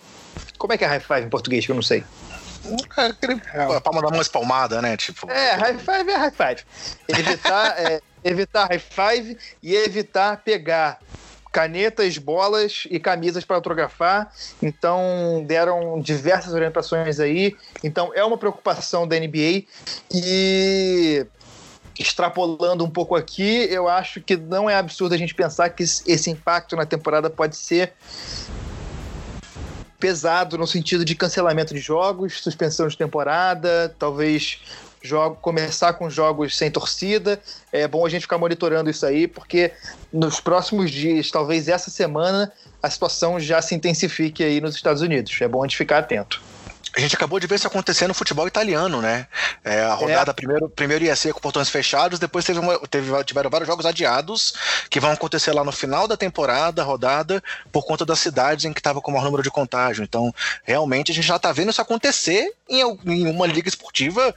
Como 0.58 0.74
é 0.74 0.78
que 0.78 0.84
é 0.84 0.88
high 0.88 1.00
five 1.00 1.22
em 1.26 1.30
português? 1.30 1.66
Que 1.66 1.72
eu 1.72 1.76
não 1.76 1.84
sei. 1.84 2.04
É, 2.98 3.02
aquele, 3.02 3.42
é. 3.54 3.76
a 3.76 3.82
palma 3.82 4.02
da 4.02 4.10
mão 4.10 4.22
espalmada, 4.22 4.82
né? 4.82 4.96
Tipo. 4.96 5.30
É, 5.30 5.56
high 5.56 5.78
five 5.78 6.10
é 6.10 6.16
high 6.16 6.32
five. 6.32 6.64
Evitar, 7.08 7.80
é, 7.80 8.02
evitar 8.24 8.68
high 8.68 8.80
five 8.80 9.38
e 9.62 9.76
evitar 9.76 10.38
pegar 10.38 11.00
canetas, 11.54 12.18
bolas 12.18 12.88
e 12.90 13.00
camisas 13.00 13.46
para 13.46 13.56
autografar. 13.56 14.34
Então 14.62 15.46
deram 15.48 16.02
diversas 16.02 16.52
orientações 16.52 17.20
aí. 17.20 17.56
Então 17.84 18.12
é 18.14 18.26
uma 18.26 18.38
preocupação 18.38 19.08
da 19.08 19.18
NBA 19.18 19.64
e 20.12 21.26
extrapolando 21.98 22.84
um 22.84 22.90
pouco 22.90 23.16
aqui, 23.16 23.68
eu 23.70 23.88
acho 23.88 24.20
que 24.20 24.36
não 24.36 24.68
é 24.68 24.76
absurdo 24.76 25.14
a 25.14 25.18
gente 25.18 25.36
pensar 25.36 25.70
que 25.70 25.84
esse 25.84 26.28
impacto 26.32 26.76
na 26.76 26.88
temporada 26.88 27.30
pode 27.30 27.56
ser 27.56 27.94
pesado 30.00 30.58
no 30.58 30.68
sentido 30.68 31.06
de 31.06 31.16
cancelamento 31.16 31.74
de 31.74 31.80
jogos, 31.80 32.42
suspensão 32.42 32.88
de 32.88 32.98
temporada, 32.98 33.96
talvez 33.98 34.60
jogo, 35.04 35.38
começar 35.42 35.94
com 35.94 36.10
jogos 36.10 36.58
sem 36.58 36.72
torcida. 36.72 37.40
É 37.72 37.88
bom 37.88 38.06
a 38.06 38.10
gente 38.10 38.22
ficar 38.24 38.38
monitorando 38.38 38.90
isso 38.90 39.06
aí, 39.06 39.28
porque 39.28 39.72
nos 40.12 40.40
próximos 40.40 40.90
dias, 40.90 41.30
talvez 41.30 41.68
essa 41.68 41.92
semana, 41.92 42.52
a 42.82 42.90
situação 42.90 43.40
já 43.40 43.62
se 43.62 43.76
intensifique 43.76 44.44
aí 44.44 44.62
nos 44.62 44.76
Estados 44.76 45.02
Unidos. 45.02 45.36
É 45.42 45.48
bom 45.48 45.62
a 45.62 45.68
gente 45.68 45.78
ficar 45.78 46.00
atento. 46.00 46.42
A 46.96 47.00
gente 47.00 47.16
acabou 47.16 47.40
de 47.40 47.48
ver 47.48 47.56
isso 47.56 47.66
acontecer 47.66 48.08
no 48.08 48.14
futebol 48.14 48.48
italiano, 48.48 49.02
né? 49.02 49.26
É, 49.64 49.82
a 49.82 49.96
rodada 49.96 50.30
é. 50.30 50.34
primeiro, 50.34 50.70
primeiro 50.70 51.04
ia 51.04 51.16
ser 51.16 51.34
com 51.34 51.40
portões 51.40 51.68
fechados, 51.68 52.20
depois 52.20 52.46
teve 52.46 52.60
uma, 52.60 52.78
teve, 52.88 53.24
tiveram 53.24 53.50
vários 53.50 53.68
jogos 53.68 53.84
adiados 53.84 54.54
que 54.92 55.00
vão 55.00 55.12
acontecer 55.12 55.54
lá 55.54 55.64
no 55.64 55.72
final 55.72 56.08
da 56.08 56.16
temporada, 56.16 56.84
rodada, 56.84 57.44
por 57.72 57.84
conta 57.84 58.06
das 58.06 58.20
cidades 58.20 58.66
em 58.66 58.72
que 58.72 58.80
estava 58.80 59.02
com 59.02 59.10
o 59.10 59.14
maior 59.16 59.26
número 59.26 59.42
de 59.42 59.50
contágio. 59.50 60.04
Então, 60.04 60.34
realmente, 60.64 61.12
a 61.12 61.16
gente 61.16 61.26
já 61.26 61.38
está 61.38 61.52
vendo 61.52 61.72
isso 61.72 61.82
acontecer 61.82 62.54
em, 62.70 62.84
uma 63.28 63.46
liga 63.46 63.68
esportiva 63.68 64.34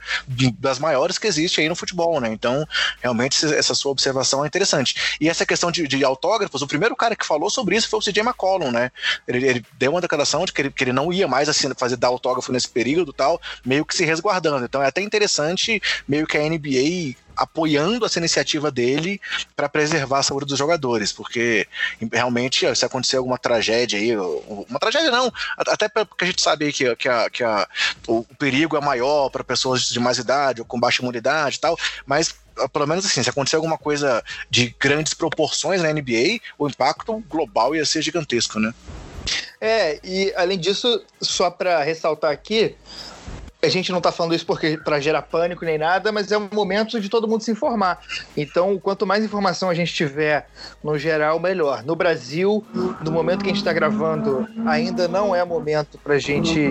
das 0.59 0.79
maiores 0.79 1.17
que 1.17 1.27
existe 1.27 1.61
aí 1.61 1.69
no 1.69 1.75
futebol, 1.75 2.19
né? 2.19 2.29
Então, 2.29 2.65
realmente, 3.01 3.45
essa 3.45 3.73
sua 3.73 3.91
observação 3.91 4.43
é 4.43 4.47
interessante. 4.47 5.17
E 5.19 5.29
essa 5.29 5.45
questão 5.45 5.71
de, 5.71 5.87
de 5.87 6.03
autógrafos, 6.03 6.61
o 6.61 6.67
primeiro 6.67 6.95
cara 6.95 7.15
que 7.15 7.25
falou 7.25 7.49
sobre 7.49 7.75
isso 7.75 7.89
foi 7.89 7.99
o 7.99 8.01
CJ 8.01 8.21
McCollum, 8.21 8.71
né? 8.71 8.91
Ele, 9.27 9.47
ele 9.47 9.65
deu 9.77 9.91
uma 9.91 10.01
declaração 10.01 10.45
de 10.45 10.51
que 10.51 10.61
ele, 10.61 10.71
que 10.71 10.83
ele 10.83 10.93
não 10.93 11.11
ia 11.11 11.27
mais 11.27 11.49
assim, 11.49 11.71
fazer 11.77 11.95
dar 11.95 12.07
autógrafo 12.07 12.51
nesse 12.51 12.69
período 12.69 13.13
tal, 13.13 13.41
meio 13.65 13.85
que 13.85 13.95
se 13.95 14.05
resguardando. 14.05 14.65
Então 14.65 14.81
é 14.81 14.87
até 14.87 15.01
interessante, 15.01 15.81
meio 16.07 16.27
que 16.27 16.37
a 16.37 16.41
NBA 16.41 17.15
apoiando 17.37 18.05
essa 18.05 18.19
iniciativa 18.19 18.71
dele 18.71 19.21
para 19.55 19.69
preservar 19.69 20.19
a 20.19 20.23
saúde 20.23 20.47
dos 20.47 20.57
jogadores, 20.57 21.13
porque 21.13 21.67
realmente 22.11 22.75
se 22.75 22.85
acontecer 22.85 23.17
alguma 23.17 23.37
tragédia 23.37 23.99
aí, 23.99 24.17
uma 24.17 24.79
tragédia 24.79 25.11
não, 25.11 25.31
até 25.57 25.87
porque 25.87 26.25
a 26.25 26.27
gente 26.27 26.41
sabe 26.41 26.73
que, 26.73 26.95
que, 26.95 27.07
a, 27.07 27.29
que 27.29 27.43
a, 27.43 27.67
o 28.07 28.23
perigo 28.37 28.75
é 28.75 28.81
maior 28.81 29.29
para 29.29 29.43
pessoas 29.43 29.87
de 29.87 29.99
mais 29.99 30.17
idade 30.17 30.61
ou 30.61 30.65
com 30.65 30.79
baixa 30.79 31.01
imunidade 31.01 31.57
e 31.57 31.59
tal, 31.59 31.77
mas 32.05 32.35
pelo 32.73 32.87
menos 32.87 33.05
assim, 33.05 33.21
se 33.21 33.29
acontecer 33.29 33.55
alguma 33.55 33.77
coisa 33.77 34.23
de 34.49 34.75
grandes 34.79 35.13
proporções 35.13 35.81
na 35.81 35.93
NBA, 35.93 36.39
o 36.57 36.67
impacto 36.67 37.23
global 37.29 37.75
ia 37.75 37.85
ser 37.85 38.01
gigantesco, 38.01 38.59
né? 38.59 38.73
É, 39.59 39.99
e 40.03 40.33
além 40.35 40.57
disso, 40.57 41.03
só 41.21 41.49
para 41.51 41.83
ressaltar 41.83 42.31
aqui, 42.31 42.75
a 43.61 43.69
gente 43.69 43.91
não 43.91 43.97
está 43.97 44.11
falando 44.11 44.35
isso 44.35 44.45
porque 44.45 44.77
para 44.77 44.99
gerar 44.99 45.23
pânico 45.23 45.65
nem 45.65 45.77
nada, 45.77 46.11
mas 46.11 46.31
é 46.31 46.37
um 46.37 46.47
momento 46.53 47.01
de 47.01 47.09
todo 47.09 47.27
mundo 47.27 47.43
se 47.43 47.51
informar. 47.51 47.99
Então, 48.35 48.77
quanto 48.79 49.05
mais 49.05 49.23
informação 49.23 49.69
a 49.69 49.73
gente 49.73 49.93
tiver, 49.93 50.47
no 50.83 50.97
geral, 50.97 51.39
melhor. 51.39 51.83
No 51.83 51.95
Brasil, 51.95 52.63
no 53.03 53.11
momento 53.11 53.39
que 53.39 53.45
a 53.45 53.53
gente 53.53 53.61
está 53.61 53.73
gravando, 53.73 54.47
ainda 54.65 55.07
não 55.07 55.35
é 55.35 55.43
momento 55.43 55.97
para 55.97 56.15
a 56.15 56.19
gente 56.19 56.69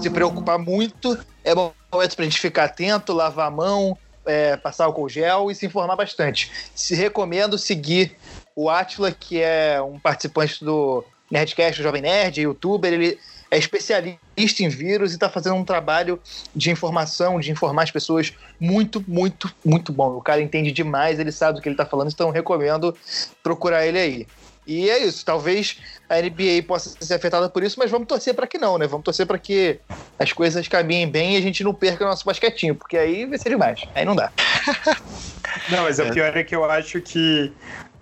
se 0.00 0.10
preocupar 0.10 0.58
muito. 0.58 1.18
É 1.44 1.54
momento 1.54 2.14
para 2.14 2.22
a 2.22 2.28
gente 2.28 2.40
ficar 2.40 2.64
atento, 2.64 3.12
lavar 3.12 3.48
a 3.48 3.50
mão, 3.50 3.98
é, 4.24 4.56
passar 4.56 4.84
álcool 4.84 5.08
gel 5.08 5.50
e 5.50 5.54
se 5.56 5.66
informar 5.66 5.96
bastante. 5.96 6.50
Se 6.72 6.94
recomendo 6.94 7.58
seguir 7.58 8.16
o 8.54 8.70
Atila, 8.70 9.10
que 9.10 9.42
é 9.42 9.82
um 9.82 9.98
participante 9.98 10.64
do 10.64 11.04
Nerdcast, 11.30 11.80
o 11.80 11.82
Jovem 11.82 12.02
Nerd, 12.02 12.42
youtuber, 12.42 12.92
ele 12.92 13.18
é 13.52 13.58
especialista 13.58 14.62
em 14.62 14.68
vírus 14.70 15.10
e 15.10 15.14
está 15.14 15.28
fazendo 15.28 15.56
um 15.56 15.64
trabalho 15.64 16.18
de 16.56 16.70
informação, 16.70 17.38
de 17.38 17.52
informar 17.52 17.82
as 17.82 17.90
pessoas 17.90 18.32
muito, 18.58 19.04
muito, 19.06 19.54
muito 19.62 19.92
bom. 19.92 20.16
O 20.16 20.22
cara 20.22 20.40
entende 20.40 20.72
demais, 20.72 21.20
ele 21.20 21.30
sabe 21.30 21.56
do 21.56 21.62
que 21.62 21.68
ele 21.68 21.74
está 21.74 21.84
falando, 21.84 22.10
então 22.10 22.30
recomendo 22.30 22.96
procurar 23.42 23.86
ele 23.86 23.98
aí. 23.98 24.26
E 24.66 24.88
é 24.88 25.04
isso, 25.04 25.22
talvez 25.22 25.76
a 26.08 26.16
NBA 26.18 26.62
possa 26.66 26.96
ser 26.98 27.12
afetada 27.12 27.46
por 27.50 27.62
isso, 27.62 27.78
mas 27.78 27.90
vamos 27.90 28.08
torcer 28.08 28.32
para 28.32 28.46
que 28.46 28.56
não, 28.56 28.78
né? 28.78 28.86
Vamos 28.86 29.04
torcer 29.04 29.26
para 29.26 29.36
que 29.36 29.78
as 30.18 30.32
coisas 30.32 30.66
caminhem 30.66 31.10
bem 31.10 31.34
e 31.34 31.36
a 31.36 31.42
gente 31.42 31.62
não 31.62 31.74
perca 31.74 32.04
o 32.04 32.08
nosso 32.08 32.24
basquetinho, 32.24 32.74
porque 32.74 32.96
aí 32.96 33.26
vai 33.26 33.36
ser 33.36 33.50
demais. 33.50 33.84
Aí 33.94 34.06
não 34.06 34.16
dá. 34.16 34.32
Não, 35.68 35.82
mas 35.82 35.98
o 35.98 36.10
pior 36.10 36.34
é 36.34 36.42
que 36.42 36.56
eu 36.56 36.64
acho 36.64 37.00
que 37.02 37.52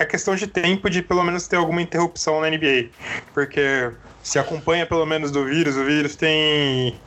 é 0.01 0.07
questão 0.07 0.35
de 0.35 0.47
tempo 0.47 0.89
de 0.89 1.03
pelo 1.03 1.23
menos 1.23 1.47
ter 1.47 1.57
alguma 1.57 1.83
interrupção 1.83 2.41
na 2.41 2.49
NBA. 2.49 2.89
Porque 3.35 3.93
se 4.23 4.39
acompanha 4.39 4.87
pelo 4.87 5.05
menos 5.05 5.31
do 5.31 5.45
vírus, 5.45 5.77
o 5.77 5.85
vírus 5.85 6.17
tem 6.17 6.99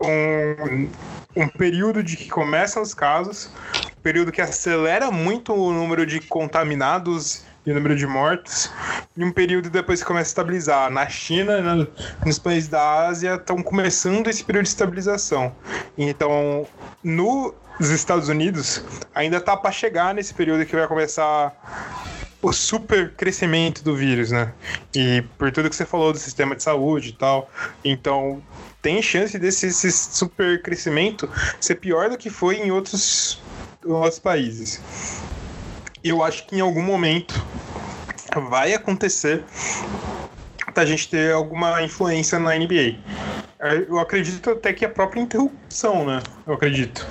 um, 0.00 0.88
um 1.34 1.48
período 1.48 2.00
de 2.00 2.16
que 2.16 2.28
começam 2.28 2.80
os 2.80 2.94
casos, 2.94 3.50
um 3.98 4.02
período 4.02 4.30
que 4.30 4.40
acelera 4.40 5.10
muito 5.10 5.52
o 5.52 5.72
número 5.72 6.06
de 6.06 6.20
contaminados 6.20 7.42
e 7.66 7.72
o 7.72 7.74
número 7.74 7.96
de 7.96 8.06
mortos, 8.06 8.72
e 9.16 9.24
um 9.24 9.32
período 9.32 9.68
depois 9.68 10.00
que 10.00 10.06
começa 10.06 10.28
a 10.28 10.30
estabilizar. 10.30 10.90
Na 10.90 11.08
China, 11.08 11.60
na, 11.60 11.86
nos 12.24 12.38
países 12.38 12.68
da 12.68 13.08
Ásia, 13.08 13.34
estão 13.34 13.60
começando 13.64 14.28
esse 14.28 14.44
período 14.44 14.64
de 14.64 14.70
estabilização. 14.70 15.52
Então, 15.98 16.66
nos 17.02 17.90
Estados 17.90 18.28
Unidos, 18.28 18.84
ainda 19.12 19.40
tá 19.40 19.56
para 19.56 19.72
chegar 19.72 20.14
nesse 20.14 20.32
período 20.32 20.64
que 20.64 20.76
vai 20.76 20.86
começar 20.86 21.52
o 22.40 22.52
super 22.52 23.12
crescimento 23.14 23.82
do 23.82 23.96
vírus, 23.96 24.30
né? 24.30 24.52
E 24.94 25.22
por 25.36 25.50
tudo 25.50 25.68
que 25.68 25.76
você 25.76 25.84
falou 25.84 26.12
do 26.12 26.18
sistema 26.18 26.54
de 26.54 26.62
saúde 26.62 27.10
e 27.10 27.12
tal. 27.12 27.50
Então, 27.84 28.42
tem 28.80 29.02
chance 29.02 29.38
desse 29.38 29.70
super 29.92 30.62
crescimento 30.62 31.28
ser 31.60 31.76
pior 31.76 32.08
do 32.08 32.16
que 32.16 32.30
foi 32.30 32.56
em 32.56 32.70
outros, 32.70 33.40
outros 33.84 34.18
países. 34.18 34.80
Eu 36.02 36.22
acho 36.22 36.46
que 36.46 36.56
em 36.56 36.60
algum 36.60 36.82
momento 36.82 37.44
vai 38.48 38.72
acontecer 38.72 39.42
da 40.74 40.84
gente 40.84 41.08
ter 41.08 41.32
alguma 41.32 41.82
influência 41.82 42.38
na 42.38 42.56
NBA. 42.56 42.98
Eu 43.88 43.98
acredito 43.98 44.50
até 44.50 44.72
que 44.72 44.84
a 44.84 44.88
própria 44.88 45.20
interrupção, 45.20 46.06
né? 46.06 46.22
Eu 46.46 46.54
acredito. 46.54 47.04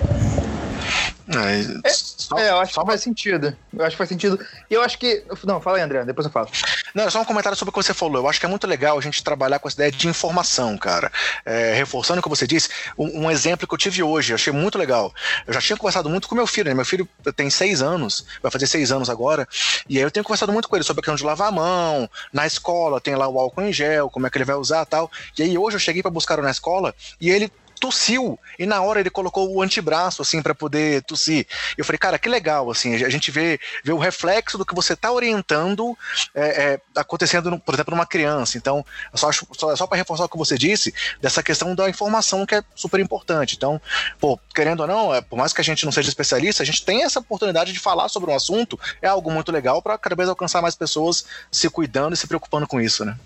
É, 1.84 1.90
só, 1.90 2.38
é, 2.38 2.50
eu 2.50 2.60
acho 2.60 2.74
que 2.74 2.86
faz 2.86 3.02
sentido. 3.02 3.56
Eu 3.74 3.86
acho 3.86 3.92
que 3.92 3.98
faz 3.98 4.10
sentido. 4.10 4.40
E 4.70 4.74
eu 4.74 4.82
acho 4.82 4.98
que. 4.98 5.24
Não, 5.44 5.60
fala 5.60 5.78
aí, 5.78 5.84
André, 5.84 6.06
depois 6.06 6.26
eu 6.26 6.32
falo. 6.32 6.50
Não, 6.96 7.04
é 7.04 7.10
só 7.10 7.22
um 7.22 7.26
comentário 7.26 7.58
sobre 7.58 7.70
o 7.70 7.74
que 7.74 7.84
você 7.84 7.94
falou. 7.94 8.22
Eu 8.22 8.30
acho 8.30 8.40
que 8.40 8.46
é 8.46 8.50
muito 8.50 8.66
legal 8.66 8.98
a 8.98 9.02
gente 9.02 9.22
trabalhar 9.22 9.60
com 9.60 9.68
essa 9.68 9.76
ideia 9.76 9.92
de 9.92 10.08
informação, 10.08 10.78
cara. 10.78 11.12
É, 11.46 11.74
reforçando 11.74 12.20
o 12.20 12.24
que 12.24 12.30
você 12.30 12.48
disse, 12.48 12.70
um, 12.98 13.26
um, 13.26 13.32
exemplo 13.32 13.68
que 13.68 13.74
eu 13.74 13.78
tive 13.78 14.02
hoje, 14.02 14.32
eu 14.32 14.36
achei 14.36 14.54
muito 14.54 14.78
legal. 14.78 15.14
Eu 15.46 15.54
já 15.54 15.60
tinha 15.60 15.76
conversado 15.76 16.10
muito 16.10 16.30
com 16.30 16.36
meu 16.36 16.48
filho, 16.48 16.70
né? 16.70 16.74
Meu 16.74 16.86
filho 16.86 17.08
tem 17.36 17.50
seis 17.50 17.82
anos, 17.82 18.26
vai 18.42 18.52
fazer 18.52 18.68
seis 18.68 18.92
anos 18.92 19.10
agora, 19.10 19.48
e 19.90 19.98
aí 19.98 20.04
eu 20.04 20.12
tenho 20.12 20.24
conversado 20.24 20.54
muito 20.54 20.70
com 20.70 20.76
ele 20.76 20.84
sobre 20.84 21.02
a 21.02 21.04
questão 21.04 21.16
de 21.16 21.24
lavar 21.24 21.50
a 21.50 21.52
mão, 21.52 22.10
na 22.32 22.46
escola 22.46 23.02
tem 23.02 23.16
lá 23.16 23.28
o 23.28 23.40
álcool 23.40 23.62
em 23.62 23.74
gel, 23.74 24.10
como 24.10 24.28
é 24.28 24.30
que 24.30 24.38
ele 24.38 24.46
vai 24.46 24.56
usar 24.56 24.86
tal. 24.86 25.12
E 25.38 25.44
aí 25.44 25.58
hoje 25.58 25.76
eu 25.76 25.80
cheguei 25.80 26.02
para 26.02 26.12
buscar 26.12 26.42
na 26.42 26.52
escola 26.52 26.96
e 27.20 27.30
ele 27.30 27.52
tossiu 27.80 28.40
e 28.58 28.66
na 28.66 28.82
hora 28.82 29.00
ele 29.00 29.10
colocou 29.10 29.54
o 29.54 29.62
antebraço 29.62 30.22
assim 30.22 30.42
para 30.42 30.56
poder 30.56 31.04
tossir. 31.04 31.48
Eu 31.78 31.86
falei, 31.86 32.00
cara, 32.00 32.20
que 32.20 32.28
legal 32.28 32.70
assim, 32.72 32.96
a 33.04 33.10
gente 33.10 33.32
vê, 33.32 33.60
vê 33.84 33.92
o 33.92 33.98
reflexo 33.98 34.58
do 34.58 34.66
que 34.66 34.76
você 34.76 34.94
está 34.94 35.12
orientando 35.12 35.98
é, 36.34 36.74
é, 36.74 36.80
acontecendo, 36.96 37.60
por 37.60 37.74
exemplo, 37.74 37.94
numa 37.94 38.06
criança. 38.06 38.58
Então, 38.58 38.86
só 39.14 39.28
só, 39.32 39.76
só 39.76 39.88
para 39.88 39.98
reforçar 39.98 40.26
o 40.26 40.30
que 40.30 40.38
você 40.38 40.58
disse 40.58 40.94
dessa 41.22 41.44
questão 41.44 41.76
da 41.76 41.90
informação 41.90 42.46
que 42.46 42.56
é 42.56 42.64
super 42.76 43.00
importante. 43.00 43.56
Então, 43.56 43.82
pô, 44.20 44.40
querendo 44.54 44.82
ou 44.82 44.88
não, 44.88 45.14
é, 45.14 45.22
por 45.22 45.38
mais 45.38 45.54
que 45.54 45.62
a 45.62 45.64
gente 45.64 45.86
não 45.86 45.92
seja 45.92 46.10
especialista, 46.10 46.64
a 46.64 46.66
gente 46.66 46.84
tem 46.84 47.04
essa 47.04 47.20
oportunidade 47.20 47.74
de 47.74 47.80
falar 47.80 48.10
sobre 48.10 48.32
um 48.32 48.36
assunto, 48.36 48.80
é 49.02 49.08
algo 49.08 49.32
muito 49.32 49.52
legal 49.52 49.82
para 49.82 49.98
cada 49.98 50.16
vez 50.16 50.30
alcançar 50.30 50.62
mais 50.62 50.76
pessoas 50.76 51.26
se 51.52 51.70
cuidando 51.70 52.14
e 52.14 52.18
se 52.18 52.28
preocupando 52.28 52.68
com 52.68 52.80
isso, 52.80 53.04
né? 53.06 53.18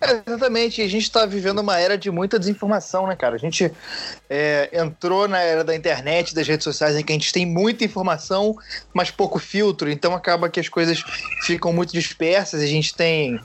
É, 0.00 0.22
exatamente, 0.26 0.80
a 0.80 0.88
gente 0.88 1.02
está 1.02 1.26
vivendo 1.26 1.58
uma 1.58 1.78
era 1.78 1.98
de 1.98 2.08
muita 2.10 2.38
desinformação, 2.38 3.06
né, 3.06 3.16
cara? 3.16 3.34
A 3.34 3.38
gente 3.38 3.72
é, 4.30 4.70
entrou 4.72 5.26
na 5.26 5.40
era 5.40 5.64
da 5.64 5.74
internet, 5.74 6.34
das 6.34 6.46
redes 6.46 6.62
sociais, 6.62 6.96
em 6.96 7.02
que 7.02 7.12
a 7.12 7.16
gente 7.16 7.32
tem 7.32 7.44
muita 7.44 7.84
informação, 7.84 8.56
mas 8.94 9.10
pouco 9.10 9.40
filtro, 9.40 9.90
então 9.90 10.14
acaba 10.14 10.48
que 10.48 10.60
as 10.60 10.68
coisas 10.68 11.02
ficam 11.42 11.72
muito 11.72 11.92
dispersas. 11.92 12.62
A 12.62 12.66
gente 12.66 12.94
tem, 12.94 13.40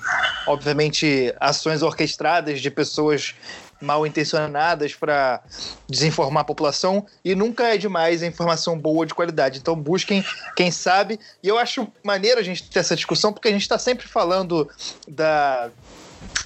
obviamente, 0.46 1.34
ações 1.39 1.82
orquestradas 1.82 2.62
de 2.62 2.70
pessoas 2.70 3.34
mal 3.82 4.08
intencionadas 4.08 4.96
para 4.96 5.42
desinformar 5.89 6.42
a 6.42 6.46
população 6.46 7.06
e 7.24 7.36
nunca 7.36 7.74
é 7.74 7.78
demais 7.78 8.24
a 8.24 8.28
informação 8.28 8.80
boa 8.80 9.06
de 9.06 9.13
qualidade. 9.13 9.60
Então 9.60 9.76
busquem 9.76 10.24
quem 10.56 10.72
sabe. 10.72 11.20
E 11.44 11.48
eu 11.48 11.58
acho 11.58 11.88
maneiro 12.04 12.39
a 12.39 12.44
gente 12.44 12.70
ter 12.70 12.80
essa 12.80 12.96
discussão 12.96 13.34
porque 13.34 13.50
a 13.50 13.52
gente 13.52 13.62
está 13.62 13.78
sempre 13.78 14.08
falando 14.08 14.70
da 15.08 15.70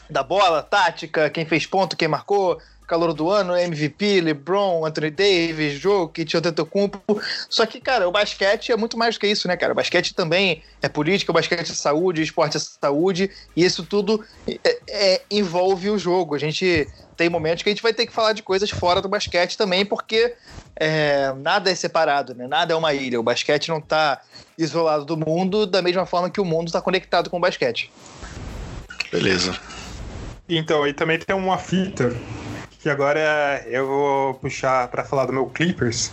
da 0.10 0.24
bola, 0.24 0.64
tática, 0.64 1.30
quem 1.30 1.46
fez 1.46 1.66
ponto, 1.66 1.98
quem 1.98 2.08
marcou, 2.08 2.60
calor 2.88 3.14
do 3.14 3.30
ano, 3.30 3.56
MVP, 3.56 4.22
LeBron, 4.22 4.86
Anthony 4.86 5.12
Davis, 5.12 5.74
Jokic, 5.80 6.38
Antetokounmpo. 6.38 7.22
Só 7.50 7.66
que, 7.66 7.82
cara, 7.82 8.08
o 8.08 8.12
basquete 8.12 8.72
é 8.72 8.78
muito 8.78 8.98
mais 8.98 9.16
do 9.16 9.20
que 9.20 9.28
isso, 9.28 9.48
né, 9.48 9.58
cara? 9.58 9.74
O 9.74 9.76
basquete 9.76 10.16
também 10.16 10.64
é 10.82 10.88
política, 10.88 11.32
o 11.32 11.34
basquete 11.34 11.70
é 11.70 11.76
saúde, 11.76 12.22
o 12.22 12.24
esporte 12.24 12.56
é 12.56 12.60
saúde, 12.60 13.30
e 13.56 13.66
isso 13.66 13.84
tudo 13.84 14.24
é, 14.48 14.80
é, 14.90 15.22
envolve 15.30 15.90
o 15.90 16.00
jogo. 16.00 16.34
A 16.34 16.40
gente 16.40 16.88
tem 17.18 17.30
momentos 17.30 17.62
que 17.62 17.70
a 17.70 17.74
gente 17.74 17.84
vai 17.84 17.94
ter 17.94 18.06
que 18.06 18.14
falar 18.14 18.32
de 18.32 18.42
coisas 18.42 18.70
fora 18.70 19.02
do 19.02 19.10
basquete 19.10 19.58
também, 19.58 19.86
porque 19.86 20.34
é, 20.76 21.34
nada 21.34 21.70
é 21.70 21.76
separado, 21.76 22.34
né? 22.34 22.48
Nada 22.48 22.74
é 22.74 22.76
uma 22.76 22.94
ilha. 22.94 23.20
O 23.20 23.24
basquete 23.24 23.68
não 23.68 23.80
está 23.80 24.22
isolado 24.58 25.04
do 25.04 25.18
mundo 25.18 25.66
da 25.66 25.82
mesma 25.82 26.06
forma 26.06 26.30
que 26.30 26.40
o 26.40 26.46
mundo 26.46 26.68
está 26.68 26.82
conectado 26.82 27.30
com 27.30 27.38
o 27.38 27.40
basquete. 27.42 27.92
Beleza. 29.12 29.58
Então, 30.50 30.88
e 30.88 30.94
também 30.94 31.20
tem 31.20 31.36
uma 31.36 31.58
fita 31.58 32.16
que 32.80 32.90
agora 32.90 33.64
eu 33.68 33.88
vou 33.88 34.34
puxar 34.36 34.88
para 34.88 35.04
falar 35.04 35.26
do 35.26 35.34
meu 35.34 35.48
Clippers, 35.48 36.12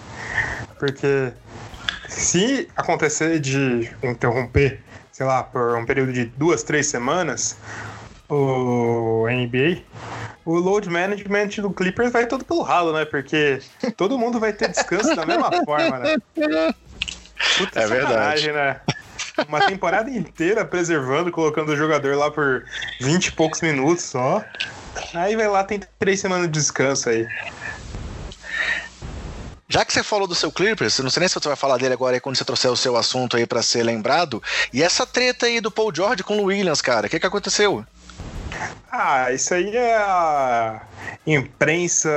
porque 0.78 1.32
se 2.08 2.68
acontecer 2.76 3.38
de 3.38 3.90
interromper, 4.02 4.80
sei 5.12 5.26
lá, 5.26 5.42
por 5.42 5.76
um 5.76 5.86
período 5.86 6.12
de 6.12 6.24
duas, 6.24 6.62
três 6.62 6.86
semanas, 6.86 7.56
o 8.28 9.26
NBA, 9.28 9.82
o 10.44 10.56
load 10.56 10.88
management 10.88 11.48
do 11.62 11.70
Clippers 11.70 12.12
vai 12.12 12.26
todo 12.26 12.44
pelo 12.44 12.62
ralo, 12.62 12.92
né? 12.92 13.04
Porque 13.04 13.60
todo 13.96 14.18
mundo 14.18 14.40
vai 14.40 14.52
ter 14.52 14.68
descanso 14.68 15.14
da 15.14 15.24
mesma 15.24 15.50
forma, 15.64 15.98
né? 15.98 16.16
Puta 17.56 17.80
é 17.80 17.86
verdade. 17.86 18.50
né? 18.50 18.80
Uma 19.48 19.66
temporada 19.66 20.10
inteira 20.10 20.64
preservando, 20.64 21.30
colocando 21.30 21.72
o 21.72 21.76
jogador 21.76 22.16
lá 22.16 22.30
por 22.30 22.64
20 23.00 23.26
e 23.26 23.32
poucos 23.32 23.60
minutos 23.60 24.04
só. 24.04 24.44
Aí 25.14 25.34
vai 25.34 25.48
lá, 25.48 25.64
tem 25.64 25.80
três 25.98 26.20
semanas 26.20 26.46
de 26.46 26.52
descanso 26.52 27.08
aí. 27.08 27.26
Já 29.68 29.84
que 29.84 29.92
você 29.92 30.02
falou 30.04 30.28
do 30.28 30.34
seu 30.34 30.52
Clippers, 30.52 30.98
não 31.00 31.10
sei 31.10 31.20
nem 31.20 31.28
se 31.28 31.34
você 31.34 31.48
vai 31.48 31.56
falar 31.56 31.78
dele 31.78 31.94
agora 31.94 32.14
aí 32.14 32.20
quando 32.20 32.36
você 32.36 32.44
trouxer 32.44 32.70
o 32.70 32.76
seu 32.76 32.96
assunto 32.96 33.36
aí 33.36 33.46
para 33.46 33.62
ser 33.62 33.82
lembrado. 33.82 34.42
E 34.72 34.82
essa 34.82 35.04
treta 35.06 35.46
aí 35.46 35.60
do 35.60 35.70
Paul 35.70 35.92
George 35.92 36.22
com 36.22 36.38
o 36.38 36.44
Williams, 36.44 36.80
cara, 36.80 37.06
o 37.06 37.10
que, 37.10 37.18
que 37.18 37.26
aconteceu? 37.26 37.84
Ah, 38.92 39.32
isso 39.32 39.52
aí 39.52 39.76
é 39.76 39.96
a 39.96 40.80
imprensa 41.26 42.10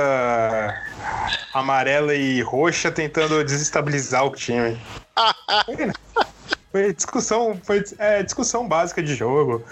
amarela 1.52 2.14
e 2.14 2.40
roxa 2.42 2.92
tentando 2.92 3.42
desestabilizar 3.42 4.24
o 4.24 4.30
time. 4.30 4.80
Foi 6.70 6.92
discussão, 6.92 7.58
foi 7.62 7.82
é, 7.98 8.22
discussão 8.22 8.68
básica 8.68 9.02
de 9.02 9.14
jogo. 9.14 9.64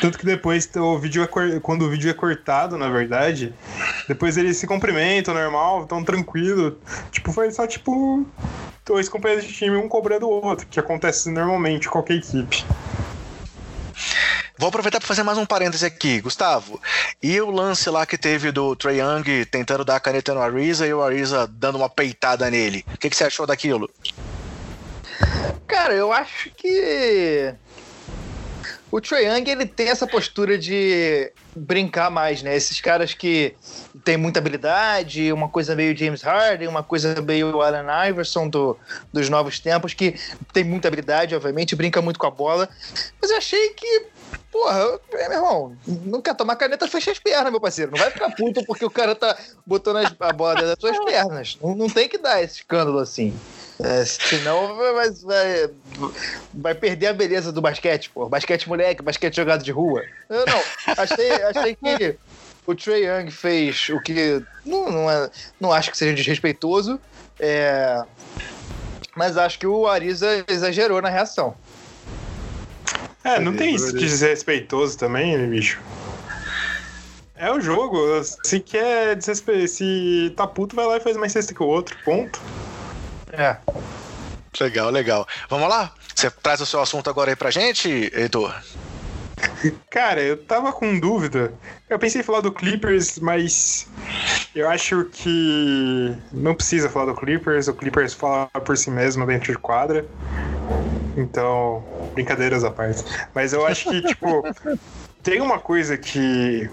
Tanto 0.00 0.18
que 0.18 0.26
depois 0.26 0.68
o 0.74 0.98
vídeo 0.98 1.22
é, 1.22 1.60
quando 1.60 1.82
o 1.82 1.88
vídeo 1.90 2.10
é 2.10 2.14
cortado, 2.14 2.76
na 2.76 2.88
verdade, 2.88 3.54
depois 4.08 4.36
eles 4.36 4.56
se 4.56 4.66
cumprimentam 4.66 5.34
normal, 5.34 5.86
tão 5.86 6.02
tranquilo. 6.02 6.78
Tipo, 7.12 7.32
foi 7.32 7.50
só 7.52 7.66
tipo 7.66 8.26
dois 8.84 9.08
companheiros 9.08 9.46
de 9.46 9.52
time, 9.52 9.76
um 9.76 9.88
cobrando 9.88 10.26
o 10.26 10.44
outro, 10.44 10.66
que 10.66 10.80
acontece 10.80 11.30
normalmente 11.30 11.86
em 11.86 11.90
qualquer 11.90 12.14
equipe. 12.14 12.64
Vou 14.58 14.68
aproveitar 14.68 14.98
para 14.98 15.08
fazer 15.08 15.22
mais 15.22 15.38
um 15.38 15.46
parêntese 15.46 15.84
aqui, 15.84 16.20
Gustavo. 16.20 16.80
E 17.22 17.40
o 17.40 17.50
lance 17.50 17.88
lá 17.90 18.04
que 18.06 18.18
teve 18.18 18.52
do 18.52 18.76
Trae 18.76 19.00
Young 19.00 19.44
tentando 19.50 19.84
dar 19.84 19.96
a 19.96 20.00
caneta 20.00 20.34
no 20.34 20.40
Ariza 20.40 20.86
e 20.86 20.94
o 20.94 21.02
Ariza 21.02 21.46
dando 21.46 21.78
uma 21.78 21.88
peitada 21.88 22.50
nele. 22.50 22.84
O 22.94 22.98
que, 22.98 23.10
que 23.10 23.16
você 23.16 23.24
achou 23.24 23.46
daquilo? 23.46 23.90
Cara, 25.66 25.94
eu 25.94 26.12
acho 26.12 26.50
que 26.50 27.54
o 28.92 29.00
Trae 29.00 29.24
Young 29.24 29.50
ele 29.50 29.64
tem 29.64 29.88
essa 29.88 30.06
postura 30.06 30.58
de 30.58 31.32
brincar 31.56 32.10
mais, 32.10 32.42
né? 32.42 32.54
Esses 32.54 32.78
caras 32.78 33.14
que 33.14 33.54
tem 34.04 34.18
muita 34.18 34.38
habilidade, 34.38 35.32
uma 35.32 35.48
coisa 35.48 35.74
meio 35.74 35.96
James 35.96 36.20
Harden, 36.20 36.68
uma 36.68 36.82
coisa 36.82 37.20
meio 37.22 37.62
Allen 37.62 37.86
Iverson 38.10 38.48
do, 38.48 38.76
dos 39.10 39.30
novos 39.30 39.58
tempos, 39.58 39.94
que 39.94 40.14
tem 40.52 40.62
muita 40.62 40.88
habilidade, 40.88 41.34
obviamente, 41.34 41.74
brinca 41.74 42.02
muito 42.02 42.18
com 42.18 42.26
a 42.26 42.30
bola. 42.30 42.68
Mas 43.18 43.30
eu 43.30 43.38
achei 43.38 43.70
que, 43.70 44.06
porra, 44.50 45.00
meu 45.10 45.32
irmão, 45.32 45.76
não 45.86 46.20
quer 46.20 46.34
tomar 46.34 46.56
caneta, 46.56 46.86
fecha 46.86 47.12
as 47.12 47.18
pernas, 47.18 47.50
meu 47.50 47.60
parceiro. 47.62 47.92
Não 47.92 47.98
vai 47.98 48.10
ficar 48.10 48.30
puto 48.30 48.62
porque 48.66 48.84
o 48.84 48.90
cara 48.90 49.14
tá 49.14 49.34
botando 49.64 50.06
a 50.20 50.32
bola 50.34 50.54
dentro 50.54 50.68
das 50.68 50.78
suas 50.78 50.98
pernas. 51.04 51.56
Não, 51.62 51.74
não 51.74 51.88
tem 51.88 52.10
que 52.10 52.18
dar 52.18 52.42
esse 52.42 52.56
escândalo 52.56 52.98
assim. 52.98 53.34
É, 53.80 54.04
senão 54.04 54.76
vai, 54.76 55.10
vai, 55.10 55.70
vai, 56.52 56.74
perder 56.74 57.08
a 57.08 57.12
beleza 57.12 57.50
do 57.50 57.60
basquete, 57.60 58.10
pô. 58.10 58.28
Basquete 58.28 58.68
moleque, 58.68 59.02
basquete 59.02 59.36
jogado 59.36 59.64
de 59.64 59.72
rua. 59.72 60.02
Eu 60.28 60.44
não, 60.46 60.62
achei, 60.96 61.30
achei 61.30 61.76
que 61.76 62.16
o 62.66 62.74
Trey 62.74 63.06
Young 63.06 63.30
fez 63.30 63.88
o 63.88 64.00
que 64.00 64.42
não, 64.64 64.90
não, 64.90 65.10
é, 65.10 65.30
não 65.60 65.72
acho 65.72 65.90
que 65.90 65.96
seja 65.96 66.14
desrespeitoso, 66.14 67.00
é, 67.40 68.02
mas 69.16 69.36
acho 69.36 69.58
que 69.58 69.66
o 69.66 69.86
Ariza 69.86 70.44
exagerou 70.48 71.00
na 71.02 71.08
reação. 71.08 71.54
É, 73.24 73.38
não 73.38 73.54
tem 73.54 73.74
isso 73.74 73.92
de 73.92 74.00
desrespeitoso 74.00 74.98
também, 74.98 75.48
bicho. 75.48 75.80
É 77.36 77.50
o 77.50 77.60
jogo. 77.60 77.98
Se 78.44 78.60
quer 78.60 79.16
desrespe... 79.16 79.66
se 79.66 80.32
tá 80.36 80.46
puto, 80.46 80.76
vai 80.76 80.86
lá 80.86 80.96
e 80.96 81.00
faz 81.00 81.16
mais 81.16 81.32
cesta 81.32 81.52
que 81.52 81.62
o 81.62 81.66
outro. 81.66 81.96
Ponto. 82.04 82.40
É. 83.32 83.56
Legal, 84.60 84.90
legal. 84.90 85.26
Vamos 85.48 85.68
lá? 85.68 85.92
Você 86.14 86.30
traz 86.30 86.60
o 86.60 86.66
seu 86.66 86.80
assunto 86.80 87.08
agora 87.08 87.30
aí 87.30 87.36
pra 87.36 87.50
gente, 87.50 87.88
Heitor? 88.14 88.54
Cara, 89.90 90.22
eu 90.22 90.36
tava 90.36 90.72
com 90.72 90.98
dúvida. 91.00 91.52
Eu 91.88 91.98
pensei 91.98 92.20
em 92.20 92.24
falar 92.24 92.40
do 92.40 92.52
Clippers, 92.52 93.18
mas 93.18 93.88
eu 94.54 94.68
acho 94.68 95.04
que 95.06 96.14
não 96.32 96.54
precisa 96.54 96.88
falar 96.88 97.06
do 97.06 97.14
Clippers. 97.14 97.68
O 97.68 97.74
Clippers 97.74 98.14
fala 98.14 98.46
por 98.64 98.76
si 98.76 98.90
mesmo 98.90 99.26
dentro 99.26 99.52
de 99.52 99.58
quadra. 99.58 100.04
Então, 101.16 101.84
brincadeiras 102.14 102.64
à 102.64 102.70
parte. 102.70 103.02
Mas 103.34 103.52
eu 103.52 103.66
acho 103.66 103.88
que, 103.88 104.02
tipo, 104.02 104.44
tem 105.22 105.40
uma 105.40 105.58
coisa 105.58 105.96
que 105.96 106.70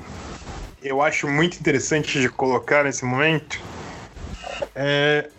eu 0.82 1.02
acho 1.02 1.28
muito 1.28 1.60
interessante 1.60 2.20
de 2.22 2.30
colocar 2.30 2.84
nesse 2.84 3.04
momento. 3.04 3.60
É, 4.76 5.30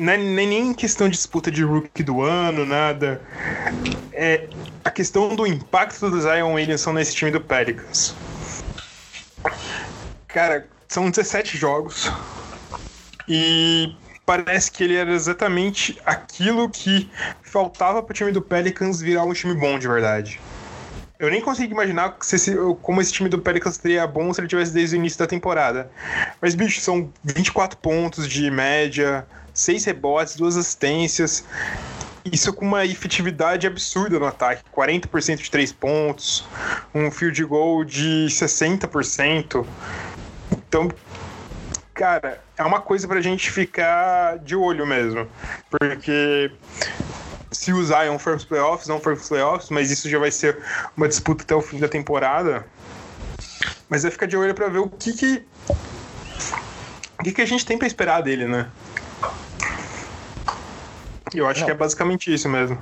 não 0.00 0.12
é 0.14 0.16
nem 0.16 0.72
questão 0.72 1.08
de 1.08 1.16
disputa 1.16 1.50
de 1.50 1.62
rookie 1.62 2.02
do 2.02 2.22
ano, 2.22 2.64
nada. 2.64 3.20
É 4.12 4.48
a 4.82 4.90
questão 4.90 5.36
do 5.36 5.46
impacto 5.46 6.10
do 6.10 6.20
Zion 6.20 6.54
Williamson 6.54 6.94
nesse 6.94 7.14
time 7.14 7.30
do 7.30 7.40
Pelicans. 7.40 8.14
Cara, 10.26 10.66
são 10.88 11.10
17 11.10 11.58
jogos. 11.58 12.10
E 13.28 13.94
parece 14.24 14.72
que 14.72 14.84
ele 14.84 14.96
era 14.96 15.12
exatamente 15.12 16.00
aquilo 16.06 16.70
que 16.70 17.10
faltava 17.42 18.02
para 18.02 18.12
o 18.12 18.14
time 18.14 18.32
do 18.32 18.40
Pelicans 18.40 19.00
virar 19.00 19.24
um 19.24 19.34
time 19.34 19.54
bom 19.54 19.78
de 19.78 19.86
verdade. 19.86 20.40
Eu 21.18 21.30
nem 21.30 21.42
consigo 21.42 21.74
imaginar 21.74 22.16
se, 22.22 22.56
como 22.80 23.02
esse 23.02 23.12
time 23.12 23.28
do 23.28 23.38
Pelicans 23.38 23.76
seria 23.76 24.06
bom 24.06 24.32
se 24.32 24.40
ele 24.40 24.48
tivesse 24.48 24.72
desde 24.72 24.96
o 24.96 24.98
início 24.98 25.18
da 25.18 25.26
temporada. 25.26 25.90
Mas, 26.40 26.54
bicho, 26.54 26.80
são 26.80 27.12
24 27.22 27.76
pontos 27.76 28.26
de 28.26 28.50
média, 28.50 29.26
seis 29.60 29.84
rebotes, 29.84 30.36
duas 30.36 30.56
assistências. 30.56 31.44
Isso 32.24 32.52
com 32.52 32.64
uma 32.64 32.84
efetividade 32.84 33.66
absurda 33.66 34.18
no 34.18 34.26
ataque. 34.26 34.62
40% 34.74 35.36
de 35.36 35.50
três 35.50 35.72
pontos, 35.72 36.44
um 36.94 37.10
field 37.10 37.44
goal 37.44 37.84
de 37.84 38.26
60%. 38.28 39.64
Então, 40.52 40.90
cara, 41.94 42.42
é 42.56 42.62
uma 42.62 42.80
coisa 42.80 43.06
pra 43.06 43.20
gente 43.20 43.50
ficar 43.50 44.38
de 44.38 44.56
olho 44.56 44.86
mesmo. 44.86 45.26
Porque 45.70 46.50
se 47.50 47.72
o 47.72 47.84
Zion 47.84 48.18
for 48.18 48.36
os 48.36 48.44
playoffs, 48.44 48.86
não 48.86 49.00
for 49.00 49.14
os 49.14 49.28
playoffs, 49.28 49.70
mas 49.70 49.90
isso 49.90 50.08
já 50.08 50.18
vai 50.18 50.30
ser 50.30 50.58
uma 50.96 51.08
disputa 51.08 51.42
até 51.42 51.54
o 51.54 51.62
fim 51.62 51.78
da 51.78 51.88
temporada. 51.88 52.66
Mas 53.88 54.04
é 54.04 54.10
ficar 54.10 54.26
de 54.26 54.36
olho 54.36 54.54
para 54.54 54.68
ver 54.68 54.78
o 54.78 54.88
que 54.88 55.12
que, 55.12 55.42
o 57.18 57.22
que 57.24 57.32
que 57.32 57.42
a 57.42 57.46
gente 57.46 57.66
tem 57.66 57.76
para 57.76 57.86
esperar 57.86 58.22
dele, 58.22 58.46
né? 58.46 58.70
Eu 61.34 61.48
acho 61.48 61.60
Não. 61.60 61.66
que 61.66 61.72
é 61.72 61.74
basicamente 61.74 62.32
isso 62.32 62.48
mesmo. 62.48 62.80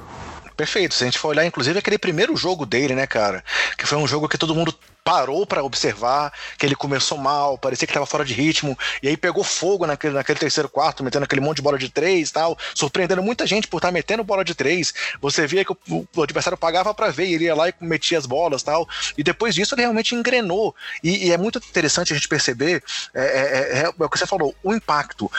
Perfeito. 0.56 0.92
Se 0.92 1.04
a 1.04 1.06
gente 1.06 1.20
for 1.20 1.28
olhar, 1.28 1.44
inclusive, 1.44 1.78
aquele 1.78 1.98
primeiro 1.98 2.36
jogo 2.36 2.66
dele, 2.66 2.92
né, 2.92 3.06
cara? 3.06 3.44
Que 3.76 3.86
foi 3.86 3.96
um 3.96 4.08
jogo 4.08 4.28
que 4.28 4.36
todo 4.36 4.56
mundo 4.56 4.74
parou 5.08 5.46
para 5.46 5.62
observar, 5.62 6.32
que 6.58 6.66
ele 6.66 6.74
começou 6.74 7.16
mal, 7.16 7.56
parecia 7.56 7.86
que 7.86 7.92
estava 7.92 8.04
fora 8.04 8.26
de 8.26 8.34
ritmo, 8.34 8.76
e 9.02 9.08
aí 9.08 9.16
pegou 9.16 9.42
fogo 9.42 9.86
naquele, 9.86 10.12
naquele 10.12 10.38
terceiro 10.38 10.68
quarto, 10.68 11.02
metendo 11.02 11.24
aquele 11.24 11.40
monte 11.40 11.56
de 11.56 11.62
bola 11.62 11.78
de 11.78 11.88
três 11.88 12.30
tal, 12.30 12.58
surpreendendo 12.74 13.22
muita 13.22 13.46
gente 13.46 13.68
por 13.68 13.78
estar 13.78 13.88
tá 13.88 13.92
metendo 13.92 14.22
bola 14.22 14.44
de 14.44 14.54
três. 14.54 14.92
Você 15.18 15.46
via 15.46 15.64
que 15.64 15.72
o, 15.72 15.78
o 16.14 16.22
adversário 16.22 16.58
pagava 16.58 16.92
para 16.92 17.10
ver, 17.10 17.30
ele 17.30 17.44
ia 17.44 17.54
lá 17.54 17.70
e 17.70 17.74
metia 17.80 18.18
as 18.18 18.26
bolas 18.26 18.62
tal, 18.62 18.86
e 19.16 19.22
depois 19.22 19.54
disso 19.54 19.74
ele 19.74 19.82
realmente 19.82 20.14
engrenou. 20.14 20.74
E, 21.02 21.28
e 21.28 21.32
é 21.32 21.38
muito 21.38 21.56
interessante 21.56 22.12
a 22.12 22.16
gente 22.16 22.28
perceber, 22.28 22.82
é, 23.14 23.22
é, 23.22 23.78
é, 23.78 23.82
é 23.84 24.04
o 24.04 24.10
que 24.10 24.18
você 24.18 24.26
falou, 24.26 24.54
o 24.62 24.74
impacto 24.74 25.30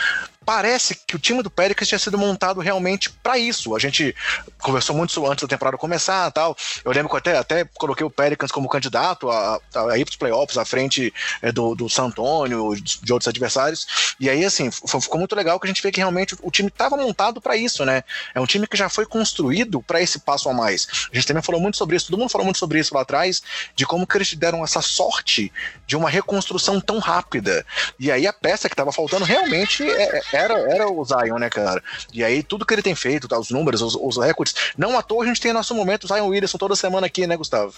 parece 0.49 0.95
que 1.05 1.15
o 1.15 1.19
time 1.19 1.43
do 1.43 1.49
Pelicans 1.51 1.87
tinha 1.87 1.99
sido 1.99 2.17
montado 2.17 2.59
realmente 2.59 3.11
para 3.11 3.37
isso. 3.37 3.75
A 3.75 3.79
gente 3.79 4.15
conversou 4.59 4.95
muito 4.95 5.13
sobre 5.13 5.29
antes 5.29 5.43
da 5.43 5.47
temporada 5.47 5.77
começar 5.77 6.31
tal. 6.31 6.57
Eu 6.83 6.91
lembro 6.91 7.07
que 7.07 7.13
eu 7.13 7.19
até, 7.19 7.37
até 7.37 7.65
coloquei 7.77 8.03
o 8.03 8.09
Pelicans 8.09 8.51
como 8.51 8.67
candidato 8.67 9.29
a, 9.29 9.61
a, 9.75 9.91
a 9.91 9.97
ir 9.99 10.05
para 10.05 10.09
os 10.09 10.17
playoffs 10.17 10.57
à 10.57 10.65
frente 10.65 11.13
é, 11.43 11.51
do, 11.51 11.75
do 11.75 11.87
San 11.87 12.05
Antonio, 12.05 12.73
de 12.81 13.13
outros 13.13 13.27
adversários. 13.27 14.15
E 14.19 14.27
aí, 14.27 14.43
assim, 14.43 14.71
ficou 14.71 15.19
muito 15.19 15.35
legal 15.35 15.59
que 15.59 15.67
a 15.67 15.69
gente 15.69 15.83
vê 15.83 15.91
que 15.91 15.99
realmente 15.99 16.35
o 16.41 16.49
time 16.49 16.69
estava 16.69 16.97
montado 16.97 17.39
para 17.39 17.55
isso, 17.55 17.85
né? 17.85 18.03
É 18.33 18.41
um 18.41 18.47
time 18.47 18.65
que 18.65 18.75
já 18.75 18.89
foi 18.89 19.05
construído 19.05 19.83
para 19.83 20.01
esse 20.01 20.17
passo 20.17 20.49
a 20.49 20.53
mais. 20.53 20.87
A 21.13 21.15
gente 21.15 21.27
também 21.27 21.43
falou 21.43 21.61
muito 21.61 21.77
sobre 21.77 21.95
isso, 21.95 22.07
todo 22.07 22.17
mundo 22.17 22.31
falou 22.31 22.45
muito 22.45 22.57
sobre 22.57 22.79
isso 22.79 22.95
lá 22.95 23.01
atrás, 23.01 23.43
de 23.75 23.85
como 23.85 24.07
que 24.07 24.17
eles 24.17 24.33
deram 24.33 24.63
essa 24.63 24.81
sorte 24.81 25.53
de 25.85 25.95
uma 25.95 26.09
reconstrução 26.09 26.81
tão 26.81 26.97
rápida. 26.97 27.63
E 27.99 28.11
aí 28.11 28.25
a 28.25 28.33
peça 28.33 28.67
que 28.67 28.73
estava 28.73 28.91
faltando 28.91 29.25
realmente 29.25 29.87
é, 29.87 30.21
é 30.33 30.38
era, 30.39 30.53
era 30.71 30.89
o 30.89 31.03
Zion, 31.03 31.37
né, 31.37 31.49
cara? 31.49 31.81
E 32.13 32.23
aí 32.23 32.41
tudo 32.43 32.65
que 32.65 32.73
ele 32.73 32.81
tem 32.81 32.95
feito, 32.95 33.27
tá, 33.27 33.37
os 33.37 33.49
números, 33.49 33.81
os, 33.81 33.95
os 33.95 34.17
recordes, 34.17 34.55
não 34.77 34.97
à 34.97 35.01
toa 35.01 35.23
a 35.23 35.27
gente 35.27 35.41
tem 35.41 35.53
nosso 35.53 35.75
momento 35.75 36.07
Zion 36.07 36.27
Williamson 36.27 36.57
toda 36.57 36.75
semana 36.75 37.07
aqui, 37.07 37.27
né, 37.27 37.35
Gustavo? 37.37 37.73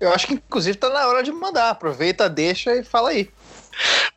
Eu 0.00 0.12
acho 0.12 0.26
que 0.26 0.34
inclusive 0.34 0.76
tá 0.76 0.88
na 0.90 1.06
hora 1.06 1.22
de 1.22 1.32
mandar, 1.32 1.70
aproveita, 1.70 2.28
deixa 2.28 2.74
e 2.74 2.82
fala 2.82 3.10
aí. 3.10 3.30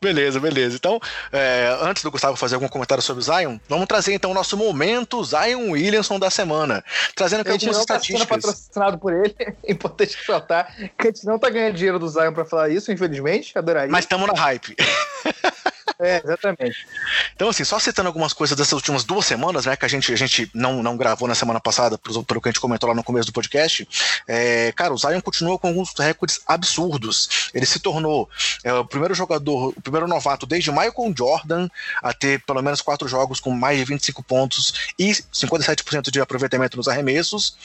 Beleza, 0.01 0.39
beleza. 0.39 0.75
Então, 0.75 0.99
é, 1.31 1.75
antes 1.81 2.03
do 2.03 2.11
Gustavo 2.11 2.35
fazer 2.37 2.55
algum 2.55 2.67
comentário 2.67 3.01
sobre 3.01 3.21
o 3.21 3.23
Zion, 3.23 3.57
vamos 3.67 3.87
trazer 3.87 4.13
então 4.13 4.31
o 4.31 4.33
nosso 4.33 4.55
momento 4.55 5.23
Zion 5.23 5.71
Williamson 5.71 6.19
da 6.19 6.29
semana. 6.29 6.83
Trazendo 7.15 7.41
aqui 7.41 7.51
algumas 7.51 7.77
tá 7.77 7.95
estatísticas. 7.95 8.27
Tá 8.27 8.35
patrocinado 8.35 8.97
por 8.97 9.13
ele, 9.13 9.35
é 9.63 9.71
importante 9.71 10.15
ressaltar 10.15 10.73
que 10.97 11.07
a 11.07 11.11
gente 11.11 11.25
não 11.25 11.39
tá 11.39 11.49
ganhando 11.49 11.75
dinheiro 11.75 11.99
do 11.99 12.07
Zion 12.07 12.33
para 12.33 12.45
falar 12.45 12.69
isso, 12.69 12.91
infelizmente. 12.91 13.57
Adoraria. 13.57 13.91
Mas 13.91 14.05
estamos 14.05 14.27
na 14.27 14.39
hype. 14.39 14.75
É, 15.99 16.21
exatamente. 16.23 16.87
Então, 17.35 17.49
assim, 17.49 17.63
só 17.63 17.79
citando 17.79 18.07
algumas 18.07 18.31
coisas 18.31 18.55
dessas 18.55 18.73
últimas 18.73 19.03
duas 19.03 19.25
semanas, 19.25 19.65
né, 19.65 19.75
que 19.75 19.85
a 19.85 19.87
gente, 19.87 20.13
a 20.13 20.15
gente 20.15 20.49
não, 20.53 20.83
não 20.83 20.95
gravou 20.95 21.27
na 21.27 21.33
semana 21.33 21.59
passada, 21.59 21.97
pelo, 21.97 22.23
pelo 22.23 22.39
que 22.39 22.49
a 22.49 22.51
gente 22.51 22.61
comentou 22.61 22.87
lá 22.87 22.95
no 22.95 23.03
começo 23.03 23.27
do 23.27 23.33
podcast, 23.33 23.87
é, 24.27 24.71
cara, 24.73 24.93
o 24.93 24.97
Zion 24.97 25.19
continua 25.21 25.57
com 25.57 25.67
alguns 25.67 25.93
recordes 25.97 26.39
absurdos. 26.45 27.49
Ele 27.53 27.65
se 27.65 27.79
tornou 27.79 28.29
é, 28.63 28.71
o 28.73 28.85
primeiro 28.85 29.15
jogador, 29.15 29.73
o 29.75 29.81
primeiro 29.81 30.07
novato 30.07 30.45
desde 30.45 30.71
Michael 30.71 31.13
Jordan 31.17 31.67
a 32.03 32.13
ter 32.13 32.41
pelo 32.41 32.61
menos 32.61 32.81
quatro 32.81 33.07
jogos 33.07 33.39
com 33.39 33.51
mais 33.51 33.79
de 33.79 33.85
25 33.85 34.21
pontos 34.21 34.91
e 34.99 35.11
57% 35.11 36.11
de 36.11 36.21
aproveitamento 36.21 36.77
nos 36.77 36.87
arremessos. 36.87 37.57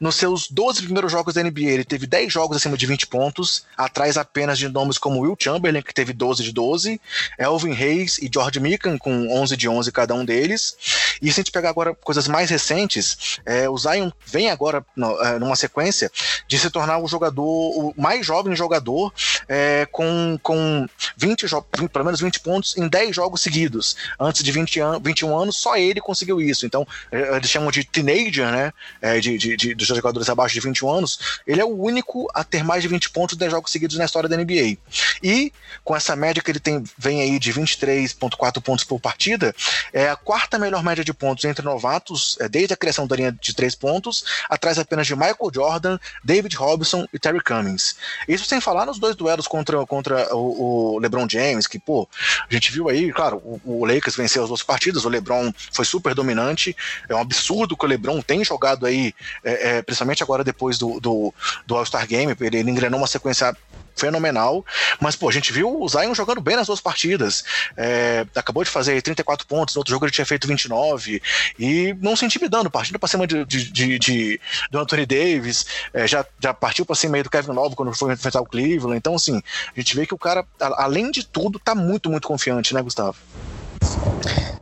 Nos 0.00 0.14
seus 0.14 0.48
12 0.48 0.82
primeiros 0.82 1.10
jogos 1.10 1.34
da 1.34 1.42
NBA, 1.42 1.70
ele 1.70 1.84
teve 1.84 2.06
10 2.06 2.32
jogos 2.32 2.56
acima 2.56 2.76
de 2.76 2.86
20 2.86 3.08
pontos, 3.08 3.64
atrás 3.76 4.16
apenas 4.16 4.58
de 4.58 4.68
nomes 4.68 4.98
como 4.98 5.20
Will 5.20 5.36
Chamberlain, 5.38 5.82
que 5.82 5.92
teve 5.92 6.12
12 6.12 6.44
de 6.44 6.52
12, 6.52 7.00
Elvin 7.38 7.71
Hayes 7.72 8.18
e 8.18 8.30
George 8.32 8.60
Mikan, 8.60 8.98
com 8.98 9.28
11 9.28 9.56
de 9.56 9.68
11 9.68 9.92
cada 9.92 10.14
um 10.14 10.24
deles. 10.24 10.76
E 11.20 11.26
se 11.32 11.40
a 11.40 11.42
gente 11.42 11.52
pegar 11.52 11.70
agora 11.70 11.94
coisas 11.94 12.26
mais 12.28 12.50
recentes, 12.50 13.38
é, 13.44 13.68
o 13.68 13.76
Zion 13.76 14.10
vem 14.26 14.50
agora 14.50 14.84
é, 15.20 15.38
numa 15.38 15.56
sequência 15.56 16.10
de 16.48 16.58
se 16.58 16.70
tornar 16.70 16.98
o 16.98 17.08
jogador, 17.08 17.42
o 17.44 17.94
mais 17.96 18.24
jovem 18.24 18.54
jogador 18.54 19.12
é, 19.48 19.86
com, 19.90 20.38
com 20.42 20.86
20, 21.16 21.46
20, 21.46 21.88
pelo 21.88 22.04
menos 22.04 22.20
20 22.20 22.40
pontos 22.40 22.76
em 22.76 22.88
10 22.88 23.14
jogos 23.14 23.40
seguidos. 23.40 23.96
Antes 24.18 24.42
de 24.42 24.52
20 24.52 24.80
an 24.80 25.00
21 25.00 25.36
anos, 25.36 25.56
só 25.56 25.76
ele 25.76 26.00
conseguiu 26.00 26.40
isso. 26.40 26.66
Então, 26.66 26.86
é, 27.10 27.36
eles 27.36 27.50
chamam 27.50 27.70
de 27.70 27.84
teenager, 27.84 28.50
né? 28.50 28.72
É, 29.00 29.20
de, 29.20 29.38
de, 29.38 29.56
de, 29.56 29.74
dos 29.74 29.86
jogadores 29.86 30.28
abaixo 30.28 30.54
de 30.54 30.60
21 30.60 30.90
anos. 30.90 31.40
Ele 31.46 31.60
é 31.60 31.64
o 31.64 31.76
único 31.76 32.28
a 32.34 32.44
ter 32.44 32.64
mais 32.64 32.82
de 32.82 32.88
20 32.88 33.10
pontos 33.10 33.36
em 33.36 33.38
10 33.38 33.52
jogos 33.52 33.70
seguidos 33.70 33.96
na 33.96 34.04
história 34.04 34.28
da 34.28 34.36
NBA. 34.36 34.78
E 35.22 35.52
com 35.84 35.96
essa 35.96 36.14
média 36.14 36.42
que 36.42 36.50
ele 36.50 36.60
tem, 36.60 36.82
vem 36.96 37.20
aí 37.20 37.38
de 37.38 37.52
23,4 37.64 38.60
pontos 38.62 38.84
por 38.84 39.00
partida, 39.00 39.54
é 39.92 40.08
a 40.08 40.16
quarta 40.16 40.58
melhor 40.58 40.82
média 40.82 41.04
de 41.04 41.12
pontos 41.12 41.44
entre 41.44 41.64
novatos 41.64 42.36
é, 42.40 42.48
desde 42.48 42.74
a 42.74 42.76
criação 42.76 43.06
da 43.06 43.16
linha 43.16 43.32
de 43.32 43.54
três 43.54 43.74
pontos, 43.74 44.24
atrás 44.48 44.78
apenas 44.78 45.06
de 45.06 45.14
Michael 45.14 45.50
Jordan, 45.52 45.98
David 46.24 46.56
Robinson 46.56 47.06
e 47.12 47.18
Terry 47.18 47.40
Cummings. 47.40 47.96
Isso 48.28 48.44
sem 48.44 48.60
falar 48.60 48.86
nos 48.86 48.98
dois 48.98 49.16
duelos 49.16 49.46
contra, 49.46 49.84
contra 49.86 50.34
o, 50.34 50.94
o 50.94 50.98
LeBron 50.98 51.26
James, 51.28 51.66
que, 51.66 51.78
pô, 51.78 52.08
a 52.48 52.52
gente 52.52 52.72
viu 52.72 52.88
aí, 52.88 53.12
claro, 53.12 53.36
o, 53.38 53.60
o 53.64 53.86
Lakers 53.86 54.16
venceu 54.16 54.42
as 54.42 54.48
duas 54.48 54.62
partidas, 54.62 55.04
o 55.04 55.08
LeBron 55.08 55.52
foi 55.72 55.84
super 55.84 56.14
dominante, 56.14 56.76
é 57.08 57.14
um 57.14 57.20
absurdo 57.20 57.76
que 57.76 57.84
o 57.84 57.88
LeBron 57.88 58.20
tem 58.20 58.44
jogado 58.44 58.86
aí, 58.86 59.14
é, 59.44 59.76
é, 59.76 59.82
principalmente 59.82 60.22
agora 60.22 60.44
depois 60.44 60.78
do, 60.78 61.00
do, 61.00 61.34
do 61.66 61.76
All-Star 61.76 62.06
Game, 62.06 62.34
ele, 62.40 62.58
ele 62.58 62.70
engrenou 62.70 62.98
uma 62.98 63.06
sequência 63.06 63.56
fenomenal. 63.94 64.64
Mas, 65.00 65.16
pô, 65.16 65.28
a 65.28 65.32
gente 65.32 65.52
viu 65.52 65.80
o 65.80 65.88
Zion 65.88 66.14
jogando 66.14 66.40
bem 66.40 66.56
nas 66.56 66.66
duas 66.66 66.80
partidas. 66.80 67.44
É, 67.76 68.26
acabou 68.34 68.64
de 68.64 68.70
fazer 68.70 69.00
34 69.02 69.46
pontos, 69.46 69.74
no 69.74 69.80
outro 69.80 69.92
jogo 69.92 70.04
ele 70.04 70.12
tinha 70.12 70.26
feito 70.26 70.46
29. 70.46 71.22
E 71.58 71.96
não 72.00 72.16
se 72.16 72.24
intimidando, 72.24 72.70
partindo 72.70 72.98
pra 72.98 73.08
cima 73.08 73.26
de, 73.26 73.44
de, 73.44 73.70
de, 73.70 73.98
de 73.98 74.40
do 74.70 74.78
Anthony 74.78 75.06
Davis, 75.06 75.66
é, 75.92 76.06
já, 76.06 76.24
já 76.40 76.52
partiu 76.54 76.84
pra 76.84 76.94
cima 76.94 77.16
aí 77.16 77.22
do 77.22 77.30
Kevin 77.30 77.52
Love 77.52 77.76
quando 77.76 77.94
foi 77.94 78.12
enfrentar 78.12 78.40
o 78.40 78.46
Cleveland. 78.46 78.96
Então, 78.96 79.14
assim, 79.14 79.42
a 79.74 79.80
gente 79.80 79.94
vê 79.94 80.06
que 80.06 80.14
o 80.14 80.18
cara, 80.18 80.44
além 80.60 81.10
de 81.10 81.26
tudo, 81.26 81.58
tá 81.58 81.74
muito, 81.74 82.10
muito 82.10 82.26
confiante, 82.26 82.74
né, 82.74 82.82
Gustavo? 82.82 83.16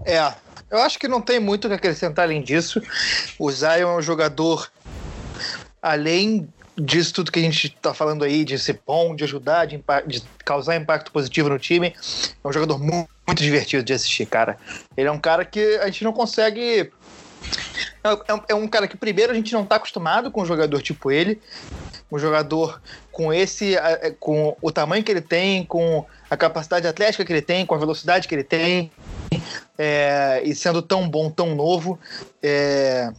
É, 0.04 0.32
eu 0.70 0.78
acho 0.78 0.98
que 0.98 1.08
não 1.08 1.20
tem 1.20 1.40
muito 1.40 1.64
o 1.64 1.68
que 1.68 1.74
acrescentar 1.74 2.24
além 2.24 2.42
disso. 2.42 2.80
O 3.38 3.50
Zion 3.50 3.90
é 3.90 3.96
um 3.96 4.02
jogador, 4.02 4.70
além 5.82 6.48
disso 6.80 7.12
tudo 7.12 7.30
que 7.30 7.38
a 7.38 7.42
gente 7.42 7.66
está 7.66 7.92
falando 7.92 8.24
aí, 8.24 8.44
de 8.44 8.58
ser 8.58 8.80
bom, 8.86 9.14
de 9.14 9.24
ajudar, 9.24 9.66
de, 9.66 9.82
de, 10.06 10.22
causar 10.44 10.76
impacto 10.76 11.12
positivo 11.12 11.48
no 11.48 11.58
time, 11.58 11.94
é 12.42 12.48
um 12.48 12.52
jogador 12.52 12.78
muito, 12.78 13.08
muito, 13.26 13.42
divertido 13.42 13.82
de 13.82 13.92
assistir, 13.92 14.26
cara. 14.26 14.56
Ele 14.96 15.08
é 15.08 15.12
um 15.12 15.18
cara 15.18 15.44
que 15.44 15.76
a 15.76 15.86
gente 15.86 16.04
não 16.04 16.12
consegue. 16.12 16.90
É, 18.02 18.12
é, 18.12 18.40
é 18.48 18.54
um 18.54 18.66
cara 18.66 18.88
que, 18.88 18.96
primeiro, 18.96 19.32
a 19.32 19.34
gente 19.34 19.52
não 19.52 19.62
está 19.62 19.76
acostumado 19.76 20.30
com 20.30 20.42
um 20.42 20.46
jogador 20.46 20.80
tipo 20.80 21.10
ele, 21.10 21.40
um 22.10 22.18
jogador 22.18 22.80
com 23.12 23.32
esse, 23.32 23.76
é, 23.76 24.14
com 24.18 24.56
o 24.60 24.72
tamanho 24.72 25.04
que 25.04 25.10
ele 25.10 25.20
tem, 25.20 25.64
com 25.64 26.04
a 26.28 26.36
capacidade 26.36 26.86
atlética 26.86 27.24
que 27.24 27.32
ele 27.32 27.42
tem, 27.42 27.66
com 27.66 27.74
a 27.74 27.78
velocidade 27.78 28.26
que 28.26 28.34
ele 28.34 28.44
tem, 28.44 28.90
é, 29.78 30.42
e 30.44 30.54
sendo 30.54 30.82
tão 30.82 31.08
bom, 31.08 31.30
tão 31.30 31.54
novo. 31.54 31.98
É, 32.42 33.10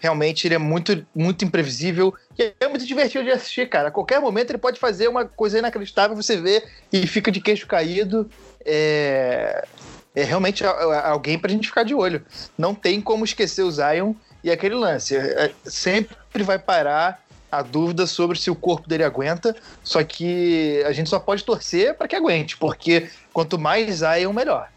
realmente 0.00 0.46
ele 0.46 0.54
é 0.54 0.58
muito, 0.58 1.06
muito 1.14 1.44
imprevisível 1.44 2.14
e 2.38 2.52
é 2.60 2.68
muito 2.68 2.86
divertido 2.86 3.24
de 3.24 3.30
assistir, 3.30 3.68
cara. 3.68 3.88
A 3.88 3.90
qualquer 3.90 4.20
momento 4.20 4.50
ele 4.50 4.58
pode 4.58 4.78
fazer 4.78 5.08
uma 5.08 5.24
coisa 5.24 5.58
inacreditável, 5.58 6.16
você 6.16 6.36
vê 6.36 6.64
e 6.92 7.06
fica 7.06 7.30
de 7.30 7.40
queixo 7.40 7.66
caído. 7.66 8.28
É, 8.64 9.66
é 10.14 10.24
realmente 10.24 10.64
alguém 10.64 11.38
pra 11.38 11.50
gente 11.50 11.68
ficar 11.68 11.82
de 11.82 11.94
olho. 11.94 12.24
Não 12.56 12.74
tem 12.74 13.00
como 13.00 13.24
esquecer 13.24 13.62
o 13.62 13.70
Zion 13.70 14.14
e 14.42 14.50
aquele 14.50 14.74
lance. 14.74 15.16
É, 15.16 15.52
sempre 15.64 16.42
vai 16.42 16.58
parar 16.58 17.22
a 17.50 17.62
dúvida 17.62 18.06
sobre 18.06 18.38
se 18.38 18.50
o 18.50 18.56
corpo 18.56 18.88
dele 18.88 19.04
aguenta, 19.04 19.54
só 19.82 20.02
que 20.02 20.82
a 20.84 20.92
gente 20.92 21.08
só 21.08 21.18
pode 21.18 21.44
torcer 21.44 21.94
para 21.94 22.08
que 22.08 22.16
aguente, 22.16 22.56
porque 22.56 23.08
quanto 23.32 23.58
mais 23.58 23.96
Zion, 23.98 24.32
melhor. 24.32 24.68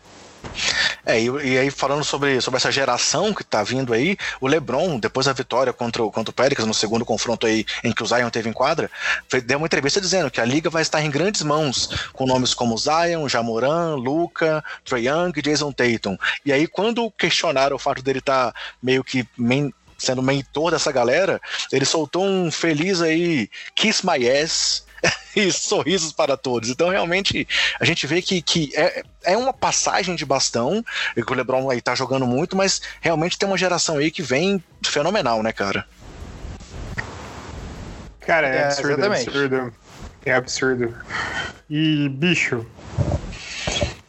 É, 1.10 1.20
e, 1.20 1.26
e, 1.26 1.58
aí 1.58 1.72
falando 1.72 2.04
sobre, 2.04 2.40
sobre 2.40 2.58
essa 2.58 2.72
geração 2.72 3.34
que 3.34 3.44
tá 3.44 3.64
vindo 3.64 3.94
aí, 3.94 4.16
o 4.40 4.46
LeBron, 4.46 5.00
depois 5.00 5.26
da 5.26 5.34
vitória 5.34 5.74
contra 5.74 6.04
o, 6.04 6.12
contra 6.12 6.30
o 6.30 6.34
Pérez, 6.34 6.64
no 6.64 6.74
segundo 6.74 7.04
confronto 7.04 7.48
aí 7.48 7.66
em 7.84 7.92
que 7.92 8.04
o 8.04 8.06
Zion 8.06 8.30
teve 8.30 8.48
em 8.48 8.54
quadra, 8.54 8.92
foi, 9.28 9.42
deu 9.42 9.58
uma 9.58 9.66
entrevista 9.66 10.00
dizendo 10.00 10.30
que 10.30 10.40
a 10.40 10.46
liga 10.46 10.70
vai 10.70 10.84
estar 10.84 11.02
em 11.02 11.10
grandes 11.10 11.42
mãos, 11.42 11.90
com 12.14 12.28
nomes 12.28 12.54
como 12.54 12.78
Zion, 12.78 13.28
Jamoran, 13.28 13.96
Luca, 13.96 14.64
Trae 14.86 15.08
Young 15.08 15.32
e 15.36 15.42
Jason 15.42 15.72
Tatum. 15.72 16.16
E 16.46 16.54
aí 16.54 16.68
quando 16.68 17.10
questionaram 17.10 17.76
o 17.76 17.80
fato 17.80 18.04
dele 18.04 18.20
estar 18.20 18.52
tá 18.52 18.60
meio 18.80 19.04
que 19.04 19.28
sendo 19.98 20.22
mentor 20.22 20.70
dessa 20.70 20.92
galera, 20.92 21.42
ele 21.72 21.86
soltou 21.86 22.24
um 22.24 22.52
feliz 22.52 23.02
aí, 23.02 23.50
kiss 23.74 24.06
my 24.06 24.30
ass, 24.30 24.86
e 25.36 25.52
sorrisos 25.52 26.12
para 26.12 26.36
todos. 26.38 26.70
Então, 26.70 26.90
realmente, 26.90 27.48
a 27.80 27.86
gente 27.86 28.06
vê 28.08 28.22
que, 28.22 28.42
que 28.42 28.72
é, 28.76 29.04
é 29.24 29.38
uma 29.38 29.54
passagem 29.54 30.16
de 30.16 30.26
bastão, 30.26 30.84
e 31.16 31.24
que 31.24 31.32
o 31.32 31.36
LeBron 31.36 31.70
aí 31.70 31.82
tá 31.82 31.96
jogando 31.96 32.26
muito, 32.26 32.56
mas 32.56 32.82
realmente 33.02 33.38
tem 33.38 33.48
uma 33.48 33.58
geração 33.58 33.98
aí 33.98 34.12
que 34.12 34.22
vem 34.22 34.64
fenomenal, 34.84 35.44
né, 35.44 35.52
cara? 35.52 35.86
Cara, 38.20 38.48
é, 38.48 38.58
é 38.58 38.64
absurdo, 38.66 39.04
é 39.04 39.08
absurdo. 39.08 39.74
É 40.26 40.34
absurdo. 40.34 40.96
E, 41.70 42.10
bicho, 42.10 42.66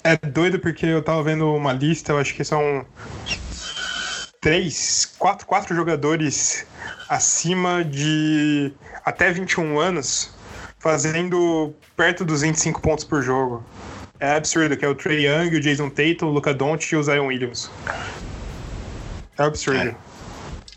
é 0.02 0.16
doido 0.16 0.58
porque 0.58 0.86
eu 0.86 1.02
tava 1.02 1.22
vendo 1.22 1.54
uma 1.54 1.72
lista, 1.72 2.12
eu 2.12 2.18
acho 2.18 2.34
que 2.34 2.44
são 2.44 2.84
três, 4.40 5.14
quatro, 5.18 5.46
quatro 5.46 5.74
jogadores 5.74 6.66
acima 7.08 7.84
de 7.84 8.72
até 9.04 9.30
21 9.30 9.78
anos 9.78 10.30
fazendo 10.80 11.72
perto 11.96 12.24
dos 12.24 12.40
25 12.40 12.80
pontos 12.80 13.04
por 13.04 13.22
jogo. 13.22 13.64
É 14.18 14.32
absurdo, 14.32 14.76
que 14.76 14.84
é 14.84 14.88
o 14.88 14.94
Trey 14.94 15.26
Young, 15.26 15.56
o 15.56 15.60
Jason 15.60 15.88
Tatum, 15.88 16.26
o 16.26 16.30
Luca 16.30 16.52
Doncic 16.52 16.92
e 16.92 16.96
o 16.96 17.02
Zion 17.02 17.26
Williams. 17.26 17.70
É 19.38 19.44
absurdo. 19.44 19.88
É. 19.88 20.10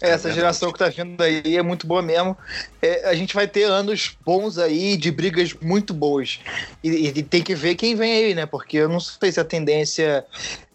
Essa 0.03 0.29
geração 0.33 0.69
que 0.71 0.79
tá 0.79 0.89
vindo 0.89 1.21
aí 1.21 1.55
é 1.55 1.61
muito 1.61 1.87
boa 1.87 2.01
mesmo. 2.01 2.37
É, 2.81 3.07
a 3.07 3.13
gente 3.15 3.33
vai 3.33 3.47
ter 3.47 3.63
anos 3.63 4.17
bons 4.25 4.57
aí, 4.57 4.97
de 4.97 5.09
brigas 5.09 5.53
muito 5.61 5.93
boas. 5.93 6.41
E, 6.83 6.89
e, 7.07 7.23
tem 7.23 7.41
que 7.41 7.55
ver 7.55 7.75
quem 7.75 7.95
vem 7.95 8.11
aí, 8.11 8.35
né? 8.35 8.45
Porque 8.45 8.75
eu 8.75 8.89
não 8.89 8.99
sei 8.99 9.31
se 9.31 9.39
a 9.39 9.45
tendência 9.45 10.25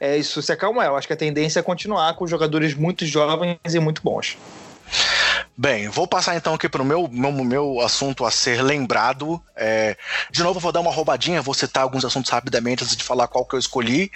é 0.00 0.16
isso 0.16 0.40
se 0.40 0.50
acalmar. 0.50 0.86
Eu 0.86 0.96
acho 0.96 1.06
que 1.06 1.12
a 1.12 1.16
tendência 1.16 1.60
é 1.60 1.62
continuar 1.62 2.14
com 2.14 2.26
jogadores 2.26 2.72
muito 2.72 3.04
jovens 3.04 3.58
e 3.66 3.78
muito 3.78 4.00
bons. 4.02 4.38
Bem, 5.60 5.88
vou 5.88 6.06
passar 6.06 6.36
então 6.36 6.54
aqui 6.54 6.68
para 6.68 6.80
o 6.80 6.84
meu, 6.84 7.08
meu, 7.08 7.32
meu 7.32 7.80
assunto 7.80 8.24
a 8.24 8.30
ser 8.30 8.62
lembrado. 8.62 9.42
É, 9.56 9.96
de 10.30 10.40
novo, 10.40 10.60
vou 10.60 10.70
dar 10.70 10.78
uma 10.78 10.92
roubadinha, 10.92 11.42
vou 11.42 11.52
citar 11.52 11.82
alguns 11.82 12.04
assuntos 12.04 12.30
rapidamente 12.30 12.84
antes 12.84 12.94
de 12.94 13.02
falar 13.02 13.26
qual 13.26 13.44
que 13.44 13.56
eu 13.56 13.58
escolhi. 13.58 14.08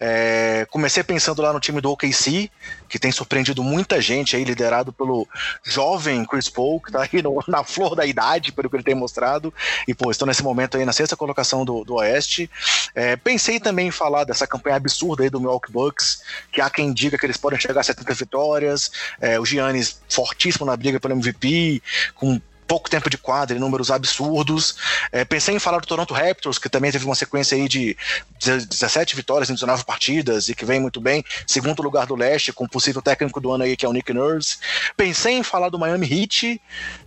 É, 0.00 0.66
comecei 0.70 1.02
pensando 1.02 1.42
lá 1.42 1.52
no 1.52 1.60
time 1.60 1.82
do 1.82 1.90
OKC, 1.90 2.50
que 2.88 2.98
tem 2.98 3.12
surpreendido 3.12 3.62
muita 3.62 4.00
gente 4.00 4.36
aí, 4.36 4.44
liderado 4.44 4.92
pelo 4.92 5.26
jovem 5.62 6.24
Chris 6.24 6.48
Paul, 6.48 6.80
que 6.80 6.88
está 6.88 7.02
aí 7.02 7.22
no, 7.22 7.42
na 7.46 7.64
flor 7.64 7.94
da 7.94 8.06
idade, 8.06 8.52
pelo 8.52 8.68
que 8.68 8.76
ele 8.76 8.82
tem 8.82 8.94
mostrado. 8.94 9.52
E, 9.86 9.94
pô, 9.94 10.10
estou 10.10 10.26
nesse 10.26 10.42
momento 10.42 10.76
aí 10.76 10.84
na 10.84 10.92
sexta 10.92 11.16
colocação 11.16 11.64
do, 11.64 11.84
do 11.84 11.94
Oeste. 11.94 12.50
É, 12.94 13.16
pensei 13.16 13.60
também 13.60 13.88
em 13.88 13.90
falar 13.90 14.24
dessa 14.24 14.46
campanha 14.46 14.76
absurda 14.76 15.22
aí 15.22 15.30
do 15.30 15.40
Milwaukee 15.40 15.72
Bucks, 15.72 16.22
que 16.52 16.60
há 16.60 16.70
quem 16.70 16.92
diga 16.92 17.18
que 17.18 17.26
eles 17.26 17.36
podem 17.36 17.58
chegar 17.58 17.80
a 17.80 17.84
70 17.84 18.14
vitórias. 18.14 18.90
É, 19.20 19.38
o 19.38 19.44
Giannis 19.44 20.00
fortíssimo 20.08 20.66
na 20.66 20.76
briga 20.76 21.00
pelo 21.00 21.14
MVP, 21.14 21.82
com 22.14 22.40
pouco 22.66 22.90
tempo 22.90 23.08
de 23.08 23.16
quadra 23.16 23.56
e 23.56 23.60
números 23.60 23.90
absurdos. 23.90 24.76
É, 25.12 25.24
pensei 25.24 25.54
em 25.54 25.58
falar 25.58 25.78
do 25.78 25.86
Toronto 25.86 26.12
Raptors, 26.12 26.58
que 26.58 26.68
também 26.68 26.90
teve 26.90 27.04
uma 27.04 27.14
sequência 27.14 27.56
aí 27.56 27.68
de 27.68 27.96
17 28.38 29.14
vitórias 29.16 29.48
em 29.48 29.54
19 29.54 29.84
partidas 29.84 30.48
e 30.48 30.54
que 30.54 30.64
vem 30.64 30.80
muito 30.80 31.00
bem, 31.00 31.24
segundo 31.46 31.82
lugar 31.82 32.06
do 32.06 32.14
leste, 32.14 32.52
com 32.52 32.64
o 32.64 32.68
possível 32.68 33.00
técnico 33.00 33.40
do 33.40 33.52
ano 33.52 33.64
aí, 33.64 33.76
que 33.76 33.86
é 33.86 33.88
o 33.88 33.92
Nick 33.92 34.12
Nurse. 34.12 34.58
Pensei 34.96 35.34
em 35.34 35.42
falar 35.42 35.68
do 35.68 35.78
Miami 35.78 36.06
Heat, 36.06 36.60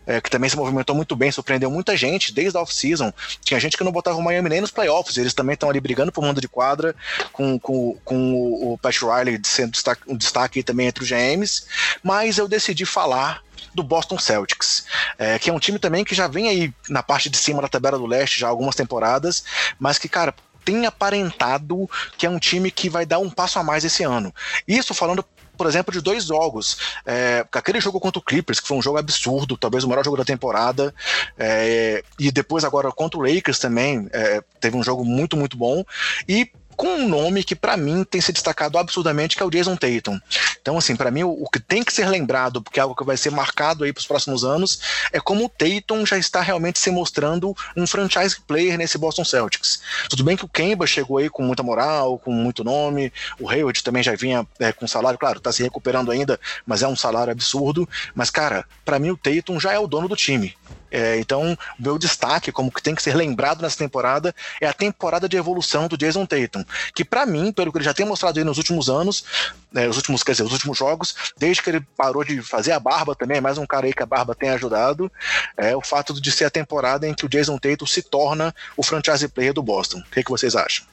é, 0.07 0.21
que 0.21 0.29
também 0.29 0.49
se 0.49 0.55
movimentou 0.57 0.95
muito 0.95 1.15
bem, 1.15 1.31
surpreendeu 1.31 1.69
muita 1.69 1.95
gente 1.95 2.33
desde 2.33 2.57
a 2.57 2.61
off-season. 2.61 3.13
Tinha 3.43 3.59
gente 3.59 3.77
que 3.77 3.83
não 3.83 3.91
botava 3.91 4.17
o 4.17 4.23
Miami 4.23 4.49
nem 4.49 4.61
nos 4.61 4.71
playoffs, 4.71 5.17
eles 5.17 5.33
também 5.33 5.53
estão 5.53 5.69
ali 5.69 5.79
brigando 5.79 6.11
por 6.11 6.23
mundo 6.23 6.41
de 6.41 6.47
quadra, 6.47 6.95
com, 7.31 7.59
com, 7.59 7.97
com 8.03 8.73
o 8.73 8.77
Pat 8.77 8.97
Riley 9.01 9.39
sendo 9.43 9.73
um 10.07 10.15
destaque 10.15 10.63
também 10.63 10.87
entre 10.87 11.03
os 11.03 11.09
GMs, 11.09 11.63
mas 12.03 12.37
eu 12.37 12.47
decidi 12.47 12.85
falar 12.85 13.43
do 13.73 13.83
Boston 13.83 14.17
Celtics, 14.17 14.85
é, 15.17 15.37
que 15.39 15.49
é 15.49 15.53
um 15.53 15.59
time 15.59 15.79
também 15.79 16.03
que 16.03 16.15
já 16.15 16.27
vem 16.27 16.47
aí 16.49 16.73
na 16.89 17.03
parte 17.03 17.29
de 17.29 17.37
cima 17.37 17.61
da 17.61 17.67
tabela 17.67 17.97
do 17.97 18.05
leste 18.05 18.39
já 18.39 18.47
algumas 18.47 18.75
temporadas, 18.75 19.43
mas 19.79 19.97
que, 19.97 20.09
cara, 20.09 20.33
tem 20.63 20.85
aparentado 20.85 21.89
que 22.17 22.25
é 22.25 22.29
um 22.29 22.39
time 22.39 22.69
que 22.69 22.89
vai 22.89 23.05
dar 23.05 23.19
um 23.19 23.29
passo 23.29 23.59
a 23.59 23.63
mais 23.63 23.83
esse 23.83 24.03
ano. 24.03 24.33
Isso 24.67 24.93
falando 24.93 25.25
por 25.59 25.67
exemplo, 25.67 25.91
de 25.91 25.99
dois 25.99 26.23
jogos. 26.23 26.77
É, 27.05 27.45
aquele 27.51 27.81
jogo 27.81 27.99
contra 27.99 28.17
o 28.17 28.23
Clippers, 28.23 28.61
que 28.61 28.67
foi 28.67 28.77
um 28.77 28.81
jogo 28.81 28.97
absurdo, 28.97 29.57
talvez 29.57 29.83
o 29.83 29.89
melhor 29.89 30.05
jogo 30.05 30.15
da 30.15 30.23
temporada, 30.23 30.95
é, 31.37 32.01
e 32.17 32.31
depois 32.31 32.63
agora 32.63 32.89
contra 32.93 33.19
o 33.19 33.21
Lakers 33.21 33.59
também, 33.59 34.07
é, 34.13 34.41
teve 34.61 34.77
um 34.77 34.83
jogo 34.83 35.03
muito, 35.03 35.35
muito 35.35 35.57
bom. 35.57 35.83
E 36.29 36.49
com 36.79 36.87
um 36.87 37.09
nome 37.09 37.43
que 37.43 37.57
para 37.57 37.75
mim 37.75 38.05
tem 38.05 38.21
se 38.21 38.31
destacado 38.31 38.77
absurdamente, 38.77 39.35
que 39.35 39.43
é 39.43 39.45
o 39.45 39.49
Jason 39.49 39.75
Tatum. 39.75 40.17
Então, 40.61 40.77
assim, 40.77 40.95
para 40.95 41.11
mim 41.11 41.23
o, 41.23 41.29
o, 41.29 41.49
que 41.49 41.59
tem 41.59 41.83
que 41.83 41.91
ser 41.91 42.07
lembrado, 42.07 42.61
porque 42.61 42.79
é 42.79 42.81
algo 42.81 42.95
que 42.95 43.03
vai 43.03 43.17
ser 43.17 43.31
marcado 43.31 43.83
aí 43.83 43.91
para 43.91 43.99
os 43.99 44.07
próximos 44.07 44.45
anos, 44.45 44.79
é 45.11 45.19
como 45.19 45.43
o 45.43 45.49
Tatum 45.49 46.05
já 46.05 46.17
está 46.17 46.39
realmente 46.39 46.79
se 46.79 46.89
mostrando 46.89 47.53
um 47.75 47.85
franchise 47.85 48.39
player 48.47 48.77
nesse 48.77 48.97
Boston 48.97 49.25
Celtics. 49.25 49.81
Tudo 50.09 50.23
bem 50.23 50.37
que 50.37 50.45
o 50.45 50.47
Kemba 50.47 50.87
chegou 50.87 51.17
aí 51.17 51.29
com 51.29 51.43
muita 51.43 51.61
moral, 51.61 52.17
com 52.17 52.31
muito 52.31 52.63
nome, 52.63 53.11
o 53.37 53.49
Hayward 53.49 53.83
também 53.83 54.01
já 54.01 54.15
vinha 54.15 54.47
é, 54.57 54.71
com 54.71 54.87
salário, 54.87 55.19
claro, 55.19 55.41
tá 55.41 55.51
se 55.51 55.61
recuperando 55.61 56.11
ainda, 56.11 56.39
mas 56.65 56.81
é 56.81 56.87
um 56.87 56.95
salário 56.95 57.33
absurdo. 57.33 57.89
Mas, 58.15 58.29
cara, 58.29 58.63
para 58.85 58.99
mim 58.99 59.09
o 59.09 59.17
Tatum 59.17 59.59
já 59.59 59.73
é 59.73 59.79
o 59.79 59.85
dono 59.85 60.07
do 60.07 60.15
time. 60.15 60.55
É, 60.91 61.19
então, 61.19 61.57
o 61.79 61.83
meu 61.83 61.97
destaque, 61.97 62.51
como 62.51 62.71
que 62.71 62.81
tem 62.81 62.95
que 62.95 63.03
ser 63.03 63.15
lembrado 63.15 63.61
nessa 63.61 63.77
temporada, 63.77 64.33
é 64.59 64.67
a 64.67 64.73
temporada 64.73 65.29
de 65.29 65.37
evolução 65.37 65.87
do 65.87 65.97
Jason 65.97 66.25
Tatum, 66.25 66.63
que 66.93 67.03
para 67.03 67.25
mim, 67.25 67.51
pelo 67.51 67.71
que 67.71 67.77
ele 67.77 67.85
já 67.85 67.93
tem 67.93 68.05
mostrado 68.05 68.39
aí 68.39 68.45
nos 68.45 68.57
últimos 68.57 68.89
anos, 68.89 69.23
né, 69.71 69.87
os 69.87 69.97
últimos, 69.97 70.23
quer 70.23 70.31
dizer, 70.31 70.43
os 70.43 70.53
últimos 70.53 70.77
jogos, 70.77 71.33
desde 71.37 71.61
que 71.61 71.69
ele 71.69 71.81
parou 71.95 72.23
de 72.23 72.41
fazer 72.41 72.71
a 72.71 72.79
barba 72.79 73.15
também, 73.15 73.37
é 73.37 73.41
mais 73.41 73.57
um 73.57 73.65
cara 73.65 73.85
aí 73.85 73.93
que 73.93 74.03
a 74.03 74.05
barba 74.05 74.35
tem 74.35 74.49
ajudado, 74.49 75.11
é 75.57 75.75
o 75.75 75.81
fato 75.81 76.19
de 76.19 76.31
ser 76.31 76.45
a 76.45 76.49
temporada 76.49 77.07
em 77.07 77.13
que 77.13 77.25
o 77.25 77.29
Jason 77.29 77.57
Tatum 77.57 77.85
se 77.85 78.01
torna 78.01 78.53
o 78.75 78.83
franchise 78.83 79.27
player 79.27 79.53
do 79.53 79.61
Boston. 79.61 79.99
O 79.99 80.11
que, 80.11 80.23
que 80.23 80.31
vocês 80.31 80.55
acham? 80.55 80.85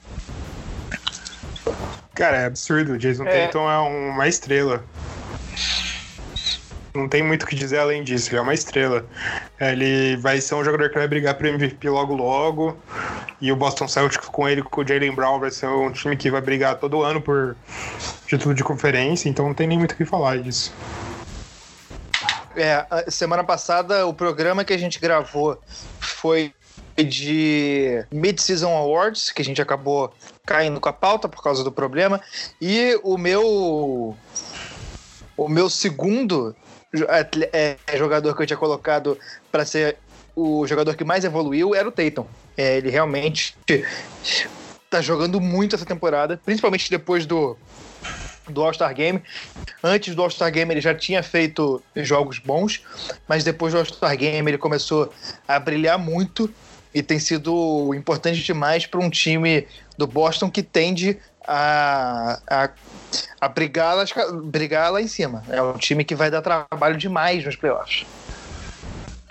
Cara, 2.15 2.39
é 2.39 2.45
absurdo. 2.47 2.95
O 2.95 2.99
Jason 2.99 3.25
é. 3.27 3.47
Tatum 3.47 3.71
é 3.71 3.79
uma 3.79 4.27
estrela. 4.27 4.83
Não 6.95 7.09
tem 7.09 7.23
muito 7.23 7.43
o 7.43 7.47
que 7.47 7.55
dizer 7.55 7.79
além 7.79 8.03
disso, 8.03 8.31
ele 8.31 8.39
é 8.39 8.41
uma 8.41 8.55
estrela. 8.55 9.05
Ele 9.61 10.17
vai 10.17 10.41
ser 10.41 10.55
um 10.55 10.65
jogador 10.65 10.89
que 10.89 10.97
vai 10.97 11.07
brigar 11.07 11.35
pro 11.35 11.47
MVP 11.47 11.91
logo 11.91 12.15
logo. 12.15 12.77
E 13.41 13.53
o 13.53 13.57
Boston 13.57 13.87
Celtics 13.87 14.29
com 14.29 14.49
ele, 14.49 14.63
com 14.63 14.81
o 14.81 14.87
Jalen 14.87 15.15
Brown, 15.15 15.39
vai 15.39 15.51
ser 15.51 15.67
um 15.67 15.93
time 15.93 16.17
que 16.17 16.31
vai 16.31 16.41
brigar 16.41 16.77
todo 16.77 17.03
ano 17.03 17.21
por 17.21 17.57
título 18.27 18.55
de 18.55 18.65
conferência, 18.65 19.29
então 19.29 19.47
não 19.47 19.55
tem 19.55 19.67
nem 19.67 19.79
muito 19.79 19.93
o 19.93 19.97
que 19.97 20.05
falar 20.05 20.39
disso. 20.39 20.73
É, 22.57 23.11
semana 23.11 23.45
passada 23.45 24.07
o 24.07 24.15
programa 24.15 24.65
que 24.65 24.73
a 24.73 24.79
gente 24.79 24.99
gravou 24.99 25.61
foi 26.01 26.55
de 26.97 28.05
Mid-Season 28.11 28.75
Awards, 28.75 29.31
que 29.31 29.43
a 29.43 29.45
gente 29.45 29.61
acabou 29.61 30.15
caindo 30.47 30.81
com 30.81 30.89
a 30.89 30.93
pauta 30.93 31.29
por 31.29 31.43
causa 31.43 31.63
do 31.63 31.71
problema. 31.71 32.21
E 32.61 32.99
o 33.03 33.19
meu. 33.19 34.17
O 35.37 35.49
meu 35.49 35.69
segundo 35.69 36.57
é, 37.53 37.77
jogador 37.95 38.35
que 38.35 38.43
eu 38.43 38.47
tinha 38.47 38.57
colocado 38.57 39.19
para 39.53 39.67
ser 39.67 39.99
o 40.35 40.67
jogador 40.67 40.97
que 40.97 41.05
mais 41.05 41.25
evoluiu 41.25 41.75
era 41.75 41.87
o 41.87 41.93
Tatum. 41.93 42.27
É, 42.57 42.79
ele 42.79 42.91
realmente 42.91 43.55
tá 44.89 45.01
jogando 45.01 45.41
muito 45.41 45.75
essa 45.75 45.85
temporada, 45.85 46.41
principalmente 46.45 46.91
depois 46.91 47.27
do, 47.27 47.57
do 48.49 48.63
All-Star 48.63 48.95
Game. 48.95 49.23
Antes 49.83 50.15
do 50.15 50.23
All-Star 50.23 50.51
Game 50.51 50.73
ele 50.73 50.81
já 50.81 50.95
tinha 50.95 51.23
feito 51.23 51.83
jogos 51.97 52.39
bons, 52.39 52.83
mas 53.29 53.45
depois 53.45 53.73
do 53.73 53.79
All-Star 53.79 54.17
Game 54.17 54.51
ele 54.51 54.59
começou 54.59 55.13
a 55.47 55.59
brilhar 55.59 55.99
muito 55.99 56.53
e 56.95 57.03
tem 57.03 57.19
sido 57.19 57.93
importante 57.95 58.43
demais 58.43 58.87
para 58.87 59.01
um 59.01 59.11
time 59.11 59.67
do 59.99 60.07
Boston 60.07 60.51
que 60.51 60.63
tende 60.63 61.19
a, 61.47 62.41
a, 62.47 62.71
a 63.41 63.49
brigar, 63.49 63.95
lá, 63.95 64.05
brigar 64.45 64.93
lá 64.93 65.01
em 65.01 65.09
cima. 65.09 65.43
É 65.49 65.61
um 65.61 65.75
time 65.75 66.05
que 66.05 66.15
vai 66.15 66.31
dar 66.31 66.43
trabalho 66.43 66.97
demais 66.97 67.45
nos 67.45 67.55
playoffs. 67.55 68.07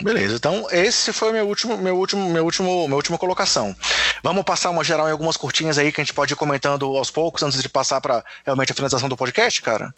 Beleza, 0.01 0.35
então 0.35 0.67
esse 0.71 1.13
foi 1.13 1.31
meu 1.31 1.47
último, 1.47 1.77
meu 1.77 1.95
último, 1.95 2.29
meu 2.29 2.43
último, 2.43 2.85
minha 2.85 2.95
última 2.95 3.17
colocação. 3.17 3.75
Vamos 4.21 4.43
passar 4.43 4.69
uma 4.69 4.83
geral 4.83 5.07
em 5.07 5.11
algumas 5.11 5.37
curtinhas 5.37 5.77
aí 5.77 5.91
que 5.91 6.01
a 6.01 6.03
gente 6.03 6.13
pode 6.13 6.33
ir 6.33 6.35
comentando 6.35 6.85
aos 6.97 7.09
poucos 7.09 7.41
antes 7.43 7.61
de 7.61 7.69
passar 7.69 8.01
para 8.01 8.23
realmente 8.45 8.71
a 8.71 8.75
finalização 8.75 9.07
do 9.07 9.15
podcast, 9.15 9.61
cara. 9.61 9.93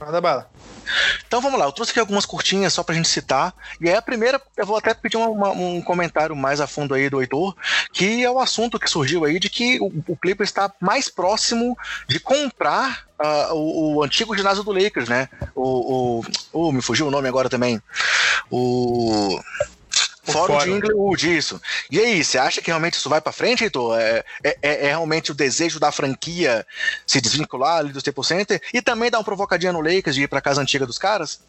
Manda 0.00 0.20
bala. 0.20 0.50
Então 1.26 1.40
vamos 1.40 1.58
lá, 1.58 1.66
eu 1.66 1.72
trouxe 1.72 1.90
aqui 1.90 2.00
algumas 2.00 2.26
curtinhas 2.26 2.72
só 2.72 2.82
pra 2.82 2.94
gente 2.94 3.08
citar. 3.08 3.54
E 3.80 3.88
aí 3.88 3.94
a 3.94 4.02
primeira, 4.02 4.40
eu 4.56 4.66
vou 4.66 4.76
até 4.76 4.94
pedir 4.94 5.16
uma, 5.16 5.28
uma, 5.28 5.50
um 5.50 5.82
comentário 5.82 6.34
mais 6.34 6.60
a 6.60 6.66
fundo 6.66 6.94
aí 6.94 7.08
do 7.08 7.20
Heitor, 7.20 7.54
que 7.92 8.24
é 8.24 8.30
o 8.30 8.38
assunto 8.38 8.78
que 8.78 8.90
surgiu 8.90 9.24
aí 9.24 9.38
de 9.38 9.48
que 9.50 9.78
o, 9.80 9.92
o 10.08 10.16
Clipper 10.16 10.44
está 10.44 10.72
mais 10.80 11.08
próximo 11.08 11.76
de 12.08 12.20
comprar 12.20 13.06
uh, 13.18 13.54
o, 13.54 13.96
o, 13.96 14.02
antigo 14.02 14.36
ginásio 14.36 14.62
do 14.62 14.72
Lakers, 14.72 15.08
né? 15.08 15.28
O, 15.54 16.20
o, 16.20 16.24
oh, 16.52 16.72
me 16.72 16.82
fugiu 16.82 17.08
o 17.08 17.10
nome 17.10 17.28
agora 17.28 17.48
também. 17.48 17.80
O 18.50 19.40
Fórum, 20.32 20.58
de 20.58 20.70
Inglewood, 20.70 21.36
isso. 21.36 21.60
E 21.90 21.98
aí, 21.98 22.22
você 22.24 22.38
acha 22.38 22.60
que 22.60 22.68
realmente 22.68 22.94
isso 22.94 23.08
vai 23.08 23.20
para 23.20 23.32
frente, 23.32 23.64
Heitor? 23.64 23.98
É, 23.98 24.24
é, 24.42 24.56
é, 24.62 24.88
realmente 24.88 25.30
o 25.30 25.34
desejo 25.34 25.78
da 25.78 25.92
franquia 25.92 26.66
se 27.06 27.20
desvincular 27.20 27.78
ali 27.78 27.92
do 27.92 27.98
Staples 27.98 28.26
Center 28.26 28.60
e 28.72 28.82
também 28.82 29.10
dar 29.10 29.18
uma 29.18 29.24
provocadinha 29.24 29.72
no 29.72 29.80
Lakers 29.80 30.14
de 30.14 30.22
ir 30.22 30.28
pra 30.28 30.40
casa 30.40 30.60
antiga 30.60 30.86
dos 30.86 30.98
caras? 30.98 31.40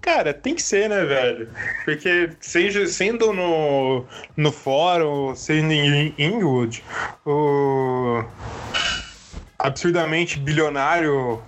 Cara, 0.00 0.32
tem 0.32 0.54
que 0.54 0.62
ser, 0.62 0.88
né, 0.88 1.04
velho? 1.04 1.48
Porque 1.84 2.30
seja, 2.40 2.86
sendo 2.86 3.32
no, 3.32 4.04
no 4.36 4.52
fórum, 4.52 5.34
sendo 5.34 5.72
em 5.72 6.14
Inglewood, 6.16 6.84
o 7.24 8.24
absurdamente 9.58 10.38
bilionário 10.38 11.42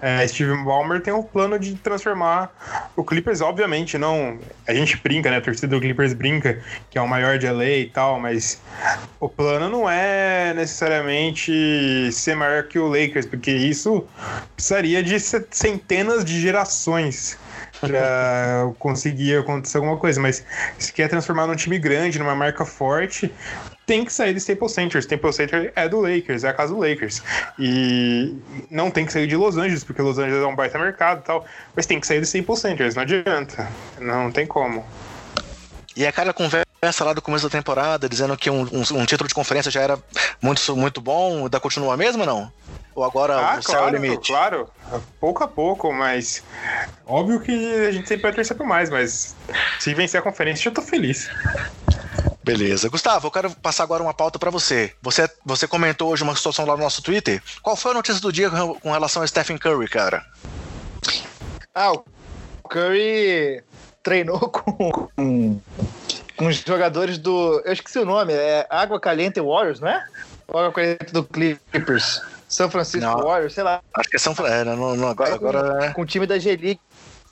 é, 0.00 0.26
Steve 0.26 0.56
Ballmer 0.64 1.02
tem 1.02 1.12
um 1.12 1.22
plano 1.22 1.58
de 1.58 1.74
transformar 1.74 2.83
o 2.96 3.04
Clippers, 3.04 3.40
obviamente, 3.40 3.98
não. 3.98 4.38
A 4.66 4.74
gente 4.74 4.96
brinca, 4.96 5.30
né? 5.30 5.38
A 5.38 5.40
torcida 5.40 5.68
do 5.68 5.80
Clippers 5.80 6.12
brinca 6.12 6.60
que 6.90 6.98
é 6.98 7.00
o 7.00 7.08
maior 7.08 7.38
de 7.38 7.48
LA 7.48 7.64
e 7.64 7.86
tal, 7.86 8.20
mas 8.20 8.60
o 9.18 9.28
plano 9.28 9.68
não 9.68 9.90
é 9.90 10.54
necessariamente 10.54 11.52
ser 12.12 12.36
maior 12.36 12.64
que 12.64 12.78
o 12.78 12.86
Lakers, 12.86 13.26
porque 13.26 13.50
isso 13.50 14.04
precisaria 14.54 15.02
de 15.02 15.18
centenas 15.18 16.24
de 16.24 16.40
gerações 16.40 17.36
para 17.80 18.72
conseguir 18.78 19.38
acontecer 19.38 19.78
alguma 19.78 19.96
coisa, 19.96 20.20
mas 20.20 20.44
se 20.78 20.92
quer 20.92 21.08
transformar 21.08 21.46
num 21.46 21.56
time 21.56 21.78
grande, 21.78 22.18
numa 22.18 22.34
marca 22.34 22.64
forte, 22.64 23.32
tem 23.86 24.04
que 24.04 24.12
sair 24.12 24.32
do 24.32 24.38
Staples 24.38 24.72
Center. 24.72 24.98
Staples 25.00 25.36
Center 25.36 25.72
é 25.76 25.88
do 25.88 26.00
Lakers, 26.00 26.44
é 26.44 26.48
a 26.48 26.54
casa 26.54 26.72
do 26.72 26.80
Lakers. 26.80 27.22
E 27.58 28.34
não 28.70 28.90
tem 28.90 29.04
que 29.04 29.12
sair 29.12 29.26
de 29.26 29.36
Los 29.36 29.56
Angeles, 29.56 29.84
porque 29.84 30.00
Los 30.00 30.18
Angeles 30.18 30.42
é 30.42 30.46
um 30.46 30.56
baita 30.56 30.78
mercado 30.78 31.20
e 31.20 31.24
tal, 31.24 31.44
mas 31.74 31.86
tem 31.86 32.00
que 32.00 32.06
sair 32.06 32.20
do 32.20 32.24
Staples 32.24 32.60
Center, 32.60 32.94
não 32.94 33.02
adianta. 33.02 33.68
Não 33.98 34.30
tem 34.30 34.46
como. 34.46 34.84
E 35.96 36.06
aquela 36.06 36.32
conversa 36.32 37.04
lá 37.04 37.12
do 37.12 37.22
começo 37.22 37.48
da 37.48 37.50
temporada, 37.50 38.08
dizendo 38.08 38.36
que 38.36 38.50
um, 38.50 38.62
um, 38.62 39.00
um 39.00 39.06
título 39.06 39.28
de 39.28 39.34
conferência 39.34 39.70
já 39.70 39.80
era 39.80 39.98
muito, 40.42 40.76
muito 40.76 41.00
bom, 41.00 41.48
da 41.48 41.60
continua 41.60 41.96
mesmo 41.96 42.26
não? 42.26 42.50
Ou 42.94 43.02
agora 43.02 43.34
ah, 43.34 43.36
o 43.36 43.40
claro, 43.40 43.62
céu 43.62 43.80
é 43.80 43.86
o 43.86 43.90
limite? 43.90 44.28
Claro, 44.30 44.70
pouco 45.20 45.42
a 45.42 45.48
pouco, 45.48 45.92
mas 45.92 46.42
óbvio 47.06 47.40
que 47.40 47.52
a 47.86 47.90
gente 47.90 48.08
sempre 48.08 48.22
vai 48.22 48.32
torcer 48.32 48.56
por 48.56 48.66
mais, 48.66 48.88
mas 48.88 49.34
se 49.80 49.94
vencer 49.94 50.20
a 50.20 50.22
conferência, 50.22 50.68
eu 50.68 50.72
tô 50.72 50.80
feliz. 50.80 51.28
Beleza. 52.44 52.90
Gustavo, 52.90 53.26
eu 53.26 53.30
quero 53.30 53.50
passar 53.56 53.82
agora 53.82 54.02
uma 54.02 54.12
pauta 54.12 54.38
para 54.38 54.50
você. 54.50 54.92
você. 55.00 55.28
Você 55.44 55.66
comentou 55.66 56.10
hoje 56.10 56.22
uma 56.22 56.36
situação 56.36 56.66
lá 56.66 56.76
no 56.76 56.82
nosso 56.82 57.02
Twitter. 57.02 57.42
Qual 57.62 57.74
foi 57.74 57.92
a 57.92 57.94
notícia 57.94 58.20
do 58.20 58.30
dia 58.30 58.50
com 58.50 58.92
relação 58.92 59.22
a 59.22 59.26
Stephen 59.26 59.56
Curry, 59.56 59.88
cara? 59.88 60.24
Ah, 61.74 61.92
o 61.92 62.04
Curry 62.68 63.64
treinou 64.02 64.38
com, 64.50 64.92
com, 64.92 65.60
com 66.36 66.46
os 66.46 66.56
jogadores 66.56 67.16
do. 67.16 67.62
Eu 67.64 67.72
esqueci 67.72 67.98
o 67.98 68.04
nome, 68.04 68.34
é 68.34 68.66
Água 68.68 69.00
Caliente 69.00 69.40
Warriors, 69.40 69.80
não 69.80 69.88
é? 69.88 70.04
Água 70.48 70.72
Caliente 70.72 71.12
do 71.12 71.24
Clippers. 71.24 72.20
São 72.54 72.70
Francisco 72.70 73.04
não, 73.04 73.18
Warriors, 73.18 73.52
sei 73.52 73.64
lá. 73.64 73.82
Acho 73.92 74.08
que 74.08 74.14
é 74.14 74.18
São 74.18 74.32
Francisco. 74.32 74.60
É, 74.60 74.76
não, 74.76 74.94
não, 74.94 75.08
agora, 75.08 75.36
com, 75.36 75.48
agora... 75.48 75.92
com 75.92 76.02
o 76.02 76.06
time 76.06 76.24
da 76.24 76.38
G-League. 76.38 76.78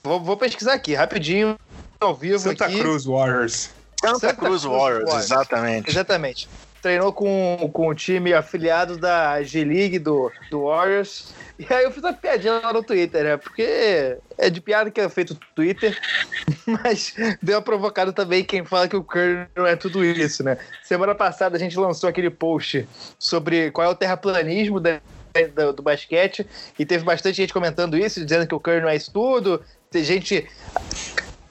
Vou, 0.02 0.20
vou 0.20 0.36
pesquisar 0.36 0.72
aqui, 0.72 0.94
rapidinho 0.94 1.56
ao 2.00 2.12
vivo 2.12 2.40
Santa 2.40 2.64
aqui. 2.64 2.80
Cruz 2.80 3.04
Warriors. 3.04 3.70
Santa, 4.00 4.18
Santa 4.18 4.34
Cruz, 4.34 4.62
Cruz 4.62 4.64
Warriors, 4.64 5.04
Warriors. 5.04 5.24
exatamente. 5.24 5.90
Exatamente. 5.90 6.48
Treinou 6.82 7.12
com, 7.12 7.70
com 7.72 7.86
o 7.86 7.94
time 7.94 8.34
afiliado 8.34 8.98
da 8.98 9.40
G-League 9.44 10.00
do, 10.00 10.28
do 10.50 10.64
Warriors. 10.64 11.32
E 11.58 11.66
aí 11.72 11.84
eu 11.84 11.92
fiz 11.92 12.02
uma 12.02 12.12
piadinha 12.12 12.60
lá 12.60 12.72
no 12.72 12.82
Twitter, 12.82 13.24
né? 13.24 13.36
Porque 13.36 14.16
é 14.38 14.50
de 14.50 14.60
piada 14.60 14.90
que 14.90 15.00
é 15.00 15.08
feito 15.08 15.34
no 15.34 15.40
Twitter, 15.54 15.98
mas 16.66 17.14
deu 17.42 17.56
uma 17.56 17.62
provocada 17.62 18.12
também 18.12 18.44
quem 18.44 18.64
fala 18.64 18.88
que 18.88 18.96
o 18.96 19.04
Curry 19.04 19.46
não 19.54 19.66
é 19.66 19.76
tudo 19.76 20.04
isso, 20.04 20.42
né? 20.42 20.58
Semana 20.82 21.14
passada 21.14 21.56
a 21.56 21.60
gente 21.60 21.78
lançou 21.78 22.08
aquele 22.08 22.30
post 22.30 22.88
sobre 23.18 23.70
qual 23.70 23.86
é 23.86 23.90
o 23.90 23.94
terraplanismo 23.94 24.80
da, 24.80 25.00
do, 25.54 25.72
do 25.72 25.82
basquete 25.82 26.46
e 26.78 26.86
teve 26.86 27.04
bastante 27.04 27.36
gente 27.36 27.52
comentando 27.52 27.96
isso, 27.96 28.24
dizendo 28.24 28.46
que 28.46 28.54
o 28.54 28.60
Curry 28.60 28.80
não 28.80 28.88
é 28.88 28.96
isso 28.96 29.12
tudo. 29.12 29.62
Tem 29.90 30.02
gente 30.02 30.48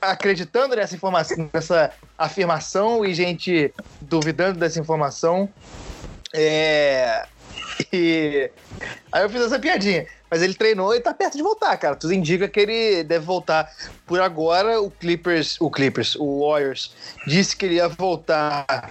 acreditando 0.02 0.76
nessa 0.76 0.95
informação, 0.95 1.49
nessa 1.54 1.91
afirmação 2.18 3.06
e 3.06 3.14
gente 3.14 3.72
duvidando 4.02 4.60
dessa 4.60 4.80
informação. 4.80 5.47
É... 6.34 7.26
E 7.91 8.49
aí 9.11 9.23
eu 9.23 9.29
fiz 9.29 9.41
essa 9.41 9.59
piadinha. 9.59 10.07
Mas 10.29 10.41
ele 10.41 10.53
treinou 10.53 10.95
e 10.95 11.01
tá 11.01 11.13
perto 11.13 11.36
de 11.36 11.43
voltar, 11.43 11.75
cara. 11.75 11.93
Tudo 11.93 12.13
indica 12.13 12.47
que 12.47 12.59
ele 12.61 13.03
deve 13.03 13.25
voltar. 13.25 13.69
Por 14.05 14.21
agora, 14.21 14.79
o 14.82 14.89
Clippers, 14.89 15.59
o 15.59 15.69
Clippers, 15.69 16.15
o 16.15 16.47
Warriors, 16.47 16.95
disse 17.27 17.55
que 17.55 17.65
ele 17.65 17.75
ia 17.75 17.89
voltar 17.89 18.89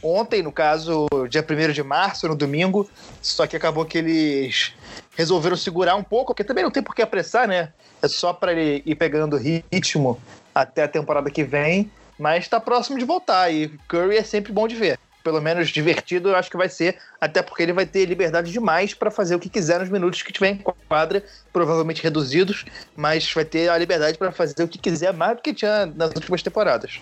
ontem, 0.00 0.42
no 0.42 0.52
caso, 0.52 1.08
dia 1.28 1.44
1 1.44 1.72
de 1.72 1.82
março, 1.82 2.28
no 2.28 2.36
domingo. 2.36 2.88
Só 3.20 3.48
que 3.48 3.56
acabou 3.56 3.84
que 3.84 3.98
eles 3.98 4.74
resolveram 5.16 5.56
segurar 5.56 5.96
um 5.96 6.04
pouco, 6.04 6.26
porque 6.26 6.44
também 6.44 6.62
não 6.62 6.70
tem 6.70 6.84
por 6.84 6.94
que 6.94 7.02
apressar, 7.02 7.48
né? 7.48 7.72
É 8.00 8.06
só 8.06 8.32
para 8.32 8.52
ele 8.52 8.82
ir 8.86 8.94
pegando 8.94 9.36
ritmo 9.36 10.20
até 10.54 10.84
a 10.84 10.88
temporada 10.88 11.30
que 11.30 11.42
vem. 11.42 11.90
Mas 12.16 12.46
tá 12.46 12.60
próximo 12.60 12.96
de 12.96 13.04
voltar. 13.04 13.52
E 13.52 13.68
Curry 13.88 14.18
é 14.18 14.22
sempre 14.22 14.52
bom 14.52 14.68
de 14.68 14.76
ver 14.76 14.98
pelo 15.26 15.40
menos 15.42 15.70
divertido, 15.70 16.28
eu 16.28 16.36
acho 16.36 16.48
que 16.48 16.56
vai 16.56 16.68
ser, 16.68 16.98
até 17.20 17.42
porque 17.42 17.60
ele 17.64 17.72
vai 17.72 17.84
ter 17.84 18.04
liberdade 18.04 18.52
demais 18.52 18.94
para 18.94 19.10
fazer 19.10 19.34
o 19.34 19.40
que 19.40 19.48
quiser 19.48 19.80
nos 19.80 19.88
minutos 19.88 20.22
que 20.22 20.32
tiver 20.32 20.50
em 20.50 20.56
quadra, 20.88 21.20
provavelmente 21.52 22.00
reduzidos, 22.00 22.64
mas 22.94 23.28
vai 23.32 23.44
ter 23.44 23.68
a 23.68 23.76
liberdade 23.76 24.16
para 24.16 24.30
fazer 24.30 24.62
o 24.62 24.68
que 24.68 24.78
quiser 24.78 25.12
mais 25.12 25.34
do 25.34 25.42
que 25.42 25.52
tinha 25.52 25.84
nas 25.86 26.10
últimas 26.14 26.44
temporadas. 26.44 27.00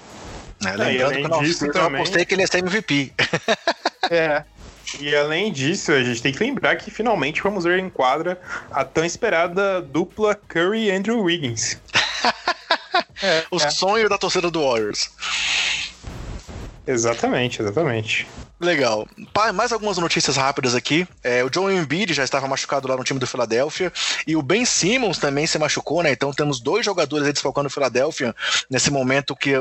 É, 0.65 0.71
lembrando 0.75 1.39
que 1.39 1.45
disso, 1.45 1.67
eu 1.67 1.73
também- 1.75 2.01
apostei 2.01 2.25
que 2.25 2.33
ele 2.35 2.41
ia 2.41 2.47
ser 2.47 2.59
MVP. 2.61 3.13
É, 4.11 4.43
E 4.99 5.15
além 5.15 5.53
disso, 5.53 5.93
a 5.93 6.03
gente 6.03 6.23
tem 6.23 6.33
que 6.33 6.43
lembrar 6.43 6.77
que 6.77 6.91
finalmente 6.91 7.43
vamos 7.43 7.65
ver 7.65 7.79
em 7.79 7.91
quadra 7.91 8.41
a 8.71 8.87
tão 8.87 9.05
esperada 9.05 9.83
dupla 9.83 10.35
Curry 10.35 10.87
e 10.87 10.91
Andrew 10.91 11.21
Wiggins. 11.21 11.77
é, 13.23 13.45
O 13.51 13.57
é. 13.57 13.71
sonho 13.71 14.09
da 14.09 14.17
torcida 14.17 14.51
do 14.51 14.63
Warriors. 14.63 15.11
Exatamente, 16.87 17.63
exatamente. 17.63 18.27
Legal. 18.61 19.07
Mais 19.55 19.73
algumas 19.73 19.99
notícias 19.99 20.37
rápidas 20.37 20.75
aqui. 20.75 21.07
É, 21.23 21.43
o 21.45 21.51
Joel 21.53 21.77
Embiid 21.77 22.13
já 22.15 22.25
estava 22.25 22.47
machucado 22.47 22.87
lá 22.87 22.97
no 22.97 23.05
time 23.05 23.19
do 23.19 23.27
Philadelphia 23.27 23.93
e 24.27 24.37
o 24.37 24.43
Ben 24.43 24.65
Simmons 24.65 25.19
também 25.19 25.47
se 25.47 25.59
machucou, 25.59 26.03
né? 26.03 26.13
Então 26.13 26.33
temos 26.33 26.61
dois 26.61 26.85
jogadores 26.85 27.27
aí 27.27 27.33
desfalcando 27.33 27.67
o 27.67 27.71
Philadelphia 27.71 28.35
nesse 28.71 28.91
momento 28.91 29.35
que 29.35 29.53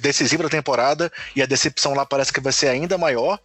decisivo 0.00 0.42
da 0.42 0.48
temporada 0.48 1.10
e 1.34 1.42
a 1.42 1.46
decepção 1.46 1.94
lá 1.94 2.04
parece 2.04 2.32
que 2.32 2.40
vai 2.40 2.52
ser 2.52 2.68
ainda 2.68 2.98
maior. 2.98 3.38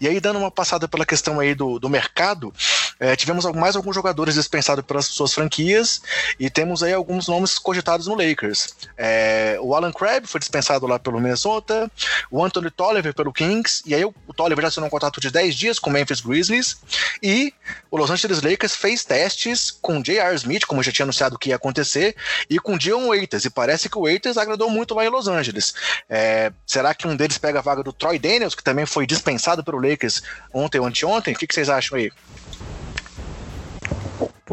E 0.00 0.08
aí, 0.08 0.18
dando 0.18 0.38
uma 0.38 0.50
passada 0.50 0.88
pela 0.88 1.06
questão 1.06 1.38
aí 1.38 1.54
do, 1.54 1.78
do 1.78 1.88
mercado, 1.88 2.52
é, 2.98 3.16
tivemos 3.16 3.44
mais 3.52 3.76
alguns 3.76 3.94
jogadores 3.94 4.34
dispensados 4.34 4.84
pelas 4.84 5.06
suas 5.06 5.34
franquias 5.34 6.02
e 6.38 6.48
temos 6.48 6.82
aí 6.82 6.92
alguns 6.92 7.28
nomes 7.28 7.58
cogitados 7.58 8.06
no 8.06 8.14
Lakers. 8.14 8.74
É, 8.96 9.58
o 9.60 9.74
Alan 9.74 9.92
Crabb 9.92 10.26
foi 10.26 10.38
dispensado 10.38 10.86
lá 10.86 10.98
pelo 10.98 11.20
Minnesota, 11.20 11.90
o 12.30 12.44
Anthony 12.44 12.70
Tolliver 12.70 13.14
pelo 13.14 13.32
Kings, 13.32 13.82
e 13.86 13.94
aí 13.94 14.04
o, 14.04 14.14
o 14.26 14.32
Tolliver 14.34 14.62
já 14.62 14.68
assinou 14.68 14.86
um 14.86 14.90
contrato 14.90 15.20
de 15.20 15.30
10 15.30 15.54
dias 15.54 15.78
com 15.78 15.90
o 15.90 15.92
Memphis 15.92 16.20
Grizzlies, 16.20 16.76
e 17.22 17.52
o 17.90 17.96
Los 17.96 18.10
Angeles 18.10 18.42
Lakers 18.42 18.76
fez 18.76 19.04
testes 19.04 19.70
com 19.70 20.02
J.R. 20.02 20.34
Smith, 20.36 20.66
como 20.66 20.82
já 20.82 20.92
tinha 20.92 21.04
anunciado 21.04 21.38
que 21.38 21.50
ia 21.50 21.56
acontecer, 21.56 22.16
e 22.48 22.58
com 22.58 22.78
Dion 22.78 23.08
Waiters, 23.08 23.44
e 23.44 23.50
parece 23.50 23.88
que 23.88 23.98
o 23.98 24.02
Waiters 24.02 24.36
agradou 24.36 24.70
muito 24.70 24.94
lá 24.94 25.04
em 25.04 25.08
Los 25.08 25.28
Angeles. 25.28 25.74
É, 26.08 26.52
será 26.66 26.94
que 26.94 27.06
um 27.06 27.16
deles 27.16 27.38
pega 27.38 27.58
a 27.58 27.62
vaga 27.62 27.82
do 27.82 27.92
Troy 27.92 28.18
Daniels, 28.18 28.54
que 28.54 28.62
também 28.62 28.86
foi 28.86 29.06
dispensado 29.06 29.64
pelo 29.64 29.78
Lakers 29.78 30.22
ontem 30.52 30.78
ou 30.78 30.86
anteontem? 30.86 31.34
O 31.34 31.38
que, 31.38 31.46
que 31.46 31.54
vocês 31.54 31.68
acham 31.68 31.98
aí? 31.98 32.10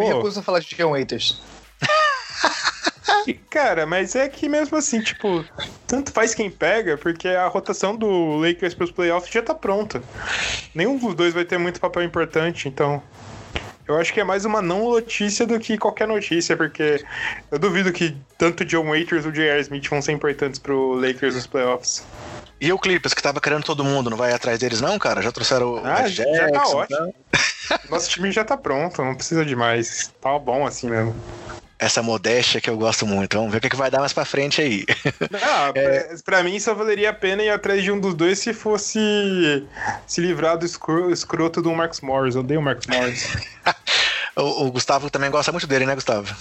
Me 0.01 0.11
Pô, 0.11 0.17
recuso 0.17 0.39
a 0.39 0.43
falar 0.43 0.59
de 0.59 0.75
John 0.75 0.91
Waiters. 0.91 1.41
cara, 3.49 3.85
mas 3.85 4.15
é 4.15 4.27
que 4.27 4.49
mesmo 4.49 4.77
assim, 4.77 5.01
tipo, 5.01 5.45
tanto 5.87 6.11
faz 6.11 6.33
quem 6.33 6.49
pega, 6.49 6.97
porque 6.97 7.27
a 7.27 7.47
rotação 7.47 7.95
do 7.95 8.37
Lakers 8.37 8.73
pros 8.73 8.91
playoffs 8.91 9.31
já 9.31 9.41
tá 9.41 9.53
pronta. 9.53 10.01
Nenhum 10.73 10.97
dos 10.97 11.13
dois 11.13 11.33
vai 11.33 11.45
ter 11.45 11.57
muito 11.57 11.79
papel 11.79 12.03
importante, 12.03 12.67
então. 12.67 13.01
Eu 13.87 13.97
acho 13.97 14.13
que 14.13 14.21
é 14.21 14.23
mais 14.23 14.45
uma 14.45 14.61
não 14.61 14.89
notícia 14.89 15.45
do 15.45 15.59
que 15.59 15.77
qualquer 15.77 16.07
notícia, 16.07 16.55
porque 16.55 17.03
eu 17.51 17.59
duvido 17.59 17.91
que 17.91 18.15
tanto 18.37 18.63
John 18.63 18.87
Waiters 18.87 19.25
ou 19.25 19.31
J.R. 19.31 19.59
Smith 19.59 19.87
vão 19.89 20.01
ser 20.01 20.13
importantes 20.13 20.59
pro 20.59 20.93
Lakers 20.93 21.35
nos 21.35 21.45
playoffs. 21.45 22.05
E 22.61 22.71
o 22.71 22.77
Clippers, 22.77 23.15
que 23.15 23.23
tava 23.23 23.41
querendo 23.41 23.63
todo 23.63 23.83
mundo, 23.83 24.07
não 24.11 24.15
vai 24.17 24.31
atrás 24.31 24.59
deles 24.59 24.79
não, 24.79 24.99
cara? 24.99 25.19
Já 25.23 25.31
trouxeram 25.31 25.73
o 25.73 25.85
Ah, 25.85 26.01
Red 26.01 26.09
já 26.11 26.51
tá 26.51 26.67
ótimo. 26.67 27.15
Nosso 27.89 28.07
time 28.07 28.31
já 28.31 28.45
tá 28.45 28.55
pronto, 28.55 29.03
não 29.03 29.15
precisa 29.15 29.43
de 29.43 29.55
mais. 29.55 30.11
Tá 30.21 30.37
bom 30.37 30.67
assim 30.67 30.87
mesmo. 30.87 31.15
Essa 31.79 32.03
modéstia 32.03 32.61
que 32.61 32.69
eu 32.69 32.77
gosto 32.77 33.07
muito. 33.07 33.35
Vamos 33.35 33.51
ver 33.51 33.57
o 33.57 33.61
que, 33.61 33.69
que 33.71 33.75
vai 33.75 33.89
dar 33.89 33.99
mais 33.99 34.13
pra 34.13 34.23
frente 34.25 34.61
aí. 34.61 34.85
Ah, 35.41 35.73
pra, 35.73 36.17
pra 36.23 36.43
mim 36.43 36.59
só 36.59 36.75
valeria 36.75 37.09
a 37.09 37.13
pena 37.13 37.41
ir 37.41 37.49
atrás 37.49 37.81
de 37.83 37.91
um 37.91 37.99
dos 37.99 38.13
dois 38.13 38.37
se 38.37 38.53
fosse 38.53 39.67
se 40.05 40.21
livrar 40.21 40.55
do 40.55 40.63
escro- 40.65 41.09
escroto 41.11 41.63
do 41.63 41.73
Marcus 41.73 42.01
Morris. 42.01 42.35
Eu 42.35 42.41
odeio 42.41 42.59
o 42.59 42.63
Marcus 42.63 42.85
Morris. 42.85 43.27
o, 44.37 44.65
o 44.67 44.71
Gustavo 44.71 45.09
também 45.09 45.31
gosta 45.31 45.51
muito 45.51 45.65
dele, 45.65 45.87
né, 45.87 45.95
Gustavo? 45.95 46.35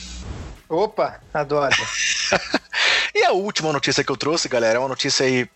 Opa, 0.69 1.19
adoro. 1.33 1.75
E 3.15 3.25
a 3.25 3.33
última 3.33 3.73
notícia 3.73 4.05
que 4.05 4.13
eu 4.13 4.17
trouxe, 4.19 4.47
galera, 4.49 4.77
é 4.77 4.79
uma 4.79 4.89
notícia 4.89 5.25
aí 5.25 5.49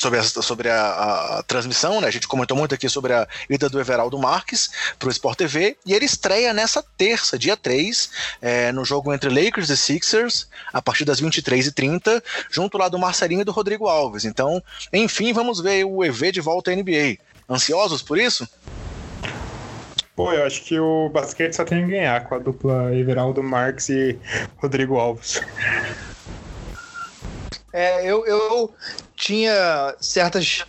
sobre 0.00 0.18
a, 0.18 0.22
sobre 0.22 0.68
a, 0.70 0.80
a- 1.38 1.42
transmissão, 1.42 2.00
né? 2.00 2.08
A 2.08 2.10
gente 2.10 2.26
comentou 2.26 2.56
muito 2.56 2.74
aqui 2.74 2.88
sobre 2.88 3.12
a 3.12 3.28
ida 3.50 3.68
do 3.68 3.78
Everaldo 3.78 4.18
Marques 4.18 4.70
pro 4.98 5.10
Sport 5.10 5.36
TV 5.36 5.76
e 5.84 5.92
ele 5.92 6.06
estreia 6.06 6.54
nessa 6.54 6.82
terça, 6.96 7.38
dia 7.38 7.54
3, 7.56 8.10
é, 8.40 8.72
no 8.72 8.82
jogo 8.82 9.12
entre 9.12 9.28
Lakers 9.28 9.68
e 9.68 9.76
Sixers, 9.76 10.48
a 10.72 10.80
partir 10.80 11.04
das 11.04 11.20
23h30, 11.20 12.22
junto 12.50 12.78
lá 12.78 12.88
do 12.88 12.98
Marcelinho 12.98 13.42
e 13.42 13.44
do 13.44 13.52
Rodrigo 13.52 13.86
Alves. 13.88 14.24
Então, 14.24 14.62
enfim, 14.90 15.34
vamos 15.34 15.60
ver 15.60 15.84
o 15.84 16.02
EV 16.02 16.32
de 16.32 16.40
volta 16.40 16.70
à 16.70 16.74
NBA. 16.74 17.18
Ansiosos 17.48 18.00
por 18.00 18.18
isso? 18.18 18.48
Pô, 20.16 20.32
eu 20.32 20.44
acho 20.46 20.62
que 20.64 20.78
o 20.80 21.10
basquete 21.10 21.52
só 21.54 21.64
tem 21.64 21.84
a 21.84 21.86
ganhar 21.86 22.24
com 22.24 22.34
a 22.34 22.38
dupla 22.38 22.94
Everaldo 22.94 23.42
Marques 23.42 23.88
e 23.90 24.18
Rodrigo 24.56 24.96
Alves. 24.98 25.42
É, 27.72 28.04
eu, 28.04 28.26
eu 28.26 28.74
tinha 29.20 29.94
certas. 30.00 30.64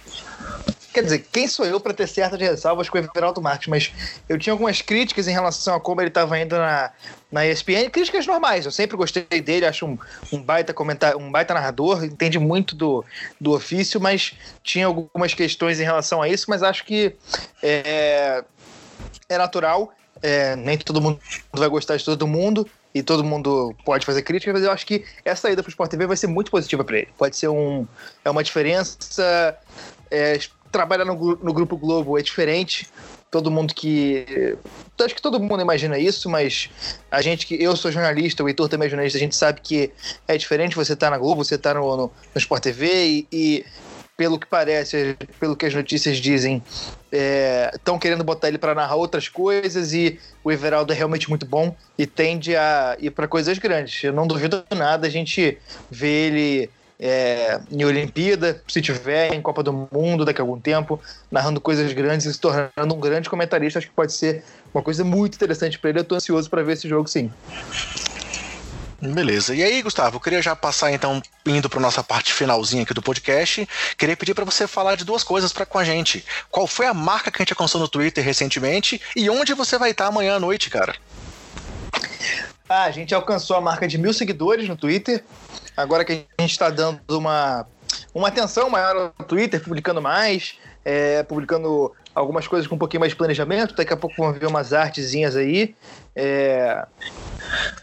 Quer 0.94 1.04
dizer, 1.06 1.20
quem 1.32 1.48
sou 1.48 1.66
eu 1.66 1.80
para 1.80 1.94
ter 1.94 2.06
certas 2.06 2.38
ressalvas 2.38 2.90
com 2.90 2.98
o 2.98 3.02
Everaldo 3.02 3.42
Marques? 3.42 3.68
Mas 3.70 3.94
eu 4.28 4.38
tinha 4.38 4.52
algumas 4.52 4.82
críticas 4.82 5.26
em 5.26 5.32
relação 5.32 5.74
a 5.74 5.80
como 5.80 6.02
ele 6.02 6.10
estava 6.10 6.38
indo 6.38 6.58
na, 6.58 6.92
na 7.32 7.48
ESPN. 7.48 7.90
Críticas 7.90 8.28
normais, 8.28 8.66
eu 8.66 8.72
sempre 8.72 8.98
gostei 8.98 9.24
dele, 9.42 9.66
acho 9.66 9.86
um, 9.86 9.98
um 10.34 10.44
baita 10.44 10.74
comentar, 10.74 11.16
um 11.16 11.32
baita 11.32 11.54
narrador, 11.54 12.04
entende 12.04 12.38
muito 12.38 12.76
do, 12.76 13.06
do 13.40 13.54
ofício, 13.54 14.02
mas 14.02 14.34
tinha 14.62 14.86
algumas 14.86 15.34
questões 15.34 15.80
em 15.80 15.84
relação 15.84 16.22
a 16.22 16.28
isso, 16.28 16.48
mas 16.50 16.62
acho 16.62 16.84
que 16.84 17.16
é, 17.64 18.44
é 19.30 19.38
natural. 19.38 19.94
é, 20.22 20.58
nem 20.58 20.78
todo 20.78 21.02
mundo 21.02 21.22
vai 21.54 21.70
gostar 21.70 21.96
de 21.96 22.04
todo 22.04 22.28
mundo 22.28 22.68
e 22.94 23.02
todo 23.02 23.24
mundo 23.24 23.74
pode 23.86 24.06
fazer 24.06 24.22
críticas, 24.22 24.54
mas 24.54 24.64
eu 24.64 24.72
acho 24.72 24.86
que 24.86 25.06
essa 25.24 25.50
ida 25.50 25.64
para 25.64 25.70
o 25.70 25.72
Sport 25.72 25.90
TV 25.90 26.08
vai 26.08 26.18
ser 26.18 26.28
muito 26.28 26.52
positiva 26.52 26.84
para 26.84 26.98
ele. 26.98 27.10
Pode 27.18 27.36
ser 27.38 27.48
um, 27.48 27.88
é 28.24 28.30
uma 28.30 28.44
diferença. 28.44 29.58
é, 30.10 30.40
trabalhar 30.72 31.06
no, 31.06 31.16
no 31.16 31.54
Grupo 31.54 31.78
Globo 31.78 32.18
é 32.18 32.22
diferente. 32.22 32.90
Todo 33.30 33.50
mundo 33.50 33.74
que. 33.74 34.58
Acho 35.00 35.16
que 35.16 35.22
todo 35.22 35.40
mundo 35.40 35.62
imagina 35.62 35.98
isso, 35.98 36.30
mas 36.30 36.70
a 37.10 37.22
gente 37.22 37.48
que. 37.48 37.56
Eu 37.56 37.78
sou 37.78 37.90
jornalista, 37.90 38.44
o 38.44 38.50
Heitor 38.50 38.68
também 38.68 38.88
é 38.88 38.90
jornalista, 38.90 39.18
a 39.18 39.22
gente 39.22 39.38
sabe 39.38 39.62
que 39.62 39.90
é 40.28 40.38
diferente 40.38 40.76
você 40.76 40.94
estar 40.94 41.10
na 41.10 41.18
Globo, 41.18 41.44
você 41.44 41.56
estar 41.56 41.76
no, 41.76 41.96
no, 41.96 42.04
no 42.04 42.12
Sport 42.36 42.62
TV 42.62 43.06
e, 43.06 43.28
e, 43.32 43.66
pelo 44.22 44.38
que 44.38 44.46
parece, 44.46 45.18
pelo 45.40 45.56
que 45.56 45.66
as 45.66 45.74
notícias 45.74 46.18
dizem, 46.18 46.62
estão 47.74 47.98
querendo 47.98 48.24
botar 48.24 48.50
ele 48.50 48.60
para 48.60 48.76
narrar 48.76 48.94
outras 48.94 49.28
coisas 49.28 49.94
e 49.94 50.20
o 50.44 50.52
Everaldo 50.52 50.94
é 50.94 50.96
realmente 50.96 51.28
muito 51.28 51.44
bom 51.44 51.76
e 51.98 52.06
tende 52.06 52.56
a 52.56 52.96
ir 53.00 53.10
para 53.10 53.28
coisas 53.28 53.58
grandes. 53.58 54.04
Eu 54.04 54.14
não 54.14 54.28
duvido 54.28 54.64
nada 54.78 55.08
a 55.08 55.10
gente 55.10 55.58
ver 55.90 56.28
ele 56.28 56.70
é, 57.00 57.60
em 57.72 57.84
Olimpíada, 57.84 58.62
se 58.68 58.80
tiver 58.80 59.34
em 59.34 59.42
Copa 59.42 59.64
do 59.64 59.90
Mundo 59.92 60.24
daqui 60.24 60.40
a 60.40 60.44
algum 60.44 60.60
tempo, 60.60 61.02
narrando 61.32 61.60
coisas 61.60 61.92
grandes 61.92 62.28
e 62.28 62.34
se 62.34 62.40
tornando 62.40 62.94
um 62.94 63.00
grande 63.00 63.28
comentarista. 63.28 63.80
Acho 63.80 63.88
que 63.88 63.96
pode 63.96 64.14
ser 64.14 64.44
uma 64.72 64.84
coisa 64.84 65.04
muito 65.04 65.34
interessante 65.34 65.80
para 65.80 65.90
ele. 65.90 66.00
Eu 66.02 66.04
tô 66.04 66.14
ansioso 66.14 66.48
para 66.48 66.62
ver 66.62 66.74
esse 66.74 66.88
jogo, 66.88 67.08
sim. 67.08 67.32
Beleza. 69.02 69.56
E 69.56 69.64
aí, 69.64 69.82
Gustavo, 69.82 70.18
eu 70.18 70.20
queria 70.20 70.42
já 70.44 70.56
passar 70.56 70.92
então 70.92 71.20
indo 71.44 71.68
para 71.68 71.80
nossa 71.80 72.04
parte 72.04 72.32
finalzinha 72.32 72.84
aqui 72.84 72.94
do 72.94 73.02
podcast. 73.02 73.68
Queria 73.98 74.16
pedir 74.16 74.36
para 74.36 74.46
você 74.46 74.68
falar 74.68 74.96
de 74.96 75.04
duas 75.04 75.24
coisas 75.24 75.52
para 75.52 75.66
com 75.66 75.80
a 75.80 75.84
gente. 75.84 76.24
Qual 76.52 76.68
foi 76.68 76.86
a 76.86 76.94
marca 76.94 77.32
que 77.32 77.42
a 77.42 77.44
gente 77.44 77.54
alcançou 77.54 77.82
no 77.82 77.88
Twitter 77.88 78.24
recentemente 78.24 79.02
e 79.16 79.28
onde 79.28 79.56
você 79.56 79.78
vai 79.80 79.90
estar 79.90 80.06
amanhã 80.06 80.36
à 80.36 80.40
noite, 80.40 80.70
cara? 80.70 80.96
Ah, 82.70 82.84
a 82.84 82.92
gente 82.92 83.14
alcançou 83.16 83.58
a 83.58 83.62
marca 83.62 83.88
de 83.88 83.98
mil 83.98 84.14
seguidores 84.14 84.70
no 84.70 84.78
Twitter. 84.78 85.24
Agora 85.76 86.06
que 86.06 86.26
a 86.38 86.42
gente 86.42 86.52
está 86.52 86.70
dando 86.70 87.02
uma, 87.10 87.66
uma 88.14 88.28
atenção 88.28 88.70
maior 88.70 89.14
ao 89.18 89.26
Twitter, 89.26 89.62
publicando 89.64 90.00
mais, 90.00 90.60
é, 90.86 91.24
publicando 91.24 91.92
algumas 92.14 92.48
coisas 92.48 92.68
com 92.68 92.76
um 92.76 92.80
pouquinho 92.80 93.00
mais 93.00 93.12
de 93.12 93.16
planejamento. 93.16 93.76
Daqui 93.76 93.94
a 93.94 93.98
pouco 93.98 94.16
vão 94.18 94.34
ver 94.34 94.46
umas 94.48 94.74
artezinhas 94.74 95.36
aí. 95.36 95.76
É... 96.16 96.86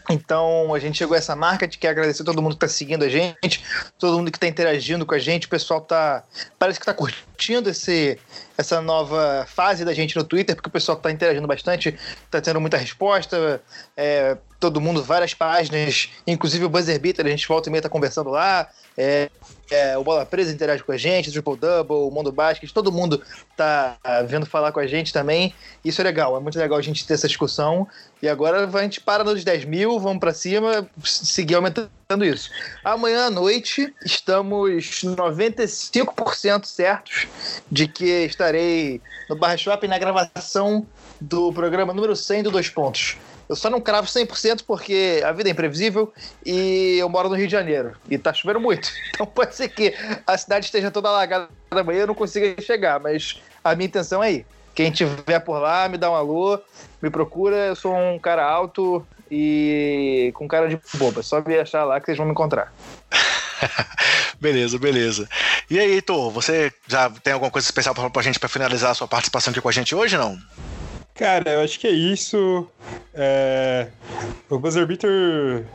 Então 0.09 0.73
a 0.73 0.79
gente 0.79 0.97
chegou 0.97 1.15
a 1.15 1.17
essa 1.17 1.35
marca, 1.35 1.65
a 1.65 1.67
gente 1.67 1.79
quer 1.79 1.89
agradecer 1.89 2.23
todo 2.23 2.41
mundo 2.41 2.51
que 2.51 2.65
está 2.65 2.67
seguindo 2.67 3.03
a 3.03 3.09
gente, 3.09 3.63
todo 3.97 4.17
mundo 4.17 4.31
que 4.31 4.37
está 4.37 4.47
interagindo 4.47 5.05
com 5.05 5.13
a 5.13 5.19
gente, 5.19 5.47
o 5.47 5.49
pessoal 5.49 5.81
tá 5.81 6.23
parece 6.57 6.79
que 6.79 6.83
está 6.83 6.93
curtindo 6.93 7.69
esse, 7.69 8.17
essa 8.57 8.81
nova 8.81 9.45
fase 9.47 9.83
da 9.83 9.93
gente 9.93 10.15
no 10.15 10.23
Twitter, 10.23 10.55
porque 10.55 10.69
o 10.69 10.71
pessoal 10.71 10.97
está 10.97 11.11
interagindo 11.11 11.47
bastante, 11.47 11.97
está 12.25 12.39
tendo 12.39 12.61
muita 12.61 12.77
resposta, 12.77 13.61
é, 13.97 14.37
todo 14.59 14.81
mundo, 14.81 15.03
várias 15.03 15.33
páginas, 15.33 16.09
inclusive 16.25 16.65
o 16.65 16.69
Buzzer 16.69 16.99
Beater, 16.99 17.25
a 17.25 17.29
gente 17.29 17.47
volta 17.47 17.69
e 17.69 17.71
meia 17.71 17.81
tá 17.81 17.89
conversando 17.89 18.29
lá, 18.29 18.69
é, 18.97 19.29
é, 19.69 19.97
o 19.97 20.03
Bola 20.03 20.25
Presa 20.25 20.51
interage 20.51 20.83
com 20.83 20.91
a 20.91 20.97
gente, 20.97 21.29
o 21.29 21.31
Triple 21.31 21.57
Double, 21.57 21.95
o 21.95 22.11
Mundo 22.11 22.31
Basket, 22.31 22.71
todo 22.71 22.91
mundo 22.91 23.21
tá 23.55 23.97
vindo 24.27 24.45
falar 24.45 24.71
com 24.71 24.79
a 24.79 24.87
gente 24.87 25.13
também. 25.13 25.53
Isso 25.83 26.01
é 26.01 26.03
legal, 26.03 26.35
é 26.35 26.39
muito 26.39 26.57
legal 26.57 26.77
a 26.77 26.81
gente 26.81 27.05
ter 27.05 27.13
essa 27.13 27.27
discussão. 27.27 27.87
E 28.21 28.27
agora 28.27 28.67
a 28.67 28.81
gente 28.81 28.99
para 29.01 29.23
nos 29.23 29.43
10 29.43 29.65
mil, 29.65 29.99
vamos 29.99 30.19
para 30.19 30.33
cima, 30.33 30.89
seguir 31.03 31.55
aumentando 31.55 32.25
isso. 32.25 32.49
Amanhã 32.83 33.27
à 33.27 33.29
noite 33.29 33.93
estamos 34.03 35.03
95% 35.03 36.65
certos 36.65 37.27
de 37.71 37.87
que 37.87 38.25
estarei 38.25 39.01
no 39.29 39.35
Barra 39.35 39.57
Shopping 39.57 39.87
na 39.87 39.97
gravação 39.97 40.85
do 41.21 41.53
programa 41.53 41.93
número 41.93 42.15
100 42.15 42.43
do 42.43 42.51
Dois 42.51 42.69
Pontos. 42.69 43.17
Eu 43.49 43.55
só 43.55 43.67
não 43.67 43.81
cravo 43.81 44.07
100% 44.07 44.61
porque 44.65 45.23
a 45.25 45.31
vida 45.31 45.49
é 45.49 45.51
imprevisível 45.51 46.13
e 46.45 46.97
eu 46.99 47.09
moro 47.09 47.27
no 47.27 47.35
Rio 47.35 47.47
de 47.47 47.51
Janeiro 47.51 47.93
e 48.07 48.15
tá 48.15 48.31
chovendo 48.31 48.59
muito. 48.59 48.89
Então 49.19 49.25
pode 49.25 49.53
ser 49.53 49.67
que 49.67 49.93
a 50.25 50.37
cidade 50.37 50.67
esteja 50.67 50.89
toda 50.89 51.09
alagada 51.09 51.49
amanhã 51.71 51.97
e 51.97 52.01
eu 52.01 52.07
não 52.07 52.15
consiga 52.15 52.61
chegar, 52.61 53.01
mas 53.01 53.41
a 53.61 53.75
minha 53.75 53.87
intenção 53.87 54.23
é 54.23 54.31
ir. 54.31 54.45
Quem 54.73 54.91
tiver 54.91 55.39
por 55.39 55.59
lá, 55.59 55.89
me 55.89 55.97
dá 55.97 56.09
um 56.09 56.15
alô, 56.15 56.57
me 57.01 57.09
procura. 57.09 57.55
Eu 57.57 57.75
sou 57.75 57.93
um 57.93 58.17
cara 58.17 58.45
alto 58.45 59.05
e 59.29 60.31
com 60.35 60.47
cara 60.47 60.69
de 60.69 60.79
boba. 60.93 61.21
Só 61.21 61.41
me 61.41 61.57
achar 61.57 61.83
lá 61.83 61.99
que 61.99 62.05
vocês 62.05 62.17
vão 62.17 62.25
me 62.25 62.31
encontrar. 62.31 62.71
beleza, 64.39 64.79
beleza. 64.79 65.27
E 65.69 65.77
aí, 65.77 65.95
Heitor, 65.95 66.31
você 66.31 66.71
já 66.87 67.09
tem 67.09 67.33
alguma 67.33 67.51
coisa 67.51 67.67
especial 67.67 67.93
pra, 67.93 68.09
pra 68.09 68.21
gente 68.21 68.39
para 68.39 68.47
finalizar 68.47 68.91
a 68.91 68.93
sua 68.93 69.07
participação 69.07 69.51
aqui 69.51 69.59
com 69.59 69.67
a 69.67 69.73
gente 69.73 69.93
hoje, 69.93 70.17
não? 70.17 70.37
Cara, 71.19 71.49
eu 71.49 71.59
acho 71.59 71.77
que 71.77 71.85
é 71.85 71.91
isso. 71.91 72.65
É... 73.13 73.87
O 74.49 74.57
Buzzer 74.57 74.87
Beater 74.87 75.65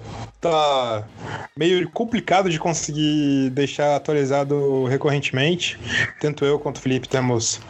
tá 0.41 1.07
meio 1.55 1.87
complicado 1.91 2.49
de 2.49 2.59
conseguir 2.59 3.51
deixar 3.51 3.95
atualizado 3.95 4.87
recorrentemente. 4.87 5.79
Tanto 6.19 6.47
eu 6.47 6.59
quanto 6.59 6.79
o 6.79 6.81
Felipe 6.81 7.07
temos. 7.07 7.61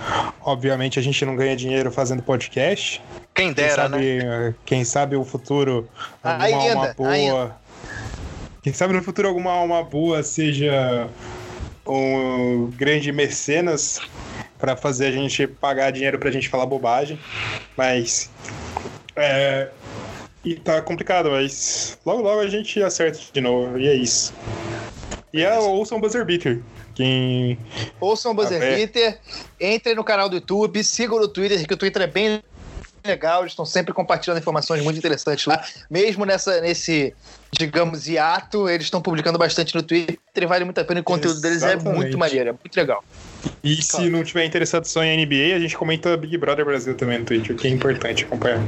Obviamente, 0.41 1.01
a 1.01 1.03
gente 1.03 1.25
não 1.25 1.35
ganha 1.35 1.57
dinheiro 1.57 1.91
fazendo 1.91 2.23
podcast. 2.23 3.03
Quem 3.35 3.53
dera, 3.53 3.69
quem 3.69 3.77
sabe, 3.77 4.25
né? 4.25 4.55
Quem 4.65 4.85
sabe 4.85 5.17
o 5.17 5.25
futuro, 5.25 5.89
alguma 6.23 6.45
ainda, 6.45 6.79
alma 6.79 6.95
boa. 6.97 7.11
Ainda. 7.11 7.57
Quem 8.63 8.73
sabe 8.73 8.95
no 8.95 9.03
futuro 9.03 9.27
alguma 9.27 9.51
alma 9.51 9.83
boa 9.83 10.23
seja 10.23 11.09
um 11.85 12.71
grande 12.77 13.11
mecenas 13.11 14.01
para 14.59 14.77
fazer 14.77 15.07
a 15.07 15.13
gente 15.13 15.47
pagar 15.47 15.91
dinheiro 15.91 16.19
pra 16.19 16.31
gente 16.31 16.49
falar 16.49 16.67
bobagem. 16.67 17.19
Mas. 17.77 18.31
É. 19.17 19.69
E 20.45 20.57
tá 20.57 20.83
complicado, 20.83 21.31
mas 21.31 21.99
logo 22.05 22.23
logo 22.23 22.41
a 22.41 22.49
gente 22.49 22.83
acerta 22.83 23.19
de 23.33 23.41
novo. 23.41 23.79
E 23.79 23.89
é 23.89 23.95
isso. 23.95 24.35
E 25.33 25.43
é, 25.43 25.59
ouçam 25.59 25.99
o 25.99 26.01
Buzzer 26.01 26.25
Beater. 26.25 26.61
Quem. 26.95 27.59
Ouçam 27.99 28.33
o 28.33 28.35
Buzzer 28.35 28.63
é. 28.63 28.77
Beater, 28.77 29.19
entrem 29.61 29.97
no 29.97 30.05
canal 30.05 30.29
do 30.29 30.37
YouTube, 30.37 30.85
sigam 30.85 31.19
no 31.19 31.29
Twitter, 31.29 31.67
que 31.67 31.75
o 31.75 31.77
Twitter 31.77 32.03
é 32.03 32.07
bem 32.07 32.43
legal, 33.05 33.43
eles 33.43 33.53
estão 33.53 33.67
sempre 33.67 33.93
compartilhando 33.93 34.39
informações 34.39 34.83
muito 34.83 34.99
interessantes 34.99 35.47
lá. 35.47 35.63
Mesmo 35.91 36.25
nessa, 36.25 36.61
nesse, 36.61 37.15
digamos, 37.53 38.07
hiato, 38.07 38.69
eles 38.69 38.87
estão 38.87 39.03
publicando 39.03 39.39
bastante 39.39 39.75
no 39.75 39.83
Twitter 39.83 40.19
vale 40.49 40.65
muito 40.65 40.81
a 40.81 40.85
pena. 40.85 41.01
O 41.01 41.05
conteúdo 41.05 41.37
Exatamente. 41.37 41.85
deles 41.85 41.87
é 41.87 41.97
muito 41.97 42.19
maneiro, 42.19 42.51
é 42.51 42.53
muito 42.53 42.77
legal. 42.77 43.05
E 43.63 43.81
se 43.83 44.11
não 44.11 44.23
tiver 44.23 44.45
interessado 44.45 44.85
só 44.85 45.03
em 45.03 45.25
NBA, 45.25 45.57
a 45.57 45.59
gente 45.59 45.77
comenta 45.77 46.17
Big 46.17 46.37
Brother 46.37 46.65
Brasil 46.65 46.95
também 46.95 47.19
no 47.19 47.25
Twitter, 47.25 47.57
que 47.57 47.67
é 47.67 47.71
importante 47.71 48.25
acompanhar. 48.25 48.61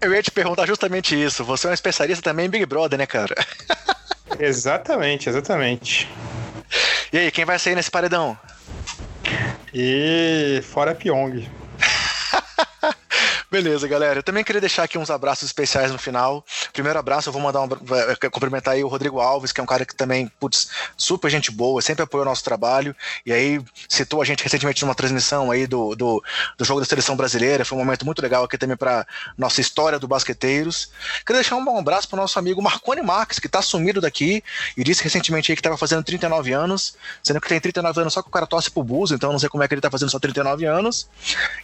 Eu 0.00 0.14
ia 0.14 0.22
te 0.22 0.30
perguntar 0.30 0.66
justamente 0.66 1.20
isso. 1.20 1.44
Você 1.44 1.66
é 1.66 1.70
um 1.70 1.74
especialista 1.74 2.22
também 2.22 2.46
em 2.46 2.50
Big 2.50 2.64
Brother, 2.64 2.98
né, 2.98 3.06
cara? 3.06 3.34
exatamente, 4.40 5.28
exatamente. 5.28 6.08
E 7.12 7.18
aí, 7.18 7.30
quem 7.30 7.44
vai 7.44 7.58
sair 7.58 7.74
nesse 7.74 7.90
paredão? 7.90 8.38
E 9.72 10.60
fora 10.62 10.94
Pyong. 10.94 11.46
Beleza, 13.50 13.88
galera. 13.88 14.18
Eu 14.18 14.22
também 14.22 14.44
queria 14.44 14.60
deixar 14.60 14.84
aqui 14.84 14.98
uns 14.98 15.10
abraços 15.10 15.46
especiais 15.46 15.90
no 15.90 15.98
final. 15.98 16.44
Primeiro 16.78 17.00
abraço, 17.00 17.28
eu 17.28 17.32
vou 17.32 17.42
mandar 17.42 17.60
um. 17.60 17.68
cumprimentar 18.30 18.74
aí 18.74 18.84
o 18.84 18.86
Rodrigo 18.86 19.18
Alves, 19.18 19.50
que 19.50 19.60
é 19.60 19.64
um 19.64 19.66
cara 19.66 19.84
que 19.84 19.96
também, 19.96 20.30
putz, 20.38 20.68
super 20.96 21.28
gente 21.28 21.50
boa, 21.50 21.82
sempre 21.82 22.04
apoiou 22.04 22.24
o 22.24 22.28
nosso 22.28 22.44
trabalho. 22.44 22.94
E 23.26 23.32
aí 23.32 23.60
citou 23.88 24.22
a 24.22 24.24
gente 24.24 24.44
recentemente 24.44 24.80
numa 24.82 24.94
transmissão 24.94 25.50
aí 25.50 25.66
do, 25.66 25.96
do, 25.96 26.22
do 26.56 26.64
jogo 26.64 26.78
da 26.78 26.86
seleção 26.86 27.16
brasileira. 27.16 27.64
Foi 27.64 27.76
um 27.76 27.80
momento 27.80 28.06
muito 28.06 28.22
legal 28.22 28.44
aqui 28.44 28.56
também 28.56 28.76
para 28.76 29.04
nossa 29.36 29.60
história 29.60 29.98
do 29.98 30.06
Basqueteiros. 30.06 30.92
Queria 31.26 31.42
deixar 31.42 31.56
um 31.56 31.78
abraço 31.78 32.08
para 32.08 32.16
o 32.16 32.20
nosso 32.20 32.38
amigo 32.38 32.62
Marconi 32.62 33.02
Marques, 33.02 33.40
que 33.40 33.48
está 33.48 33.60
sumido 33.60 34.00
daqui 34.00 34.40
e 34.76 34.84
disse 34.84 35.02
recentemente 35.02 35.50
aí 35.50 35.56
que 35.56 35.60
estava 35.60 35.76
fazendo 35.76 36.04
39 36.04 36.52
anos, 36.52 36.94
sendo 37.24 37.40
que 37.40 37.48
tem 37.48 37.58
39 37.58 38.02
anos 38.02 38.12
só 38.12 38.22
que 38.22 38.28
o 38.28 38.30
cara 38.30 38.46
torce 38.46 38.70
pro 38.70 38.84
Buzo, 38.84 39.16
então 39.16 39.32
não 39.32 39.40
sei 39.40 39.48
como 39.48 39.64
é 39.64 39.66
que 39.66 39.74
ele 39.74 39.80
está 39.80 39.90
fazendo 39.90 40.10
só 40.10 40.20
39 40.20 40.64
anos. 40.64 41.08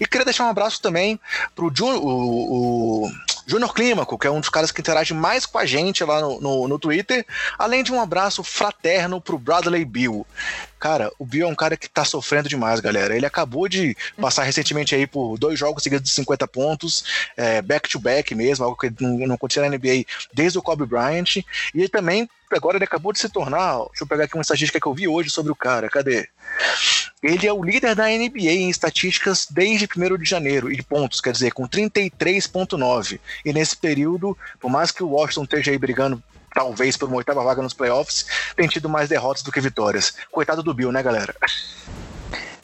E 0.01 0.09
queria 0.09 0.25
deixar 0.25 0.45
um 0.45 0.51
abraço 0.51 0.83
também 0.83 1.21
pro 1.55 1.73
o, 1.85 3.05
o 3.05 3.13
Júnior 3.47 3.75
Clímaco, 3.75 4.19
que 4.19 4.27
é 4.27 4.31
um 4.31 4.41
dos 4.41 4.49
caras 4.49 4.71
que 4.71 4.81
interage 4.81 5.13
mais 5.13 5.45
com 5.45 5.59
a 5.59 5.67
gente 5.67 6.03
lá 6.03 6.21
no, 6.21 6.41
no, 6.41 6.69
no 6.69 6.79
Twitter, 6.79 7.27
além 7.59 7.83
de 7.83 7.93
um 7.93 8.01
abraço 8.01 8.43
fraterno 8.43 9.21
pro 9.21 9.39
Bradley 9.39 9.85
Bill. 9.85 10.27
Cara, 10.79 11.11
o 11.19 11.25
Bill 11.25 11.47
é 11.47 11.51
um 11.51 11.55
cara 11.55 11.77
que 11.77 11.89
tá 11.89 12.05
sofrendo 12.05 12.49
demais, 12.49 12.81
galera. 12.81 13.17
Ele 13.17 13.25
acabou 13.25 13.69
de 13.69 13.97
passar 14.21 14.43
recentemente 14.43 14.95
aí 14.95 15.07
por 15.07 15.39
dois 15.39 15.59
jogos 15.59 15.83
seguidos 15.83 16.11
de 16.11 16.15
50 16.15 16.47
pontos, 16.49 17.05
back-to-back 17.65 18.33
é, 18.33 18.37
-back 18.37 18.37
mesmo, 18.37 18.65
algo 18.65 18.77
que 18.77 18.93
não, 19.01 19.35
acontecia 19.35 19.63
na 19.63 19.69
NBA 19.69 20.05
desde 20.33 20.59
o 20.59 20.63
Kobe 20.63 20.85
Bryant. 20.85 21.37
E 21.37 21.45
ele 21.75 21.89
também, 21.89 22.29
agora 22.51 22.77
ele 22.77 22.85
acabou 22.85 23.13
de 23.13 23.19
se 23.19 23.29
tornar, 23.29 23.79
deixa 23.87 24.05
eu 24.05 24.07
pegar 24.07 24.25
aqui 24.25 24.35
uma 24.35 24.43
estatística 24.43 24.79
que 24.79 24.87
eu 24.87 24.95
vi 24.95 25.09
hoje 25.09 25.31
sobre 25.31 25.51
o 25.51 25.57
cara, 25.57 25.89
cadê? 25.89 26.29
Ele 27.23 27.47
é 27.47 27.53
o 27.53 27.65
líder 27.65 27.95
da 27.95 28.05
NBA 28.05 28.51
em 28.51 28.69
estatísticas 28.69 29.47
desde 29.51 29.87
1 29.87 30.19
de 30.19 30.29
janeiro, 30.29 30.71
e 30.71 30.77
de 30.77 30.83
pontos, 30.83 31.21
quer 31.21 31.33
dizer, 31.33 31.53
com 31.53 31.67
33,9. 31.67 33.19
E 33.45 33.53
nesse 33.53 33.77
período, 33.77 34.37
por 34.61 34.71
mais 34.71 34.91
que 34.91 35.03
o 35.03 35.09
Washington 35.09 35.45
esteja 35.45 35.71
aí 35.71 35.79
brigando 35.79 36.23
talvez 36.55 36.97
por 36.97 37.09
uma 37.09 37.17
oitava 37.17 37.43
vaga 37.43 37.61
nos 37.63 37.75
playoffs, 37.75 38.27
tem 38.55 38.69
tido 38.69 38.89
mais 38.89 39.09
derrotas 39.09 39.43
do 39.43 39.51
que 39.51 39.61
vitórias. 39.61 40.15
Coitado 40.31 40.63
do 40.63 40.73
Bill, 40.73 40.93
né, 40.93 41.03
galera? 41.03 41.35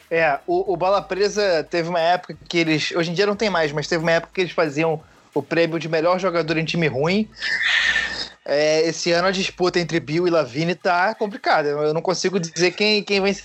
É, 0.09 0.39
o, 0.47 0.73
o 0.73 0.77
Bola 0.77 1.01
Presa 1.01 1.65
teve 1.69 1.89
uma 1.89 1.99
época 1.99 2.37
que 2.47 2.57
eles. 2.57 2.91
Hoje 2.91 3.11
em 3.11 3.13
dia 3.13 3.25
não 3.25 3.35
tem 3.35 3.49
mais, 3.49 3.71
mas 3.71 3.87
teve 3.87 4.03
uma 4.03 4.11
época 4.11 4.33
que 4.33 4.41
eles 4.41 4.53
faziam 4.53 5.01
o 5.33 5.41
prêmio 5.41 5.79
de 5.79 5.87
melhor 5.87 6.19
jogador 6.19 6.57
em 6.57 6.65
time 6.65 6.87
ruim. 6.87 7.29
É, 8.43 8.87
esse 8.87 9.11
ano 9.11 9.27
a 9.27 9.31
disputa 9.31 9.79
entre 9.79 9.99
Bill 9.99 10.27
e 10.27 10.29
Lavine 10.29 10.75
tá 10.75 11.15
complicada. 11.15 11.69
Eu 11.69 11.93
não 11.93 12.01
consigo 12.01 12.39
dizer 12.39 12.71
quem, 12.71 13.03
quem 13.03 13.21
vence 13.21 13.43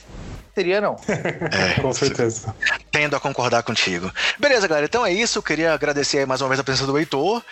seria, 0.56 0.80
não. 0.80 0.96
É, 1.06 1.78
com 1.82 1.92
certeza. 1.92 2.54
Tendo 2.90 3.14
a 3.14 3.20
concordar 3.20 3.62
contigo. 3.62 4.10
Beleza, 4.38 4.66
galera. 4.66 4.86
Então 4.86 5.04
é 5.04 5.12
isso. 5.12 5.38
Eu 5.38 5.42
queria 5.42 5.74
agradecer 5.74 6.26
mais 6.26 6.40
uma 6.40 6.48
vez 6.48 6.58
a 6.58 6.64
presença 6.64 6.86
do 6.86 6.98
Heitor. 6.98 7.42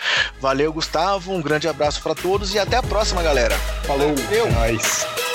Valeu, 0.41 0.73
Gustavo. 0.73 1.33
Um 1.33 1.43
grande 1.43 1.69
abraço 1.69 2.03
para 2.03 2.15
todos 2.15 2.55
e 2.55 2.59
até 2.59 2.77
a 2.77 2.83
próxima, 2.83 3.23
galera. 3.23 3.57
Falou. 3.87 4.15
Valeu. 4.15 4.47
É 4.65 5.34